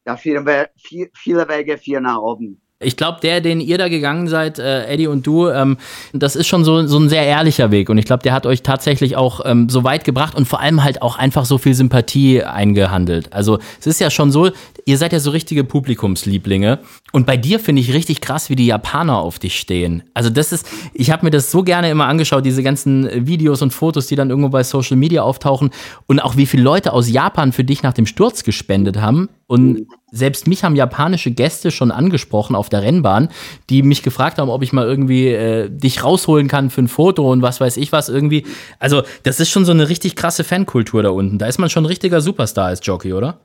da 0.04 0.16
viele, 0.16 0.68
viele 1.14 1.48
Wege, 1.48 1.78
vier 1.78 2.00
nach 2.00 2.18
oben. 2.18 2.60
Ich 2.82 2.96
glaube, 2.96 3.20
der, 3.22 3.40
den 3.40 3.60
ihr 3.60 3.78
da 3.78 3.88
gegangen 3.88 4.28
seid, 4.28 4.58
äh, 4.58 4.86
Eddie 4.86 5.06
und 5.06 5.26
du, 5.26 5.48
ähm, 5.48 5.78
das 6.12 6.36
ist 6.36 6.48
schon 6.48 6.64
so, 6.64 6.84
so 6.86 6.98
ein 6.98 7.08
sehr 7.08 7.24
ehrlicher 7.24 7.70
Weg. 7.70 7.88
Und 7.88 7.98
ich 7.98 8.04
glaube, 8.04 8.22
der 8.22 8.32
hat 8.32 8.46
euch 8.46 8.62
tatsächlich 8.62 9.16
auch 9.16 9.40
ähm, 9.44 9.68
so 9.68 9.84
weit 9.84 10.04
gebracht 10.04 10.34
und 10.34 10.46
vor 10.46 10.60
allem 10.60 10.82
halt 10.82 11.00
auch 11.02 11.16
einfach 11.16 11.44
so 11.44 11.58
viel 11.58 11.74
Sympathie 11.74 12.42
eingehandelt. 12.42 13.32
Also 13.32 13.58
es 13.80 13.86
ist 13.86 14.00
ja 14.00 14.10
schon 14.10 14.32
so, 14.32 14.50
ihr 14.84 14.98
seid 14.98 15.12
ja 15.12 15.20
so 15.20 15.30
richtige 15.30 15.64
Publikumslieblinge. 15.64 16.80
Und 17.12 17.26
bei 17.26 17.36
dir 17.36 17.60
finde 17.60 17.82
ich 17.82 17.92
richtig 17.92 18.22
krass, 18.22 18.48
wie 18.48 18.56
die 18.56 18.66
Japaner 18.66 19.18
auf 19.18 19.38
dich 19.38 19.60
stehen. 19.60 20.02
Also 20.14 20.30
das 20.30 20.50
ist, 20.50 20.66
ich 20.94 21.10
habe 21.10 21.26
mir 21.26 21.30
das 21.30 21.50
so 21.50 21.62
gerne 21.62 21.90
immer 21.90 22.06
angeschaut, 22.06 22.44
diese 22.46 22.62
ganzen 22.62 23.26
Videos 23.26 23.60
und 23.60 23.70
Fotos, 23.70 24.06
die 24.06 24.16
dann 24.16 24.30
irgendwo 24.30 24.48
bei 24.48 24.64
Social 24.64 24.96
Media 24.96 25.22
auftauchen 25.22 25.70
und 26.06 26.20
auch 26.20 26.36
wie 26.36 26.46
viele 26.46 26.62
Leute 26.62 26.94
aus 26.94 27.10
Japan 27.10 27.52
für 27.52 27.64
dich 27.64 27.82
nach 27.82 27.92
dem 27.92 28.06
Sturz 28.06 28.44
gespendet 28.44 28.98
haben. 28.98 29.28
Und 29.46 29.86
selbst 30.10 30.46
mich 30.46 30.64
haben 30.64 30.74
japanische 30.74 31.30
Gäste 31.30 31.70
schon 31.70 31.90
angesprochen 31.90 32.56
auf 32.56 32.70
der 32.70 32.80
Rennbahn, 32.80 33.28
die 33.68 33.82
mich 33.82 34.02
gefragt 34.02 34.38
haben, 34.38 34.48
ob 34.48 34.62
ich 34.62 34.72
mal 34.72 34.86
irgendwie 34.86 35.28
äh, 35.28 35.68
dich 35.68 36.02
rausholen 36.02 36.48
kann 36.48 36.70
für 36.70 36.80
ein 36.80 36.88
Foto 36.88 37.30
und 37.30 37.42
was 37.42 37.60
weiß 37.60 37.76
ich 37.76 37.92
was 37.92 38.08
irgendwie. 38.08 38.46
Also 38.78 39.02
das 39.24 39.38
ist 39.38 39.50
schon 39.50 39.66
so 39.66 39.72
eine 39.72 39.90
richtig 39.90 40.16
krasse 40.16 40.44
Fankultur 40.44 41.02
da 41.02 41.10
unten. 41.10 41.38
Da 41.38 41.46
ist 41.46 41.58
man 41.58 41.68
schon 41.68 41.84
ein 41.84 41.88
richtiger 41.88 42.22
Superstar 42.22 42.66
als 42.66 42.80
Jockey, 42.82 43.12
oder? 43.12 43.40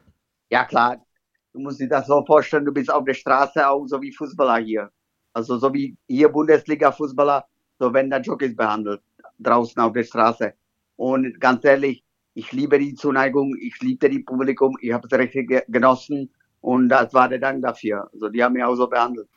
Ja, 0.49 0.63
klar. 0.63 0.97
Du 1.57 1.63
musst 1.63 1.79
dir 1.79 1.89
das 1.89 2.05
so 2.05 2.23
vorstellen, 2.23 2.65
du 2.65 2.71
bist 2.71 2.93
auf 2.93 3.03
der 3.03 3.15
Straße 3.15 3.67
auch 3.67 3.83
so 3.87 3.99
wie 3.99 4.11
Fußballer 4.11 4.63
hier. 4.63 4.91
Also 5.33 5.57
so 5.57 5.73
wie 5.73 5.97
hier 6.07 6.29
Bundesliga-Fußballer, 6.29 7.45
so 7.79 7.91
werden 7.91 8.11
da 8.11 8.19
Jockeys 8.19 8.55
behandelt, 8.55 9.01
draußen 9.39 9.81
auf 9.81 9.91
der 9.91 10.03
Straße. 10.03 10.53
Und 10.97 11.41
ganz 11.41 11.65
ehrlich, 11.65 12.03
ich 12.35 12.51
liebe 12.51 12.77
die 12.77 12.93
Zuneigung, 12.93 13.55
ich 13.59 13.81
liebte 13.81 14.07
die 14.07 14.19
Publikum, 14.19 14.77
ich 14.81 14.93
habe 14.93 15.07
es 15.09 15.17
richtig 15.17 15.49
genossen 15.67 16.29
und 16.61 16.89
das 16.89 17.11
war 17.15 17.27
der 17.27 17.39
Dank 17.39 17.63
dafür. 17.63 18.07
Also 18.13 18.29
die 18.29 18.43
haben 18.43 18.53
mich 18.53 18.63
auch 18.63 18.75
so 18.75 18.87
behandelt. 18.87 19.27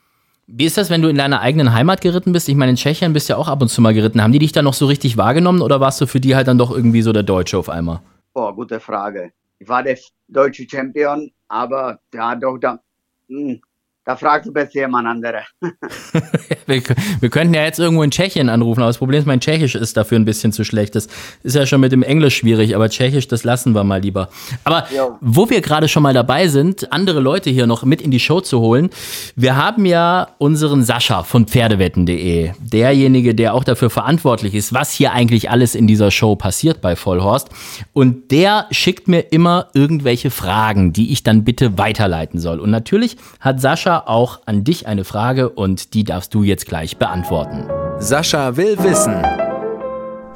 Wie 0.47 0.67
ist 0.67 0.77
das, 0.77 0.91
wenn 0.91 1.01
du 1.01 1.09
in 1.09 1.17
deiner 1.17 1.41
eigenen 1.41 1.73
Heimat 1.73 2.03
geritten 2.03 2.33
bist? 2.33 2.51
Ich 2.51 2.55
meine, 2.55 2.73
in 2.73 2.77
Tschechien 2.77 3.15
bist 3.15 3.31
du 3.31 3.33
ja 3.33 3.39
auch 3.39 3.49
ab 3.49 3.63
und 3.63 3.69
zu 3.69 3.81
mal 3.81 3.95
geritten. 3.95 4.23
Haben 4.23 4.33
die 4.33 4.41
dich 4.41 4.53
da 4.53 4.61
noch 4.61 4.75
so 4.75 4.85
richtig 4.85 5.17
wahrgenommen 5.17 5.63
oder 5.63 5.81
warst 5.81 6.03
du 6.03 6.07
für 6.07 6.21
die 6.21 6.37
halt 6.37 6.49
dann 6.49 6.59
doch 6.59 6.71
irgendwie 6.71 7.01
so 7.01 7.15
der 7.15 7.23
Deutsche 7.23 7.57
auf 7.57 7.71
einmal? 7.71 8.01
Boah, 8.35 8.55
gute 8.55 8.79
Frage. 8.79 9.33
Ich 9.59 9.69
war 9.69 9.83
der 9.83 9.99
deutsche 10.29 10.67
Champion, 10.69 11.31
aber 11.51 12.01
ja, 12.15 12.35
doch, 12.37 12.59
da, 12.59 12.81
mh, 13.29 13.53
hm, 13.55 13.61
da 14.05 14.17
fragst 14.17 14.49
du 14.49 14.53
besser 14.53 14.81
jemand 14.81 15.07
andere. 15.07 15.43
wir, 16.67 16.83
wir, 17.21 17.29
könnten 17.29 17.53
ja 17.53 17.65
jetzt 17.65 17.79
irgendwo 17.79 18.03
in 18.03 18.11
Tschechien 18.11 18.49
anrufen, 18.49 18.81
aber 18.81 18.89
das 18.89 18.97
Problem 18.97 19.21
ist, 19.21 19.27
mein 19.27 19.41
Tschechisch 19.41 19.75
ist 19.75 19.97
dafür 19.97 20.19
ein 20.19 20.25
bisschen 20.25 20.53
zu 20.53 20.65
schlecht. 20.65 20.95
Das 20.95 21.07
ist 21.43 21.55
ja 21.55 21.67
schon 21.67 21.83
mit 21.83 21.93
dem 21.93 22.03
Englisch 22.03 22.37
schwierig, 22.37 22.75
aber 22.75 22.89
Tschechisch, 22.89 23.29
das 23.29 23.45
lassen 23.45 23.75
wir 23.75 23.85
mal 23.85 24.01
lieber. 24.01 24.31
Aber 24.65 24.87
jo. 24.95 25.19
wo 25.21 25.51
wir 25.51 25.61
gerade 25.61 25.87
schon 25.87 26.03
mal 26.03 26.15
dabei 26.15 26.49
sind, 26.49 26.91
andere 26.93 27.21
Leute 27.21 27.51
hier 27.51 27.67
noch 27.67 27.85
mit 27.85 28.01
in 28.01 28.11
die 28.11 28.21
Show 28.21 28.41
zu 28.41 28.61
holen, 28.61 28.89
wir 29.37 29.57
haben 29.57 29.85
ja 29.85 30.29
unseren 30.39 30.83
Sascha 30.83 31.23
von 31.23 31.47
Pferdewetten.de, 31.47 32.53
derjenige, 32.59 33.35
der 33.35 33.53
auch 33.53 33.65
dafür 33.65 33.91
verantwortlich 33.91 34.55
ist, 34.55 34.73
was 34.73 34.93
hier 34.93 35.13
eigentlich 35.13 35.51
alles 35.51 35.75
in 35.75 35.87
dieser 35.87 36.11
Show 36.11 36.37
passiert 36.37 36.81
bei 36.81 36.97
Vollhorst. 36.97 37.51
Und 37.93 38.31
der 38.31 38.67
schickt 38.71 39.09
mir 39.09 39.21
immer 39.31 39.69
irgendwelche 39.75 40.31
Fragen, 40.31 40.95
die 40.95 41.13
ich 41.13 41.23
dann 41.23 41.45
bitte 41.45 41.77
weiterleiten 41.77 42.41
soll. 42.41 42.61
Und 42.61 42.71
natürlich 42.71 43.19
hat 43.41 43.61
Sascha 43.61 43.90
Sascha 43.91 44.07
auch 44.07 44.39
an 44.47 44.63
dich 44.63 44.87
eine 44.87 45.05
Frage 45.05 45.49
und 45.49 45.95
die 45.95 46.05
darfst 46.05 46.33
du 46.33 46.45
jetzt 46.45 46.67
gleich 46.67 46.97
beantworten. 46.97 47.67
Sascha 47.99 48.57
will 48.57 48.79
wissen. 48.79 49.21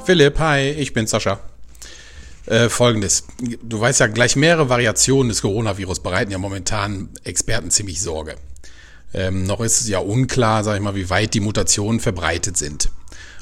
Philipp, 0.04 0.40
hi, 0.40 0.70
ich 0.70 0.92
bin 0.92 1.06
Sascha. 1.06 1.38
Äh, 2.46 2.68
Folgendes. 2.68 3.24
Du 3.62 3.80
weißt 3.80 4.00
ja, 4.00 4.08
gleich 4.08 4.34
mehrere 4.34 4.68
Variationen 4.68 5.28
des 5.28 5.40
Coronavirus 5.40 6.00
bereiten 6.00 6.32
ja 6.32 6.38
momentan 6.38 7.10
Experten 7.22 7.70
ziemlich 7.70 8.00
Sorge. 8.02 8.34
Ähm, 9.14 9.44
noch 9.44 9.60
ist 9.60 9.82
es 9.82 9.88
ja 9.88 10.00
unklar, 10.00 10.64
sag 10.64 10.74
ich 10.74 10.82
mal, 10.82 10.96
wie 10.96 11.08
weit 11.08 11.32
die 11.32 11.40
Mutationen 11.40 12.00
verbreitet 12.00 12.56
sind. 12.56 12.90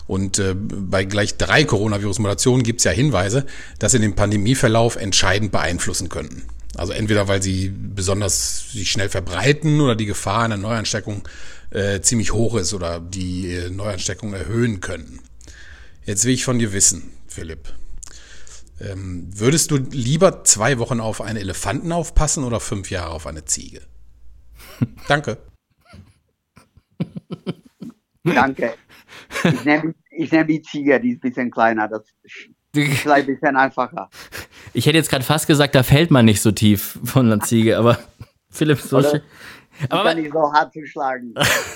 Und 0.07 0.39
äh, 0.39 0.55
bei 0.55 1.07
gleich 1.07 1.39
drei 1.39 1.65
Coronavirus-Mutationen 1.65 2.65
gibt 2.65 2.81
es 2.81 2.85
ja 2.85 2.91
Hinweise, 2.91 3.47
dass 3.79 3.93
sie 3.93 3.99
den 3.99 4.15
Pandemieverlauf 4.15 4.97
entscheidend 4.97 5.53
beeinflussen 5.53 6.11
könnten. 6.11 6.43
Also 6.77 6.93
entweder 6.93 7.29
weil 7.29 7.43
sie 7.43 7.71
besonders 7.71 8.73
sich 8.73 8.91
schnell 8.91 9.09
verbreiten 9.09 9.81
oder 9.81 9.95
die 9.95 10.07
Gefahr 10.07 10.45
einer 10.45 10.57
Neuansteckung 10.57 11.29
äh, 11.71 12.01
ziemlich 12.01 12.33
hoch 12.33 12.57
ist 12.57 12.73
oder 12.73 13.01
die 13.01 13.53
äh, 13.53 13.71
Neuansteckung 13.71 14.33
erhöhen 14.33 14.81
können. 14.81 15.21
Jetzt 16.05 16.25
will 16.25 16.33
ich 16.33 16.45
von 16.45 16.59
dir 16.59 16.73
wissen, 16.73 17.13
Philipp. 17.29 17.73
Ähm, 18.81 19.29
würdest 19.33 19.71
du 19.71 19.77
lieber 19.77 20.45
zwei 20.45 20.79
Wochen 20.79 21.01
auf 21.01 21.21
einen 21.21 21.39
Elefanten 21.39 21.93
aufpassen 21.93 22.43
oder 22.45 22.59
fünf 22.59 22.91
Jahre 22.91 23.13
auf 23.13 23.27
eine 23.27 23.45
Ziege? 23.45 23.83
Danke. 25.09 25.39
Danke. 28.25 28.75
Ich 29.45 29.65
nehme 29.65 29.95
ich 30.11 30.31
nehm 30.31 30.47
die 30.47 30.63
Ziege, 30.63 31.01
die 31.01 31.13
ist 31.13 31.19
ein 31.25 31.31
bisschen 31.31 31.51
kleiner. 31.51 31.89
Das 31.89 32.03
ist 32.77 33.07
ein 33.07 33.27
bisschen 33.27 33.57
einfacher. 33.57 34.09
Ich 34.75 34.87
hätte 34.87 34.97
jetzt 34.97 35.11
gerade 35.11 35.25
fast 35.25 35.47
gesagt, 35.47 35.75
da 35.75 35.83
fällt 35.83 36.11
man 36.11 36.25
nicht 36.25 36.41
so 36.41 36.51
tief 36.51 36.99
von 37.05 37.29
der 37.29 37.41
Ziege, 37.41 37.77
aber 37.77 37.99
Philipp, 38.51 38.81
so 38.81 38.97
Oder? 38.99 39.21
Aber 39.89 40.15
nicht 40.15 40.33
so 40.33 40.53
hart 40.53 40.73
zu 40.73 40.87
schlagen. 40.87 41.35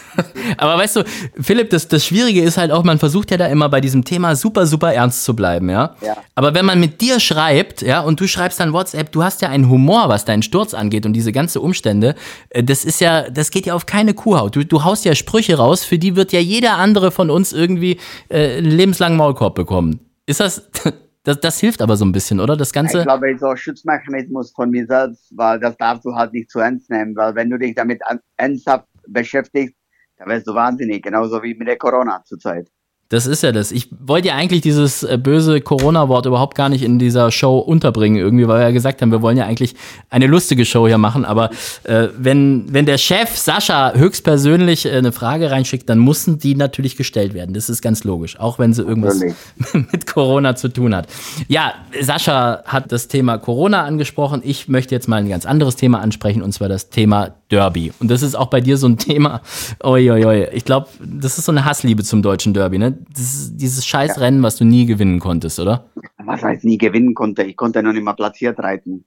aber 0.56 0.78
weißt 0.78 0.96
du, 0.96 1.04
Philipp, 1.40 1.70
das, 1.70 1.88
das 1.88 2.06
Schwierige 2.06 2.42
ist 2.42 2.56
halt 2.56 2.70
auch, 2.70 2.85
man 2.85 2.98
versucht 2.98 3.30
ja 3.30 3.37
da 3.37 3.46
immer 3.48 3.68
bei 3.68 3.80
diesem 3.80 4.04
Thema 4.04 4.35
super, 4.37 4.66
super 4.66 4.94
ernst 4.94 5.24
zu 5.24 5.37
bleiben, 5.37 5.68
ja? 5.68 5.96
ja. 6.00 6.16
Aber 6.35 6.54
wenn 6.54 6.64
man 6.64 6.80
mit 6.80 7.00
dir 7.00 7.20
schreibt, 7.20 7.82
ja, 7.82 8.00
und 8.00 8.20
du 8.20 8.26
schreibst 8.26 8.61
dann 8.61 8.72
WhatsApp, 8.72 9.12
du 9.12 9.22
hast 9.22 9.42
ja 9.42 9.48
einen 9.48 9.68
Humor, 9.68 10.09
was 10.09 10.24
deinen 10.24 10.42
Sturz 10.42 10.72
angeht 10.72 11.04
und 11.04 11.12
diese 11.12 11.32
ganze 11.32 11.61
Umstände, 11.61 12.14
äh, 12.50 12.62
das 12.62 12.85
ist 12.85 13.00
ja, 13.00 13.28
das 13.28 13.50
geht 13.50 13.66
ja 13.66 13.74
auf 13.74 13.85
keine 13.87 14.14
Kuhhaut. 14.14 14.56
Du, 14.56 14.64
du 14.64 14.85
haust 14.85 15.04
ja 15.04 15.14
Sprüche 15.14 15.56
raus, 15.56 15.85
für 15.85 15.98
die 15.98 16.16
wird 16.16 16.32
ja 16.32 16.40
jeder 16.40 16.76
andere 16.76 17.11
von 17.11 17.30
uns 17.30 17.52
irgendwie 17.52 17.98
äh, 18.28 18.59
einen 18.59 18.70
lebenslangen 18.70 19.18
Maulkorb 19.18 19.54
bekommen. 19.54 20.06
Ist 20.27 20.41
das, 20.41 20.69
das, 21.23 21.41
das 21.41 21.61
hilft 21.61 21.81
aber 21.81 21.97
so 21.97 22.05
ein 22.05 22.12
bisschen, 22.12 22.41
oder? 22.41 22.57
Das 22.57 22.73
Ganze. 22.73 22.99
Ich 22.99 23.05
glaube, 23.05 23.37
so 23.39 23.47
ein 23.47 23.57
Schutzmechanismus 23.57 24.53
von 24.53 24.71
mir 24.71 24.87
selbst, 24.87 25.33
weil 25.37 25.59
das 25.61 25.77
darfst 25.77 26.05
du 26.05 26.15
halt 26.15 26.33
nicht 26.33 26.51
zu 26.51 26.59
ernst 26.59 26.91
nehmen, 26.91 27.17
weil 27.17 27.35
wenn 27.35 27.49
du 27.49 27.59
dich 27.59 27.75
damit 27.75 28.03
ernsthaft 28.37 28.87
beschäftigst, 29.09 29.77
dann 30.19 30.29
wirst 30.29 30.47
du 30.47 30.55
wahnsinnig, 30.55 31.03
genauso 31.03 31.43
wie 31.43 31.55
mit 31.55 31.69
der 31.69 31.79
Corona 31.79 32.23
zurzeit. 32.25 32.69
Das 33.09 33.27
ist 33.27 33.45
ja 33.45 33.53
das. 33.53 33.71
Ich 33.71 33.88
wollte 34.01 34.29
ja 34.29 34.35
eigentlich 34.35 34.62
dieses 34.62 35.05
äh, 35.05 35.16
böse 35.16 35.61
Corona-Wort 35.61 36.27
überhaupt 36.27 36.57
gar 36.57 36.69
nicht 36.69 36.83
in 36.83 36.99
dieser 36.99 37.31
Show 37.31 37.59
unterbringen, 37.59 38.19
irgendwie, 38.19 38.49
weil 38.49 38.59
wir 38.59 38.64
ja 38.64 38.71
gesagt 38.73 39.01
haben, 39.01 39.12
wir 39.12 39.23
wollen 39.23 39.37
ja 39.37 39.47
eigentlich 39.47 39.77
eine 40.11 40.27
lustige 40.27 40.64
Show 40.64 40.88
hier 40.88 40.99
machen. 40.99 41.25
Aber 41.25 41.51
äh, 41.85 42.09
wenn, 42.19 42.64
wenn 42.73 42.85
der 42.85 42.99
Chef 42.99 43.37
Sascha 43.37 43.92
höchstpersönlich 43.95 44.87
äh, 44.87 44.90
eine 44.90 45.12
Frage 45.12 45.53
reinschickt, 45.53 45.88
dann 45.88 46.01
müssen 46.01 46.40
die 46.40 46.57
natürlich 46.57 46.97
gestellt 46.97 47.33
werden. 47.33 47.55
Das 47.55 47.69
ist 47.69 47.81
ganz 47.81 48.03
logisch, 48.03 48.40
auch 48.40 48.59
wenn 48.59 48.73
sie 48.73 48.83
irgendwas 48.83 49.21
mit 49.73 50.07
Corona 50.09 50.57
zu 50.57 50.69
tun 50.69 50.92
hat. 50.92 51.07
Ja, 51.47 51.75
Sascha 52.01 52.64
hat 52.64 52.90
das 52.90 53.07
Thema 53.07 53.38
Corona 53.38 53.85
angesprochen. 53.85 54.42
Ich 54.45 54.66
möchte 54.66 54.97
jetzt 54.97 55.07
mal 55.07 55.16
ein 55.16 55.29
ganz 55.29 55.47
anderes 55.47 55.77
Thema 55.77 56.01
ansprechen, 56.01 56.42
und 56.42 56.51
zwar 56.53 56.69
das 56.69 56.90
Thema 56.90 57.37
Derby. 57.50 57.92
Und 58.00 58.11
das 58.11 58.22
ist 58.22 58.35
auch 58.35 58.48
bei 58.48 58.61
dir 58.61 58.76
so 58.76 58.88
ein 58.88 58.96
Thema. 58.98 59.42
Oi, 59.82 60.11
oi, 60.11 60.24
oi. 60.24 60.48
Ich 60.52 60.64
glaube, 60.64 60.88
das 61.00 61.38
ist 61.38 61.44
so 61.44 61.52
eine 61.52 61.64
Hassliebe 61.64 62.02
zum 62.02 62.22
deutschen 62.22 62.54
Derby, 62.54 62.78
ne? 62.78 62.98
dieses 63.09 63.87
Scheißrennen, 63.87 64.42
was 64.42 64.56
du 64.56 64.64
nie 64.64 64.87
gewinnen 64.87 65.20
konntest, 65.20 65.59
oder? 65.61 65.87
Was 66.18 66.42
heißt 66.42 66.64
nie 66.64 66.78
gewinnen 66.78 67.14
konnte? 67.14 67.42
Ich 67.42 67.56
konnte 67.56 67.82
noch 67.82 67.92
nicht 67.92 68.02
mal 68.02 68.14
platziert 68.14 68.59
reiten. 68.59 69.04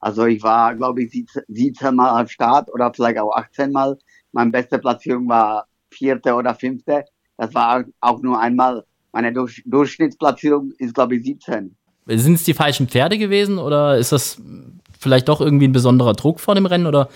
Also 0.00 0.26
ich 0.26 0.42
war, 0.42 0.74
glaube 0.76 1.02
ich, 1.02 1.26
17 1.48 1.94
Mal 1.94 2.20
am 2.20 2.28
Start 2.28 2.72
oder 2.72 2.92
vielleicht 2.92 3.18
auch 3.18 3.34
18 3.34 3.72
Mal. 3.72 3.98
Meine 4.32 4.50
beste 4.50 4.78
Platzierung 4.78 5.28
war 5.28 5.66
vierte 5.90 6.34
oder 6.34 6.54
fünfte. 6.54 7.04
Das 7.36 7.54
war 7.54 7.84
auch 8.00 8.20
nur 8.22 8.38
einmal. 8.38 8.84
Meine 9.12 9.32
Durch 9.32 9.62
Durchschnittsplatzierung 9.64 10.72
ist, 10.78 10.94
glaube 10.94 11.16
ich, 11.16 11.24
17. 11.24 11.74
Sind 12.06 12.34
es 12.34 12.44
die 12.44 12.54
falschen 12.54 12.88
Pferde 12.88 13.18
gewesen 13.18 13.58
oder 13.58 13.98
ist 13.98 14.12
das 14.12 14.40
vielleicht 14.98 15.28
doch 15.28 15.40
irgendwie 15.40 15.68
ein 15.68 15.72
besonderer 15.72 16.14
Druck 16.14 16.40
vor 16.40 16.54
dem 16.54 16.66
Rennen 16.66 16.86
oder 16.86 17.08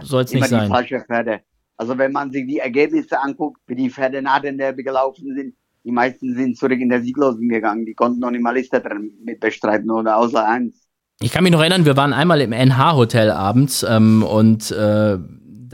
soll 0.00 0.24
es 0.24 0.32
nicht 0.32 0.46
sein? 0.46 0.66
Die 0.66 0.72
falschen 0.72 1.00
Pferde. 1.00 1.40
Also 1.76 1.98
wenn 1.98 2.12
man 2.12 2.30
sich 2.30 2.46
die 2.46 2.58
Ergebnisse 2.58 3.20
anguckt, 3.20 3.60
wie 3.66 3.74
die 3.74 3.90
Pferde 3.90 4.22
nach 4.22 4.40
den 4.40 4.58
Derby 4.58 4.84
gelaufen 4.84 5.34
sind, 5.34 5.54
die 5.84 5.90
meisten 5.90 6.34
sind 6.34 6.56
zurück 6.56 6.80
in 6.80 6.88
der 6.88 7.02
Sieglosen 7.02 7.48
gegangen. 7.48 7.84
Die 7.84 7.94
konnten 7.94 8.20
noch 8.20 8.30
nicht 8.30 8.42
mal 8.42 8.54
Liste 8.54 8.80
drin 8.80 9.12
mit 9.24 9.40
bestreiten 9.40 9.90
oder 9.90 10.16
außer 10.16 10.46
eins. 10.46 10.88
Ich 11.20 11.30
kann 11.30 11.44
mich 11.44 11.52
noch 11.52 11.60
erinnern, 11.60 11.84
wir 11.84 11.96
waren 11.96 12.12
einmal 12.12 12.40
im 12.40 12.52
NH-Hotel 12.52 13.30
abends 13.30 13.84
ähm, 13.88 14.22
und 14.22 14.70
äh, 14.72 15.18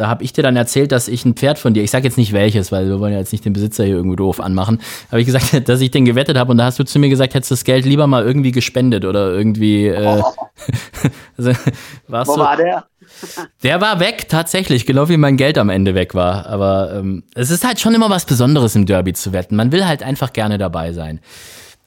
da 0.00 0.08
habe 0.08 0.24
ich 0.24 0.32
dir 0.32 0.42
dann 0.42 0.56
erzählt, 0.56 0.92
dass 0.92 1.08
ich 1.08 1.24
ein 1.24 1.34
Pferd 1.34 1.58
von 1.58 1.74
dir, 1.74 1.82
ich 1.82 1.90
sage 1.90 2.04
jetzt 2.04 2.16
nicht 2.16 2.32
welches, 2.32 2.72
weil 2.72 2.88
wir 2.88 3.00
wollen 3.00 3.12
ja 3.12 3.18
jetzt 3.18 3.32
nicht 3.32 3.44
den 3.44 3.52
Besitzer 3.52 3.84
hier 3.84 3.96
irgendwo 3.96 4.16
doof 4.16 4.40
anmachen, 4.40 4.80
habe 5.10 5.20
ich 5.20 5.26
gesagt, 5.26 5.68
dass 5.68 5.80
ich 5.80 5.90
den 5.90 6.04
gewettet 6.04 6.36
habe 6.36 6.50
und 6.50 6.58
da 6.58 6.64
hast 6.64 6.78
du 6.78 6.84
zu 6.84 6.98
mir 6.98 7.08
gesagt, 7.08 7.34
hättest 7.34 7.50
du 7.50 7.54
das 7.54 7.64
Geld 7.64 7.84
lieber 7.84 8.06
mal 8.06 8.24
irgendwie 8.24 8.52
gespendet 8.52 9.04
oder 9.04 9.32
irgendwie. 9.32 9.86
Äh, 9.86 10.22
oh. 10.22 10.32
also, 11.36 11.52
Wo 12.08 12.38
war 12.38 12.56
der? 12.56 12.84
Der 13.62 13.80
war 13.80 14.00
weg, 14.00 14.28
tatsächlich, 14.28 14.86
genau 14.86 15.08
wie 15.08 15.16
mein 15.16 15.36
Geld 15.36 15.58
am 15.58 15.68
Ende 15.70 15.94
weg 15.94 16.14
war. 16.14 16.46
Aber 16.46 16.92
ähm, 16.94 17.22
es 17.34 17.50
ist 17.50 17.64
halt 17.64 17.80
schon 17.80 17.94
immer 17.94 18.10
was 18.10 18.24
Besonderes 18.24 18.74
im 18.76 18.86
Derby 18.86 19.12
zu 19.12 19.32
wetten. 19.32 19.56
Man 19.56 19.72
will 19.72 19.86
halt 19.86 20.02
einfach 20.02 20.32
gerne 20.32 20.58
dabei 20.58 20.92
sein. 20.92 21.20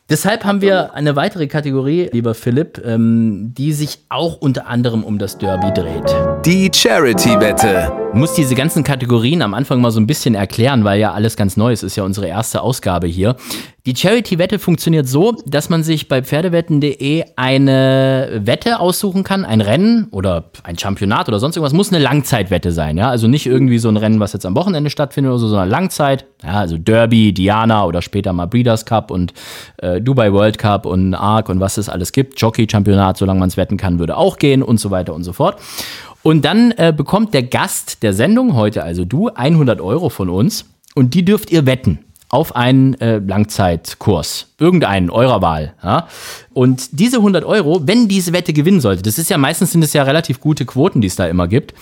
Deshalb 0.10 0.44
haben 0.44 0.60
wir 0.60 0.94
eine 0.94 1.16
weitere 1.16 1.48
Kategorie, 1.48 2.10
lieber 2.12 2.36
Philipp, 2.36 2.82
ähm, 2.86 3.54
die 3.58 3.72
sich 3.72 4.00
auch 4.10 4.36
unter 4.36 4.68
anderem 4.68 5.02
um 5.02 5.18
das 5.18 5.38
Derby 5.38 5.72
dreht. 5.74 6.14
Die 6.46 6.70
Charity-Wette. 6.74 7.90
Ich 8.12 8.20
muss 8.20 8.34
diese 8.34 8.54
ganzen 8.54 8.84
Kategorien 8.84 9.42
am 9.42 9.54
Anfang 9.54 9.80
mal 9.80 9.92
so 9.92 10.02
ein 10.02 10.06
bisschen 10.06 10.36
erklären, 10.36 10.84
weil 10.84 11.00
ja 11.00 11.14
alles 11.14 11.38
ganz 11.38 11.56
neu 11.56 11.72
ist. 11.72 11.84
Ist 11.84 11.96
ja 11.96 12.04
unsere 12.04 12.28
erste 12.28 12.62
Ausgabe 12.62 13.08
hier. 13.08 13.38
Die 13.86 13.96
Charity-Wette 13.96 14.60
funktioniert 14.60 15.08
so, 15.08 15.36
dass 15.46 15.70
man 15.70 15.84
sich 15.84 16.08
bei 16.08 16.22
Pferdewetten.de 16.22 17.24
eine 17.36 18.42
Wette 18.44 18.80
aussuchen 18.80 19.24
kann, 19.24 19.44
ein 19.46 19.62
Rennen 19.62 20.08
oder 20.12 20.52
ein 20.64 20.78
Championat 20.78 21.28
oder 21.28 21.40
sonst 21.40 21.58
irgendwas. 21.58 21.74
Muss 21.74 21.92
eine 21.92 22.02
Langzeitwette 22.02 22.72
sein, 22.72 22.98
ja. 22.98 23.10
Also 23.10 23.28
nicht 23.28 23.46
irgendwie 23.46 23.80
so 23.80 23.90
ein 23.90 23.98
Rennen, 23.98 24.20
was 24.20 24.32
jetzt 24.34 24.46
am 24.46 24.56
Wochenende 24.56 24.90
stattfindet 24.90 25.32
oder 25.32 25.40
so, 25.40 25.48
sondern 25.48 25.70
Langzeit. 25.70 26.26
Ja, 26.44 26.60
also 26.60 26.78
Derby, 26.78 27.34
Diana 27.34 27.86
oder 27.86 28.02
später 28.02 28.32
mal 28.32 28.46
Breeders 28.46 28.86
Cup 28.86 29.12
und 29.12 29.34
äh, 29.78 29.93
Dubai 30.02 30.32
World 30.34 30.58
Cup 30.58 30.86
und 30.86 31.14
Arc 31.14 31.50
und 31.50 31.60
was 31.60 31.78
es 31.78 31.90
alles 31.90 32.12
gibt. 32.12 32.40
Jockey-Championat, 32.40 33.18
solange 33.18 33.40
man 33.40 33.50
es 33.50 33.58
wetten 33.58 33.78
kann, 33.78 34.00
würde 34.00 34.18
auch 34.18 34.38
gehen 34.38 34.64
und 34.64 34.80
so 34.80 34.92
weiter 34.92 35.14
und 35.14 35.24
so 35.24 35.34
fort. 35.34 35.58
Und 36.22 36.46
dann 36.46 36.72
äh, 36.72 36.94
bekommt 36.96 37.34
der 37.34 37.44
Gast 37.44 38.02
der 38.02 38.14
Sendung, 38.14 38.56
heute 38.56 38.84
also 38.84 39.06
du, 39.06 39.30
100 39.30 39.82
Euro 39.82 40.10
von 40.10 40.30
uns 40.30 40.66
und 40.96 41.14
die 41.14 41.26
dürft 41.26 41.52
ihr 41.52 41.66
wetten 41.66 42.00
auf 42.34 42.56
einen 42.56 42.96
äh, 43.00 43.20
Langzeitkurs. 43.20 44.48
Irgendeinen, 44.58 45.12
eurer 45.12 45.44
Wahl. 45.44 45.76
Ja? 45.84 46.08
Und 46.52 47.00
diese 47.00 47.18
100 47.18 47.46
Euro, 47.46 47.86
wenn 47.86 48.08
diese 48.08 48.34
Wette 48.34 48.54
gewinnen 48.54 48.82
sollte, 48.82 49.04
das 49.04 49.20
ist 49.20 49.30
ja 49.30 49.38
meistens 49.38 49.72
sind 49.72 49.84
es 49.84 49.94
ja 49.94 50.02
relativ 50.02 50.40
gute 50.40 50.66
Quoten, 50.66 51.00
die 51.00 51.08
es 51.08 51.16
da 51.16 51.28
immer 51.28 51.48
gibt, 51.48 51.76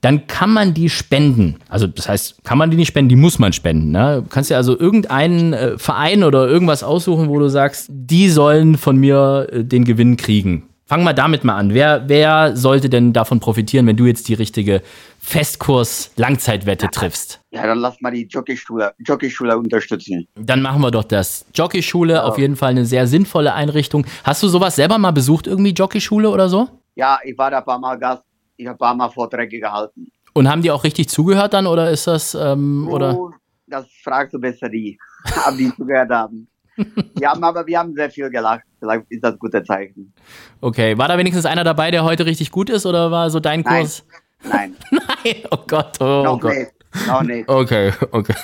dann 0.00 0.26
kann 0.26 0.52
man 0.52 0.74
die 0.74 0.88
spenden. 0.88 1.56
Also 1.68 1.86
das 1.86 2.08
heißt, 2.08 2.44
kann 2.44 2.58
man 2.58 2.70
die 2.70 2.76
nicht 2.76 2.88
spenden, 2.88 3.08
die 3.08 3.16
muss 3.16 3.38
man 3.38 3.52
spenden. 3.52 3.90
Ne? 3.90 4.22
Du 4.22 4.28
kannst 4.28 4.50
ja 4.50 4.56
also 4.56 4.78
irgendeinen 4.78 5.52
äh, 5.52 5.78
Verein 5.78 6.22
oder 6.22 6.46
irgendwas 6.46 6.82
aussuchen, 6.82 7.28
wo 7.28 7.38
du 7.38 7.48
sagst, 7.48 7.86
die 7.88 8.28
sollen 8.28 8.76
von 8.76 8.96
mir 8.96 9.48
äh, 9.50 9.64
den 9.64 9.84
Gewinn 9.84 10.16
kriegen. 10.16 10.68
Fang 10.88 11.02
mal 11.02 11.14
damit 11.14 11.42
mal 11.42 11.56
an. 11.56 11.74
Wer, 11.74 12.04
wer 12.08 12.56
sollte 12.56 12.88
denn 12.88 13.12
davon 13.12 13.40
profitieren, 13.40 13.88
wenn 13.88 13.96
du 13.96 14.06
jetzt 14.06 14.28
die 14.28 14.34
richtige 14.34 14.82
Festkurs-Langzeitwette 15.18 16.88
triffst? 16.92 17.40
Ja, 17.50 17.66
dann 17.66 17.78
lass 17.78 18.00
mal 18.00 18.12
die 18.12 18.22
Jockeyschule, 18.22 18.94
Jockeyschule 18.98 19.58
unterstützen. 19.58 20.28
Dann 20.36 20.62
machen 20.62 20.80
wir 20.82 20.92
doch 20.92 21.02
das. 21.02 21.44
Jockeyschule, 21.52 22.22
auf 22.22 22.38
jeden 22.38 22.54
Fall 22.54 22.70
eine 22.70 22.86
sehr 22.86 23.08
sinnvolle 23.08 23.54
Einrichtung. 23.54 24.06
Hast 24.22 24.44
du 24.44 24.48
sowas 24.48 24.76
selber 24.76 24.98
mal 24.98 25.10
besucht, 25.10 25.48
irgendwie 25.48 25.72
Jockeyschule 25.72 26.30
oder 26.30 26.48
so? 26.48 26.68
Ja, 26.94 27.18
ich 27.24 27.36
war 27.36 27.50
da 27.50 27.58
ein 27.58 27.64
paar 27.64 27.80
Mal 27.80 27.98
Gast. 27.98 28.22
Ich 28.56 28.66
habe 28.66 28.76
ein 28.76 28.78
paar 28.78 28.94
Mal 28.94 29.08
Vorträge 29.10 29.60
gehalten. 29.60 30.10
Und 30.32 30.48
haben 30.48 30.62
die 30.62 30.70
auch 30.70 30.84
richtig 30.84 31.08
zugehört 31.08 31.54
dann 31.54 31.66
oder 31.66 31.90
ist 31.90 32.06
das, 32.06 32.34
ähm, 32.34 32.88
oder? 32.90 33.16
Oh, 33.16 33.30
das 33.66 33.86
fragst 34.02 34.34
du 34.34 34.38
besser 34.38 34.68
die, 34.68 34.98
ob 35.48 35.56
die 35.56 35.74
zugehört 35.74 36.10
haben. 36.10 36.48
Wir 37.14 37.30
haben 37.30 37.42
aber 37.42 37.66
wir 37.66 37.78
haben 37.78 37.94
sehr 37.94 38.10
viel 38.10 38.28
gelacht. 38.28 38.60
Vielleicht 38.78 39.04
ist 39.08 39.24
das 39.24 39.32
ein 39.32 39.38
gutes 39.38 39.64
Zeichen. 39.66 40.12
Okay, 40.60 40.98
war 40.98 41.08
da 41.08 41.16
wenigstens 41.16 41.46
einer 41.46 41.64
dabei, 41.64 41.90
der 41.90 42.04
heute 42.04 42.26
richtig 42.26 42.50
gut 42.50 42.68
ist 42.68 42.84
oder 42.84 43.10
war 43.10 43.30
so 43.30 43.40
dein 43.40 43.62
Nein. 43.62 43.80
Kurs? 43.80 44.04
Nein, 44.44 44.76
Nein, 44.90 45.36
oh 45.50 45.56
Gott, 45.66 45.98
oh, 46.00 46.22
noch 46.22 46.38
Gott. 46.38 46.52
nicht. 46.52 46.72
Noch 47.06 47.22
nicht. 47.22 47.48
Okay, 47.48 47.92
okay. 48.12 48.34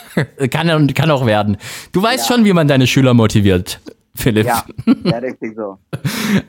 Kann, 0.49 0.87
kann 0.95 1.11
auch 1.11 1.27
werden. 1.27 1.59
Du 1.93 2.03
weißt 2.03 2.29
Ja. 2.31 2.35
schon, 2.37 2.47
wie 2.47 2.55
man 2.55 2.67
deine 2.69 2.87
Schüler 2.87 3.13
motiviert, 3.13 3.81
Philipp. 4.15 4.47
Ja, 4.47 4.65
ja, 5.05 5.19
richtig 5.19 5.55
so. 5.57 5.79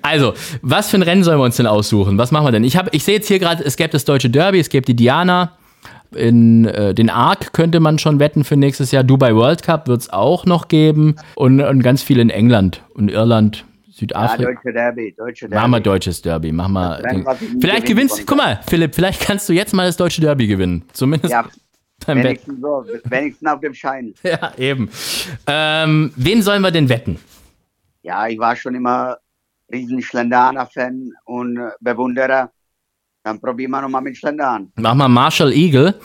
Also, 0.01 0.34
was 0.61 0.89
für 0.89 0.97
ein 0.97 1.01
Rennen 1.01 1.24
sollen 1.24 1.39
wir 1.39 1.43
uns 1.45 1.57
denn 1.57 1.68
aussuchen? 1.68 2.18
Was 2.18 2.32
machen 2.32 2.45
wir 2.45 2.51
denn? 2.51 2.64
Ich, 2.64 2.78
hab, 2.78 2.93
ich 2.93 3.03
sehe 3.03 3.16
jetzt 3.16 3.28
hier 3.28 3.39
gerade, 3.39 3.64
es 3.64 3.76
gäbe 3.76 3.89
das 3.89 4.05
Deutsche 4.05 4.30
Derby, 4.30 4.59
es 4.59 4.70
gäbe 4.70 4.86
die 4.86 4.95
Diana. 4.95 5.57
In 6.16 6.66
äh, 6.66 6.93
den 6.93 7.09
Arc 7.09 7.53
könnte 7.53 7.80
man 7.80 7.97
schon 7.99 8.20
wetten 8.20 8.43
für 8.43 8.55
nächstes 8.55 8.91
Jahr. 8.91 9.03
Dubai 9.03 9.36
World 9.36 9.64
Cup 9.64 9.88
wird 9.88 10.01
es 10.01 10.09
auch 10.11 10.45
noch 10.45 10.68
geben. 10.68 11.16
Und, 11.36 11.59
und 11.59 11.82
ganz 11.84 12.03
viel 12.03 12.20
in 12.20 12.30
England 12.30 12.82
und 12.93 13.09
Irland, 13.09 13.66
Ja, 13.88 13.93
Südafrika. 13.93 14.51
deutsche 14.51 14.74
Derby, 14.74 15.16
deutsche 15.18 15.49
Derby. 15.49 15.55
Machen 15.55 15.72
wir 15.72 15.80
deutsches 15.80 16.22
Derby. 16.22 16.51
Mach 16.51 16.68
mal. 16.68 17.01
Nie 17.11 17.59
Vielleicht 17.59 17.86
gewinnst. 17.88 18.16
konnte. 18.18 18.26
Guck 18.28 18.38
mal, 18.38 18.59
Philipp, 18.68 18.93
vielleicht 18.95 19.22
kannst 19.22 19.49
du 19.49 19.53
jetzt 19.53 19.74
mal 19.74 19.88
das 19.88 19.97
deutsche 19.97 20.22
Derby 20.22 20.47
gewinnen. 20.47 20.84
Zumindest 20.93 21.32
Ja, 21.32 21.45
wenigstens 22.07 22.61
so, 22.61 22.86
wenigstens 23.05 23.49
auf 23.49 23.59
dem 23.61 23.74
Schein. 23.74 24.14
Ja, 24.24 24.51
eben. 24.57 24.89
Ähm, 25.47 26.14
wen 26.16 26.41
sollen 26.43 26.61
wir 26.61 26.72
denn 26.72 26.89
wetten? 26.89 27.18
Ja, 28.03 28.27
ich 28.27 28.37
war 28.37 28.55
schon 28.55 28.75
immer 28.75 29.17
riesen 29.71 30.01
Schlenderaner-Fan 30.01 31.11
und 31.25 31.57
äh, 31.57 31.71
Bewunderer. 31.79 32.51
Dann 33.25 33.39
probieren 33.39 33.71
wir 33.71 33.81
nochmal 33.81 34.01
mit 34.01 34.17
Schlendern. 34.17 34.73
Mach 34.75 34.93
mal 34.93 35.07
Marshall 35.07 35.53
Eagle. 35.53 35.95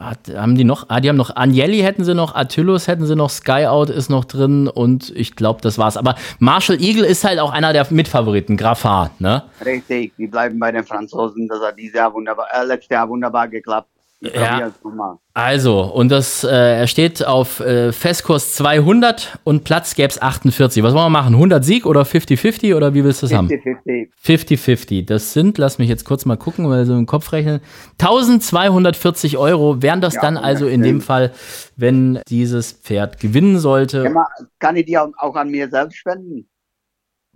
Hat, 0.00 0.28
haben 0.34 0.56
die 0.56 0.64
noch? 0.64 0.86
Ah, 0.88 0.98
die 0.98 1.08
haben 1.08 1.16
noch 1.16 1.36
Agnelli 1.36 1.78
hätten 1.78 2.02
sie 2.02 2.12
noch, 2.12 2.34
Attylus 2.34 2.88
hätten 2.88 3.06
sie 3.06 3.14
noch, 3.14 3.30
Skyout 3.30 3.88
ist 3.88 4.08
noch 4.08 4.24
drin 4.24 4.66
und 4.66 5.10
ich 5.14 5.36
glaube, 5.36 5.60
das 5.60 5.78
war's. 5.78 5.96
Aber 5.96 6.16
Marshall 6.40 6.82
Eagle 6.82 7.04
ist 7.04 7.22
halt 7.22 7.38
auch 7.38 7.52
einer 7.52 7.72
der 7.72 7.86
Mitfavoriten, 7.90 8.56
Grafar, 8.56 9.12
ne? 9.20 9.44
Richtig, 9.64 10.14
die 10.18 10.26
bleiben 10.26 10.58
bei 10.58 10.72
den 10.72 10.84
Franzosen. 10.84 11.46
Das 11.46 11.60
hat 11.60 11.78
dieses 11.78 11.94
Jahr 11.94 12.12
wunderbar, 12.12 12.48
äh, 12.52 12.64
letztes 12.64 12.90
Jahr 12.90 13.08
wunderbar 13.08 13.46
geklappt. 13.46 13.88
Ja. 14.20 14.68
es. 14.68 14.74
Also, 15.34 15.82
und 15.82 16.10
das, 16.10 16.42
äh, 16.42 16.48
er 16.48 16.86
steht 16.86 17.24
auf 17.26 17.60
äh, 17.60 17.92
Festkurs 17.92 18.54
200 18.54 19.38
und 19.44 19.64
Platz 19.64 19.94
gäb's 19.94 20.20
48. 20.20 20.82
Was 20.82 20.94
wollen 20.94 21.04
wir 21.04 21.10
machen? 21.10 21.34
100 21.34 21.62
Sieg 21.62 21.84
oder 21.84 22.02
50-50 22.02 22.74
oder 22.74 22.94
wie 22.94 23.04
willst 23.04 23.22
du 23.22 23.26
das 23.26 23.36
haben? 23.36 23.48
50-50. 23.48 24.08
50-50. 24.24 25.06
Das 25.06 25.34
sind, 25.34 25.58
lass 25.58 25.78
mich 25.78 25.90
jetzt 25.90 26.04
kurz 26.06 26.24
mal 26.24 26.36
gucken, 26.36 26.70
weil 26.70 26.86
so 26.86 26.94
im 26.94 27.04
Kopf 27.04 27.32
rechnen, 27.32 27.60
1240 28.00 29.36
Euro 29.36 29.82
wären 29.82 30.00
das 30.00 30.14
Ja, 30.14 30.22
dann 30.22 30.38
also 30.38 30.66
in 30.66 30.82
dem 30.82 31.02
Fall, 31.02 31.32
wenn 31.76 32.20
dieses 32.28 32.72
Pferd 32.72 33.20
gewinnen 33.20 33.58
sollte. 33.58 34.04
Kann, 34.04 34.14
man, 34.14 34.26
kann 34.58 34.76
ich 34.76 34.86
die 34.86 34.96
auch 34.96 35.34
an 35.34 35.50
mir 35.50 35.68
selbst 35.68 35.98
spenden? 35.98 36.48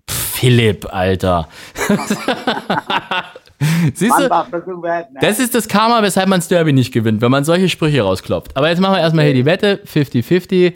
Philipp, 0.08 0.86
Alter. 0.90 1.48
Siehst 3.94 4.18
du, 4.18 4.28
ne? 4.28 5.06
das 5.20 5.38
ist 5.38 5.54
das 5.54 5.68
Karma, 5.68 6.02
weshalb 6.02 6.28
man 6.28 6.40
das 6.40 6.48
Derby 6.48 6.72
nicht 6.72 6.92
gewinnt, 6.92 7.20
wenn 7.20 7.30
man 7.30 7.44
solche 7.44 7.68
Sprüche 7.68 8.02
rausklopft. 8.02 8.56
Aber 8.56 8.68
jetzt 8.70 8.80
machen 8.80 8.94
wir 8.94 9.00
erstmal 9.00 9.26
hier 9.26 9.34
die 9.34 9.44
Wette, 9.44 9.80
50-50. 9.86 10.72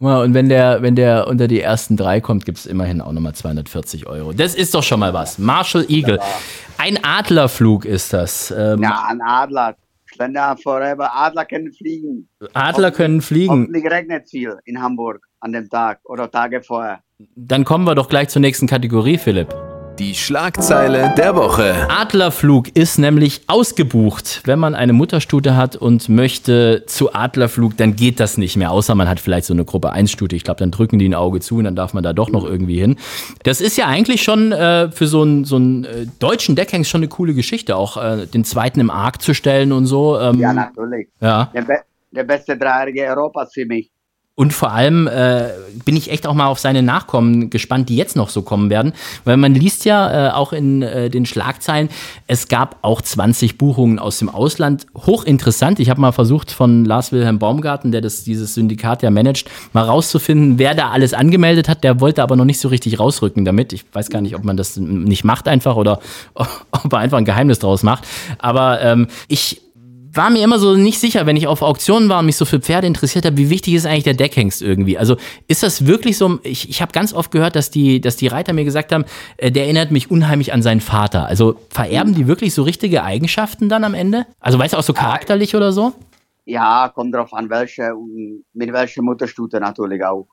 Ja, 0.00 0.20
Und 0.22 0.34
wenn 0.34 0.48
der, 0.48 0.82
wenn 0.82 0.96
der 0.96 1.28
unter 1.28 1.48
die 1.48 1.60
ersten 1.60 1.96
drei 1.96 2.20
kommt, 2.20 2.44
gibt 2.44 2.58
es 2.58 2.66
immerhin 2.66 3.00
auch 3.00 3.12
nochmal 3.12 3.34
240 3.34 4.06
Euro. 4.06 4.32
Das 4.32 4.54
ist 4.54 4.74
doch 4.74 4.82
schon 4.82 5.00
mal 5.00 5.12
was. 5.12 5.38
Marshall 5.38 5.84
Eagle. 5.88 6.18
Ein 6.78 6.98
Adlerflug 7.02 7.84
ist 7.84 8.12
das. 8.12 8.50
Ähm, 8.56 8.82
Ja, 8.82 9.04
an 9.08 9.20
Adler. 9.20 9.76
Schlender 10.06 10.56
forever. 10.62 11.10
Adler 11.14 11.44
können 11.44 11.72
fliegen. 11.72 12.28
Adler 12.52 12.90
können 12.90 13.20
fliegen. 13.20 13.50
Hoffentlich 13.50 13.84
regnet 13.90 14.28
viel 14.30 14.56
in 14.64 14.80
Hamburg 14.80 15.26
an 15.40 15.52
dem 15.52 15.68
Tag 15.68 16.00
oder 16.04 16.30
Tage 16.30 16.62
vorher. 16.62 17.00
Dann 17.34 17.64
kommen 17.64 17.84
wir 17.84 17.94
doch 17.94 18.08
gleich 18.08 18.28
zur 18.28 18.40
nächsten 18.40 18.66
Kategorie, 18.66 19.18
Philipp. 19.18 19.73
Die 19.98 20.16
Schlagzeile 20.16 21.14
der 21.16 21.36
Woche. 21.36 21.88
Adlerflug 21.88 22.76
ist 22.76 22.98
nämlich 22.98 23.42
ausgebucht. 23.46 24.42
Wenn 24.44 24.58
man 24.58 24.74
eine 24.74 24.92
Mutterstute 24.92 25.56
hat 25.56 25.76
und 25.76 26.08
möchte 26.08 26.82
zu 26.86 27.14
Adlerflug, 27.14 27.76
dann 27.76 27.94
geht 27.94 28.18
das 28.18 28.36
nicht 28.36 28.56
mehr. 28.56 28.72
Außer 28.72 28.96
man 28.96 29.08
hat 29.08 29.20
vielleicht 29.20 29.46
so 29.46 29.54
eine 29.54 29.64
Gruppe 29.64 29.92
1 29.92 30.10
Stute. 30.10 30.34
Ich 30.34 30.42
glaube, 30.42 30.58
dann 30.58 30.72
drücken 30.72 30.98
die 30.98 31.08
ein 31.08 31.14
Auge 31.14 31.38
zu 31.38 31.58
und 31.58 31.64
dann 31.64 31.76
darf 31.76 31.94
man 31.94 32.02
da 32.02 32.12
doch 32.12 32.30
noch 32.30 32.44
irgendwie 32.44 32.80
hin. 32.80 32.96
Das 33.44 33.60
ist 33.60 33.76
ja 33.76 33.86
eigentlich 33.86 34.24
schon 34.24 34.50
äh, 34.50 34.90
für 34.90 35.06
so 35.06 35.22
einen 35.22 35.44
so 35.44 35.56
einen, 35.56 35.84
äh, 35.84 36.06
deutschen 36.18 36.56
Deckhengst 36.56 36.90
schon 36.90 36.98
eine 37.00 37.08
coole 37.08 37.32
Geschichte, 37.34 37.76
auch 37.76 37.96
äh, 37.96 38.26
den 38.26 38.44
zweiten 38.44 38.80
im 38.80 38.90
Arc 38.90 39.22
zu 39.22 39.32
stellen 39.32 39.70
und 39.70 39.86
so. 39.86 40.18
Ähm, 40.18 40.40
Ja, 40.40 40.52
natürlich. 40.52 41.08
ja. 41.20 41.50
Der, 41.54 41.62
be 41.62 41.74
der 42.10 42.24
beste 42.24 42.56
Dreijährige 42.58 43.04
Europas 43.04 43.52
für 43.52 43.64
mich. 43.64 43.93
Und 44.36 44.52
vor 44.52 44.72
allem 44.72 45.06
äh, 45.06 45.50
bin 45.84 45.96
ich 45.96 46.10
echt 46.10 46.26
auch 46.26 46.34
mal 46.34 46.46
auf 46.46 46.58
seine 46.58 46.82
Nachkommen 46.82 47.50
gespannt, 47.50 47.88
die 47.88 47.94
jetzt 47.94 48.16
noch 48.16 48.28
so 48.28 48.42
kommen 48.42 48.68
werden. 48.68 48.92
Weil 49.24 49.36
man 49.36 49.54
liest 49.54 49.84
ja 49.84 50.30
äh, 50.30 50.30
auch 50.32 50.52
in 50.52 50.82
äh, 50.82 51.08
den 51.08 51.24
Schlagzeilen, 51.24 51.88
es 52.26 52.48
gab 52.48 52.78
auch 52.82 53.00
20 53.00 53.58
Buchungen 53.58 54.00
aus 54.00 54.18
dem 54.18 54.28
Ausland. 54.28 54.86
Hochinteressant. 54.96 55.78
Ich 55.78 55.88
habe 55.88 56.00
mal 56.00 56.10
versucht 56.10 56.50
von 56.50 56.84
Lars 56.84 57.12
Wilhelm 57.12 57.38
Baumgarten, 57.38 57.92
der 57.92 58.00
das, 58.00 58.24
dieses 58.24 58.54
Syndikat 58.54 59.04
ja 59.04 59.10
managt, 59.10 59.48
mal 59.72 59.84
rauszufinden, 59.84 60.58
wer 60.58 60.74
da 60.74 60.90
alles 60.90 61.14
angemeldet 61.14 61.68
hat. 61.68 61.84
Der 61.84 62.00
wollte 62.00 62.20
aber 62.24 62.34
noch 62.34 62.44
nicht 62.44 62.58
so 62.58 62.66
richtig 62.66 62.98
rausrücken 62.98 63.44
damit. 63.44 63.72
Ich 63.72 63.84
weiß 63.92 64.10
gar 64.10 64.20
nicht, 64.20 64.34
ob 64.34 64.42
man 64.42 64.56
das 64.56 64.76
nicht 64.76 65.22
macht 65.22 65.46
einfach 65.46 65.76
oder 65.76 66.00
ob 66.34 66.92
er 66.92 66.98
einfach 66.98 67.18
ein 67.18 67.24
Geheimnis 67.24 67.60
draus 67.60 67.84
macht. 67.84 68.04
Aber 68.38 68.80
ähm, 68.80 69.06
ich 69.28 69.60
war 70.16 70.30
mir 70.30 70.42
immer 70.44 70.58
so 70.58 70.74
nicht 70.76 70.98
sicher, 71.00 71.26
wenn 71.26 71.36
ich 71.36 71.46
auf 71.46 71.62
Auktionen 71.62 72.08
war 72.08 72.20
und 72.20 72.26
mich 72.26 72.36
so 72.36 72.44
für 72.44 72.60
Pferde 72.60 72.86
interessiert 72.86 73.24
habe, 73.24 73.36
wie 73.36 73.50
wichtig 73.50 73.74
ist 73.74 73.86
eigentlich 73.86 74.04
der 74.04 74.14
Deckhengst 74.14 74.62
irgendwie? 74.62 74.98
Also 74.98 75.16
ist 75.48 75.62
das 75.62 75.86
wirklich 75.86 76.18
so? 76.18 76.38
Ich, 76.42 76.68
ich 76.68 76.82
habe 76.82 76.92
ganz 76.92 77.12
oft 77.12 77.30
gehört, 77.30 77.56
dass 77.56 77.70
die, 77.70 78.00
dass 78.00 78.16
die 78.16 78.26
Reiter 78.28 78.52
mir 78.52 78.64
gesagt 78.64 78.92
haben, 78.92 79.04
äh, 79.36 79.50
der 79.50 79.64
erinnert 79.64 79.90
mich 79.90 80.10
unheimlich 80.10 80.52
an 80.52 80.62
seinen 80.62 80.80
Vater. 80.80 81.26
Also 81.26 81.56
vererben 81.70 82.14
die 82.14 82.26
wirklich 82.26 82.54
so 82.54 82.62
richtige 82.62 83.02
Eigenschaften 83.04 83.68
dann 83.68 83.84
am 83.84 83.94
Ende? 83.94 84.26
Also 84.40 84.58
weißt 84.58 84.74
du 84.74 84.78
auch 84.78 84.82
so 84.82 84.92
charakterlich 84.92 85.54
oder 85.56 85.72
so? 85.72 85.92
Ja, 86.46 86.90
kommt 86.94 87.14
drauf 87.14 87.32
an, 87.32 87.48
welche 87.50 87.92
mit 88.52 88.72
welcher 88.72 89.02
Mutterstute 89.02 89.60
natürlich 89.60 90.04
auch. 90.04 90.28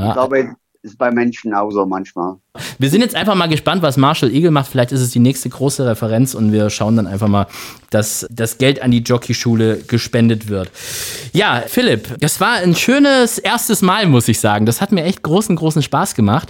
Ich 0.00 0.04
Ja, 0.04 0.12
glaube, 0.12 0.56
ist 0.82 0.96
bei 0.96 1.10
Menschen 1.10 1.52
auch 1.52 1.70
so 1.70 1.84
manchmal. 1.84 2.36
Wir 2.78 2.88
sind 2.88 3.02
jetzt 3.02 3.14
einfach 3.14 3.34
mal 3.34 3.48
gespannt, 3.48 3.82
was 3.82 3.96
Marshall 3.96 4.32
Eagle 4.32 4.50
macht. 4.50 4.70
Vielleicht 4.70 4.92
ist 4.92 5.00
es 5.00 5.10
die 5.10 5.18
nächste 5.18 5.48
große 5.48 5.84
Referenz 5.86 6.34
und 6.34 6.52
wir 6.52 6.70
schauen 6.70 6.96
dann 6.96 7.06
einfach 7.06 7.28
mal, 7.28 7.46
dass 7.90 8.26
das 8.30 8.58
Geld 8.58 8.80
an 8.82 8.90
die 8.90 9.00
Jockeyschule 9.00 9.82
gespendet 9.86 10.48
wird. 10.48 10.70
Ja, 11.32 11.62
Philipp, 11.66 12.18
das 12.20 12.40
war 12.40 12.54
ein 12.54 12.74
schönes 12.74 13.38
erstes 13.38 13.82
Mal, 13.82 14.06
muss 14.06 14.28
ich 14.28 14.40
sagen. 14.40 14.64
Das 14.64 14.80
hat 14.80 14.92
mir 14.92 15.04
echt 15.04 15.22
großen, 15.22 15.54
großen 15.54 15.82
Spaß 15.82 16.14
gemacht. 16.14 16.48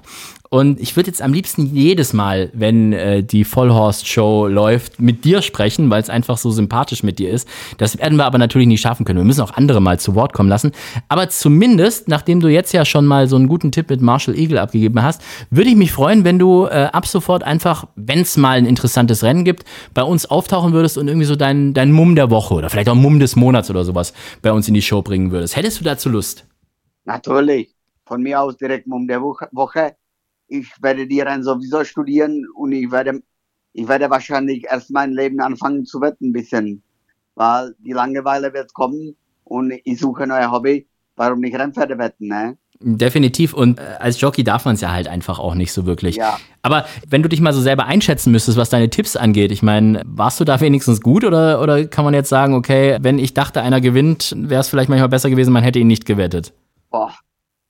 Und 0.53 0.81
ich 0.81 0.97
würde 0.97 1.09
jetzt 1.09 1.23
am 1.23 1.33
liebsten 1.33 1.73
jedes 1.73 2.13
Mal, 2.13 2.51
wenn 2.53 2.93
äh, 2.93 3.23
die 3.23 3.45
Vollhorst-Show 3.45 4.49
läuft, 4.49 5.01
mit 5.01 5.25
dir 5.25 5.43
sprechen, 5.43 5.91
weil 5.91 6.03
es 6.03 6.11
einfach 6.11 6.39
so 6.39 6.51
sympathisch 6.51 7.05
mit 7.05 7.21
dir 7.21 7.31
ist. 7.31 7.47
Das 7.79 7.97
werden 7.99 8.19
wir 8.19 8.25
aber 8.25 8.39
natürlich 8.39 8.67
nicht 8.67 8.81
schaffen 8.81 9.05
können. 9.05 9.21
Wir 9.21 9.25
müssen 9.25 9.43
auch 9.43 9.53
andere 9.53 9.81
mal 9.81 10.01
zu 10.01 10.17
Wort 10.17 10.33
kommen 10.33 10.49
lassen. 10.49 10.73
Aber 11.07 11.29
zumindest, 11.29 12.09
nachdem 12.09 12.41
du 12.41 12.49
jetzt 12.49 12.73
ja 12.73 12.85
schon 12.85 13.07
mal 13.07 13.29
so 13.29 13.37
einen 13.37 13.47
guten 13.47 13.71
Tipp 13.71 13.91
mit 13.91 14.01
Marshall 14.01 14.37
Eagle 14.37 14.59
abgegeben 14.59 15.01
hast, 15.01 15.23
würde 15.51 15.71
ich 15.71 15.77
mich 15.77 15.93
freuen, 15.93 16.25
wenn 16.25 16.41
du 16.41 16.67
äh, 16.67 16.89
ab 16.93 17.07
sofort 17.07 17.45
einfach, 17.45 17.87
wenn 17.95 18.19
es 18.19 18.37
mal 18.37 18.59
ein 18.59 18.67
interessantes 18.67 19.23
Rennen 19.23 19.45
gibt, 19.45 19.63
bei 19.95 20.03
uns 20.03 20.27
auftauchen 20.27 20.73
würdest 20.73 20.99
und 20.99 21.07
irgendwie 21.07 21.27
so 21.27 21.37
deinen 21.37 21.75
dein 21.75 21.93
Mumm 21.93 22.17
der 22.17 22.29
Woche 22.29 22.55
oder 22.55 22.71
vielleicht 22.71 22.89
auch 22.89 22.97
Mumm 22.97 23.21
des 23.21 23.37
Monats 23.37 23.71
oder 23.71 23.85
sowas 23.85 24.13
bei 24.43 24.51
uns 24.51 24.67
in 24.67 24.75
die 24.75 24.83
Show 24.83 25.01
bringen 25.01 25.31
würdest. 25.31 25.55
Hättest 25.55 25.79
du 25.79 25.85
dazu 25.85 26.09
Lust? 26.09 26.45
Natürlich. 27.05 27.73
Von 28.05 28.25
mir 28.25 28.41
aus 28.41 28.57
direkt 28.57 28.89
Mumm 28.89 29.07
der 29.07 29.23
Woche 29.23 29.95
ich 30.51 30.71
werde 30.83 31.07
die 31.07 31.21
Rennen 31.21 31.43
sowieso 31.43 31.85
studieren 31.85 32.45
und 32.55 32.73
ich 32.73 32.91
werde, 32.91 33.23
ich 33.73 33.89
werde 33.89 34.11
wahrscheinlich 34.11 34.65
erst 34.65 34.91
mein 34.91 35.13
Leben 35.13 35.41
anfangen 35.41 35.87
zu 35.87 36.01
wetten 36.01 36.31
ein 36.31 36.33
bisschen, 36.33 36.83
weil 37.37 37.75
die 37.79 37.93
Langeweile 37.93 38.53
wird 38.53 38.75
kommen 38.75 39.17
und 39.45 39.73
ich 39.85 39.99
suche 40.01 40.27
neue 40.27 40.51
Hobby. 40.51 40.87
Warum 41.17 41.41
nicht 41.41 41.57
Rennpferde 41.57 41.99
wetten, 41.99 42.29
ne? 42.29 42.57
Definitiv. 42.83 43.53
Und 43.53 43.79
äh, 43.79 43.83
als 43.99 44.21
Jockey 44.21 44.43
darf 44.43 44.65
man 44.65 44.75
es 44.75 44.81
ja 44.81 44.91
halt 44.91 45.07
einfach 45.07 45.39
auch 45.39 45.55
nicht 45.55 45.71
so 45.71 45.85
wirklich. 45.85 46.17
Ja. 46.17 46.39
Aber 46.63 46.87
wenn 47.07 47.23
du 47.23 47.29
dich 47.29 47.43
mal 47.43 47.53
so 47.53 47.61
selber 47.61 47.85
einschätzen 47.85 48.33
müsstest, 48.33 48.57
was 48.57 48.71
deine 48.71 48.89
Tipps 48.89 49.17
angeht, 49.17 49.53
ich 49.53 49.63
meine, 49.63 50.03
warst 50.07 50.41
du 50.41 50.45
da 50.45 50.61
wenigstens 50.61 51.03
gut 51.03 51.25
oder, 51.25 51.61
oder 51.61 51.85
kann 51.87 52.07
man 52.07 52.15
jetzt 52.15 52.31
sagen, 52.31 52.55
okay, 52.55 52.97
wenn 53.03 53.19
ich 53.19 53.35
dachte, 53.35 53.61
einer 53.61 53.83
gewinnt, 53.83 54.35
wäre 54.35 54.63
es 54.63 54.69
vielleicht 54.69 54.89
manchmal 54.89 55.11
besser 55.11 55.29
gewesen, 55.29 55.53
man 55.53 55.63
hätte 55.63 55.79
ihn 55.79 55.89
nicht 55.89 56.07
gewettet? 56.07 56.55
Boah, 56.91 57.13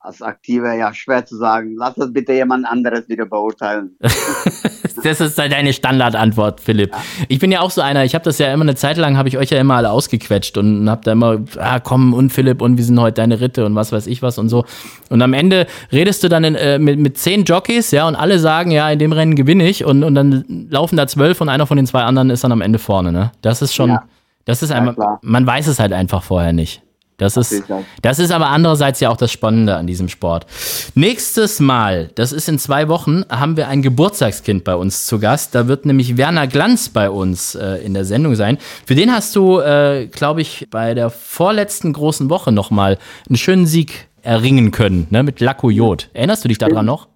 als 0.02 0.22
Aktiver, 0.22 0.72
ja, 0.72 0.94
schwer 0.94 1.26
zu 1.26 1.36
sagen. 1.36 1.74
Lass 1.76 1.94
das 1.94 2.10
bitte 2.10 2.32
jemand 2.32 2.66
anderes 2.66 3.06
wieder 3.10 3.26
beurteilen. 3.26 3.96
das 4.00 5.20
ist 5.20 5.38
halt 5.38 5.52
deine 5.52 5.74
Standardantwort, 5.74 6.60
Philipp. 6.60 6.90
Ja. 6.90 7.02
Ich 7.28 7.38
bin 7.38 7.52
ja 7.52 7.60
auch 7.60 7.70
so 7.70 7.82
einer, 7.82 8.02
ich 8.04 8.14
habe 8.14 8.24
das 8.24 8.38
ja 8.38 8.50
immer 8.50 8.62
eine 8.62 8.74
Zeit 8.74 8.96
lang, 8.96 9.18
habe 9.18 9.28
ich 9.28 9.36
euch 9.36 9.50
ja 9.50 9.60
immer 9.60 9.74
alle 9.74 9.90
ausgequetscht 9.90 10.56
und 10.56 10.88
habe 10.88 11.02
da 11.04 11.12
immer, 11.12 11.40
ah 11.58 11.80
komm 11.80 12.14
und 12.14 12.30
Philipp 12.30 12.62
und 12.62 12.78
wie 12.78 12.82
sind 12.82 12.98
heute 12.98 13.20
deine 13.20 13.42
Ritte 13.42 13.66
und 13.66 13.74
was 13.74 13.92
weiß 13.92 14.06
ich 14.06 14.22
was 14.22 14.38
und 14.38 14.48
so. 14.48 14.64
Und 15.10 15.20
am 15.20 15.34
Ende 15.34 15.66
redest 15.92 16.24
du 16.24 16.30
dann 16.30 16.44
in, 16.44 16.54
äh, 16.54 16.78
mit, 16.78 16.98
mit 16.98 17.18
zehn 17.18 17.44
Jockeys, 17.44 17.90
ja, 17.90 18.08
und 18.08 18.16
alle 18.16 18.38
sagen, 18.38 18.70
ja, 18.70 18.90
in 18.90 18.98
dem 18.98 19.12
Rennen 19.12 19.36
gewinne 19.36 19.68
ich 19.68 19.84
und, 19.84 20.02
und 20.02 20.14
dann 20.14 20.66
laufen 20.70 20.96
da 20.96 21.06
zwölf 21.08 21.42
und 21.42 21.50
einer 21.50 21.66
von 21.66 21.76
den 21.76 21.86
zwei 21.86 22.04
anderen 22.04 22.30
ist 22.30 22.42
dann 22.42 22.52
am 22.52 22.62
Ende 22.62 22.78
vorne, 22.78 23.12
ne? 23.12 23.32
Das 23.42 23.60
ist 23.60 23.74
schon, 23.74 23.90
ja. 23.90 24.04
das 24.46 24.62
ist 24.62 24.72
einmal, 24.72 24.94
ja, 24.98 25.18
man 25.20 25.46
weiß 25.46 25.66
es 25.66 25.78
halt 25.78 25.92
einfach 25.92 26.22
vorher 26.22 26.54
nicht. 26.54 26.82
Das 27.20 27.36
ist, 27.36 27.64
das 28.00 28.18
ist 28.18 28.32
aber 28.32 28.46
andererseits 28.46 28.98
ja 29.00 29.10
auch 29.10 29.16
das 29.18 29.30
Spannende 29.30 29.76
an 29.76 29.86
diesem 29.86 30.08
Sport. 30.08 30.46
Nächstes 30.94 31.60
Mal, 31.60 32.10
das 32.14 32.32
ist 32.32 32.48
in 32.48 32.58
zwei 32.58 32.88
Wochen, 32.88 33.24
haben 33.28 33.58
wir 33.58 33.68
ein 33.68 33.82
Geburtstagskind 33.82 34.64
bei 34.64 34.74
uns 34.74 35.04
zu 35.04 35.18
Gast. 35.18 35.54
Da 35.54 35.68
wird 35.68 35.84
nämlich 35.84 36.16
Werner 36.16 36.46
Glanz 36.46 36.88
bei 36.88 37.10
uns 37.10 37.54
äh, 37.54 37.84
in 37.84 37.92
der 37.92 38.06
Sendung 38.06 38.36
sein. 38.36 38.56
Für 38.86 38.94
den 38.94 39.12
hast 39.12 39.36
du, 39.36 39.60
äh, 39.60 40.06
glaube 40.06 40.40
ich, 40.40 40.68
bei 40.70 40.94
der 40.94 41.10
vorletzten 41.10 41.92
großen 41.92 42.30
Woche 42.30 42.52
nochmal 42.52 42.96
einen 43.28 43.36
schönen 43.36 43.66
Sieg 43.66 44.08
erringen 44.22 44.70
können, 44.70 45.06
ne, 45.10 45.22
mit 45.22 45.40
Lacko 45.40 45.68
Jod. 45.68 46.08
Erinnerst 46.14 46.44
du 46.44 46.48
dich 46.48 46.58
daran 46.58 46.86
noch? 46.86 47.08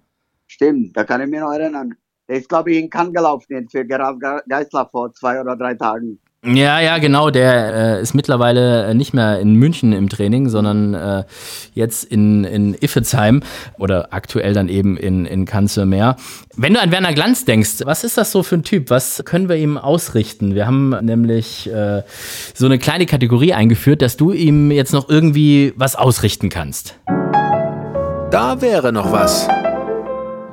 Stimmt, 0.45 0.95
da 0.95 1.03
kann 1.03 1.21
ich 1.21 1.27
mich 1.27 1.39
noch 1.39 1.51
erinnern. 1.51 1.95
Der 2.27 2.37
ist, 2.37 2.49
glaube 2.49 2.71
ich, 2.71 2.77
in 2.77 2.91
Cannes 2.91 3.13
gelaufen 3.13 3.67
für 3.71 3.83
Gerald 3.85 4.19
Geisler 4.47 4.87
vor 4.91 5.11
zwei 5.13 5.41
oder 5.41 5.55
drei 5.55 5.73
Tagen. 5.73 6.19
Ja, 6.45 6.79
ja, 6.79 6.99
genau. 6.99 7.31
Der 7.31 7.97
äh, 7.97 8.01
ist 8.01 8.13
mittlerweile 8.13 8.93
nicht 8.93 9.13
mehr 9.13 9.39
in 9.39 9.55
München 9.55 9.93
im 9.93 10.09
Training, 10.09 10.49
sondern 10.49 10.93
äh, 10.93 11.23
jetzt 11.73 12.03
in, 12.03 12.43
in 12.43 12.75
Iffezheim 12.75 13.41
oder 13.79 14.09
aktuell 14.11 14.53
dann 14.53 14.69
eben 14.69 14.95
in, 14.95 15.25
in 15.25 15.45
Kanzelmeer. 15.45 16.17
Wenn 16.55 16.75
du 16.75 16.81
an 16.81 16.91
Werner 16.91 17.13
Glanz 17.13 17.45
denkst, 17.45 17.81
was 17.85 18.03
ist 18.03 18.17
das 18.17 18.31
so 18.31 18.43
für 18.43 18.55
ein 18.55 18.63
Typ? 18.63 18.91
Was 18.91 19.23
können 19.25 19.49
wir 19.49 19.55
ihm 19.55 19.77
ausrichten? 19.77 20.53
Wir 20.53 20.67
haben 20.67 20.89
nämlich 21.01 21.67
äh, 21.71 22.03
so 22.53 22.67
eine 22.67 22.77
kleine 22.77 23.07
Kategorie 23.07 23.53
eingeführt, 23.53 24.03
dass 24.03 24.15
du 24.15 24.31
ihm 24.31 24.69
jetzt 24.69 24.93
noch 24.93 25.09
irgendwie 25.09 25.73
was 25.75 25.95
ausrichten 25.95 26.49
kannst. 26.49 26.99
Da 28.29 28.61
wäre 28.61 28.93
noch 28.93 29.11
was. 29.11 29.47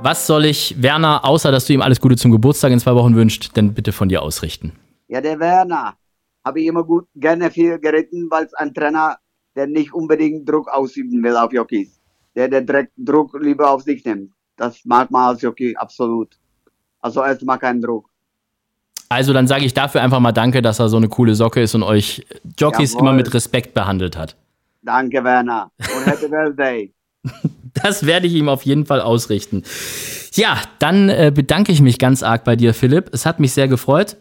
Was 0.03 0.26
soll 0.26 0.47
ich 0.47 0.76
Werner, 0.82 1.24
außer 1.24 1.53
dass 1.53 1.66
du 1.66 1.74
ihm 1.74 1.82
alles 1.82 2.01
Gute 2.01 2.16
zum 2.16 2.32
Geburtstag 2.32 2.72
in 2.72 2.80
zwei 2.80 2.95
Wochen 2.95 3.14
wünscht, 3.14 3.51
denn 3.57 3.74
bitte 3.74 3.93
von 3.93 4.09
dir 4.09 4.22
ausrichten? 4.22 4.72
Ja, 5.12 5.20
der 5.20 5.38
Werner 5.38 5.92
habe 6.42 6.60
ich 6.62 6.66
immer 6.66 6.84
gut 6.84 7.06
gerne 7.14 7.50
viel 7.50 7.78
geritten, 7.78 8.28
weil 8.30 8.46
es 8.46 8.54
ein 8.54 8.72
Trainer, 8.72 9.18
der 9.54 9.66
nicht 9.66 9.92
unbedingt 9.92 10.48
Druck 10.48 10.68
ausüben 10.68 11.22
will 11.22 11.36
auf 11.36 11.52
Jockeys. 11.52 12.00
Der, 12.34 12.48
der 12.48 12.62
direkt 12.62 12.92
Druck 12.96 13.38
lieber 13.38 13.68
auf 13.70 13.82
sich 13.82 14.02
nimmt. 14.06 14.32
Das 14.56 14.86
mag 14.86 15.10
man 15.10 15.28
als 15.28 15.42
Jockey 15.42 15.76
absolut. 15.76 16.38
Also 17.00 17.22
erstmal 17.22 17.58
keinen 17.58 17.82
Druck. 17.82 18.08
Also 19.10 19.34
dann 19.34 19.46
sage 19.46 19.66
ich 19.66 19.74
dafür 19.74 20.00
einfach 20.00 20.18
mal 20.18 20.32
Danke, 20.32 20.62
dass 20.62 20.78
er 20.78 20.88
so 20.88 20.96
eine 20.96 21.10
coole 21.10 21.34
Socke 21.34 21.60
ist 21.60 21.74
und 21.74 21.82
euch 21.82 22.24
Jockeys 22.58 22.94
Jawohl. 22.94 23.08
immer 23.08 23.12
mit 23.12 23.34
Respekt 23.34 23.74
behandelt 23.74 24.16
hat. 24.16 24.34
Danke, 24.80 25.22
Werner. 25.22 25.70
Und 25.78 26.06
Happy 26.06 26.28
Birthday. 26.28 26.94
Das 27.74 28.04
werde 28.04 28.26
ich 28.26 28.34
ihm 28.34 28.50
auf 28.50 28.64
jeden 28.66 28.84
Fall 28.84 29.00
ausrichten. 29.00 29.62
Ja, 30.34 30.58
dann 30.78 31.08
äh, 31.08 31.32
bedanke 31.34 31.72
ich 31.72 31.80
mich 31.80 31.98
ganz 31.98 32.22
arg 32.22 32.44
bei 32.44 32.54
dir, 32.54 32.74
Philipp. 32.74 33.08
Es 33.12 33.24
hat 33.24 33.40
mich 33.40 33.54
sehr 33.54 33.66
gefreut 33.66 34.18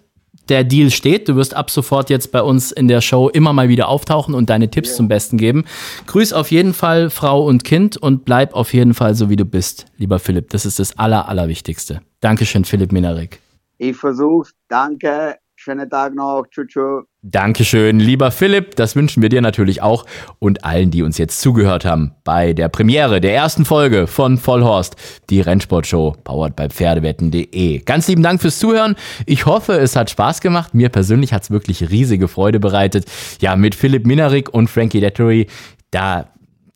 der 0.52 0.64
Deal 0.64 0.92
steht. 0.92 1.30
Du 1.30 1.36
wirst 1.36 1.56
ab 1.56 1.72
sofort 1.72 2.10
jetzt 2.10 2.32
bei 2.32 2.42
uns 2.42 2.72
in 2.72 2.88
der 2.88 3.02
Show 3.02 3.30
immer 3.30 3.54
mal 3.54 3.70
wieder 3.70 3.88
auftauchen 3.88 4.36
und 4.36 4.50
deine 4.50 4.70
Tipps 4.70 4.90
ja. 4.90 4.96
zum 4.98 5.08
Besten 5.08 5.38
geben. 5.38 5.66
Grüß 6.06 6.34
auf 6.34 6.52
jeden 6.52 6.74
Fall 6.74 7.10
Frau 7.10 7.46
und 7.46 7.64
Kind 7.64 7.98
und 7.98 8.26
bleib 8.26 8.54
auf 8.54 8.74
jeden 8.74 8.94
Fall 8.94 9.16
so, 9.16 9.30
wie 9.30 9.38
du 9.38 9.46
bist, 9.46 9.86
lieber 9.98 10.20
Philipp. 10.20 10.50
Das 10.50 10.66
ist 10.66 10.78
das 10.78 11.00
Aller, 11.00 11.28
Allerwichtigste. 11.28 12.02
Dankeschön, 12.20 12.66
Philipp 12.66 12.92
Minarik. 12.92 13.40
Ich 13.78 13.96
versuch's. 13.96 14.52
Danke. 14.68 15.38
Schönen 15.56 15.90
Tag 15.90 16.14
noch. 16.14 16.46
Tschüss. 16.52 16.68
tschüss. 16.68 17.11
Dankeschön, 17.24 18.00
lieber 18.00 18.32
Philipp. 18.32 18.76
Das 18.76 18.96
wünschen 18.96 19.22
wir 19.22 19.30
dir 19.30 19.42
natürlich 19.42 19.84
auch 19.84 20.08
und 20.40 20.66
allen, 20.66 20.90
die 20.90 21.04
uns 21.04 21.20
jetzt 21.20 21.40
zugehört 21.40 21.86
haben 21.86 22.16
bei 22.24 22.54
der 22.54 22.68
Premiere 22.68 23.22
der 23.22 23.36
ersten 23.36 23.64
Folge 23.64 24.08
von 24.08 24.40
Vollhorst, 24.40 24.96
die 25.30 25.40
Rennsportshow, 25.40 26.16
powered 26.24 26.56
bei 26.56 26.68
Pferdewetten.de. 26.68 27.78
Ganz 27.86 28.08
lieben 28.08 28.24
Dank 28.24 28.42
fürs 28.42 28.58
Zuhören. 28.58 28.96
Ich 29.28 29.46
hoffe, 29.46 29.74
es 29.74 29.96
hat 29.96 30.10
Spaß 30.10 30.42
gemacht. 30.42 30.74
Mir 30.74 30.90
persönlich 30.90 31.32
hat 31.32 31.44
es 31.44 31.52
wirklich 31.52 31.92
riesige 31.92 32.28
Freude 32.28 32.60
bereitet. 32.60 33.06
Ja, 33.40 33.56
mit 33.56 33.76
Philipp 33.76 34.08
Minarik 34.08 34.52
und 34.52 34.68
Frankie 34.68 35.00
Dettery, 35.00 35.46
da 35.92 36.26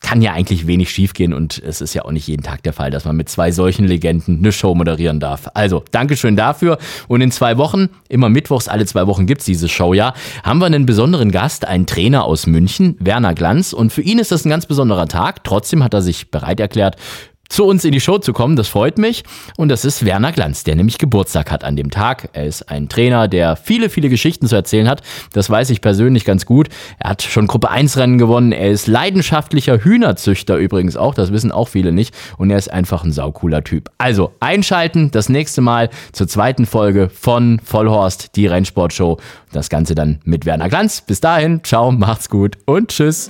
kann 0.02 0.22
ja 0.22 0.34
eigentlich 0.34 0.68
wenig 0.68 0.91
schiefgehen 0.91 1.34
und 1.34 1.62
es 1.64 1.82
ist 1.82 1.93
ja 1.93 2.06
auch 2.06 2.12
nicht 2.12 2.28
jeden 2.28 2.43
Tag 2.43 2.64
der 2.64 2.74
Fall, 2.74 2.91
dass 2.91 3.06
man 3.06 3.16
mit 3.16 3.30
zwei 3.30 3.52
solchen 3.52 3.86
Legenden 3.86 4.39
eine 4.39 4.52
Show 4.52 4.76
moderieren 4.76 5.20
darf. 5.20 5.50
Also, 5.54 5.84
Dankeschön 5.91 6.36
dafür. 6.36 6.78
Und 7.08 7.22
in 7.22 7.32
zwei 7.32 7.58
Wochen, 7.58 7.89
immer 8.08 8.30
mittwochs, 8.30 8.68
alle 8.68 8.86
zwei 8.86 9.08
Wochen 9.08 9.26
gibt's 9.26 9.46
diese 9.46 9.68
Show 9.68 9.93
ja, 9.93 10.14
haben 10.43 10.60
wir 10.60 10.68
einen 10.68 10.86
besonderen 10.86 11.32
Gast, 11.32 11.66
einen 11.66 11.86
Trainer 11.86 12.26
aus 12.26 12.46
München, 12.46 12.98
Werner 13.00 13.34
Glanz. 13.34 13.74
Und 13.74 13.91
für 13.91 14.02
ihn 14.02 14.20
ist 14.20 14.32
das 14.32 14.46
ein 14.46 14.50
ganz 14.50 14.66
besonderer 14.66 15.08
Tag. 15.08 15.43
Trotzdem 15.43 15.84
hat 15.84 15.93
er 15.93 16.02
sich 16.02 16.30
bereit 16.30 16.60
erklärt, 16.60 16.98
zu 17.50 17.66
uns 17.66 17.86
in 17.86 17.91
die 17.91 18.02
Show 18.02 18.18
zu 18.18 18.34
kommen. 18.34 18.56
Das 18.56 18.68
freut 18.68 18.98
mich. 18.98 19.24
Und 19.58 19.70
das 19.70 19.86
ist 19.86 20.06
Werner 20.06 20.32
Glanz, 20.32 20.64
der 20.64 20.76
nämlich 20.76 20.98
Geburtstag 20.98 21.52
hat 21.52 21.64
an 21.64 21.76
dem 21.76 21.91
Tag. 21.91 22.30
Er 22.34 22.46
ist 22.46 22.70
ein 22.70 22.89
Trainer, 22.89 23.28
der 23.28 23.56
viele, 23.56 23.89
viele 23.89 24.10
Geschichten 24.10 24.48
zu 24.48 24.56
erzählen 24.56 24.88
hat. 24.88 25.02
Das 25.34 25.50
weiß 25.50 25.70
ich 25.70 25.82
persönlich 25.82 26.26
ganz 26.26 26.46
gut. 26.46 26.70
Er 27.00 27.12
hat 27.12 27.22
schon 27.22 27.48
Gruppe 27.48 27.70
1 27.70 27.98
Rennen 27.98 28.18
gewonnen. 28.18 28.52
Er 28.52 28.72
ist 28.72 28.88
leidenschaftlicher 28.88 29.84
Hühnerzüchter 29.84 30.58
übrigens 30.58 30.98
auch. 30.98 31.14
Das 31.14 31.32
wissen 31.32 31.52
auch 31.52 31.68
viele 31.68 31.91
nicht. 31.91 32.16
Und 32.38 32.52
er 32.52 32.58
ist 32.58 32.72
einfach 32.72 33.04
ein 33.04 33.12
saucooler 33.12 33.64
Typ. 33.64 33.89
Also 33.98 34.34
einschalten 34.39 35.12
das 35.12 35.30
nächste 35.30 35.62
Mal 35.62 35.89
zur 36.12 36.28
zweiten 36.28 36.66
Folge 36.66 37.10
von 37.10 37.60
Vollhorst, 37.64 38.36
die 38.36 38.48
Rennsportshow. 38.48 39.18
Das 39.52 39.70
Ganze 39.70 39.96
dann 39.96 40.20
mit 40.24 40.46
Werner 40.46 40.70
Glanz. 40.70 41.02
Bis 41.02 41.22
dahin, 41.22 41.64
ciao, 41.64 41.91
macht's 41.91 42.30
gut 42.30 42.58
und 42.66 42.89
tschüss. 42.89 43.30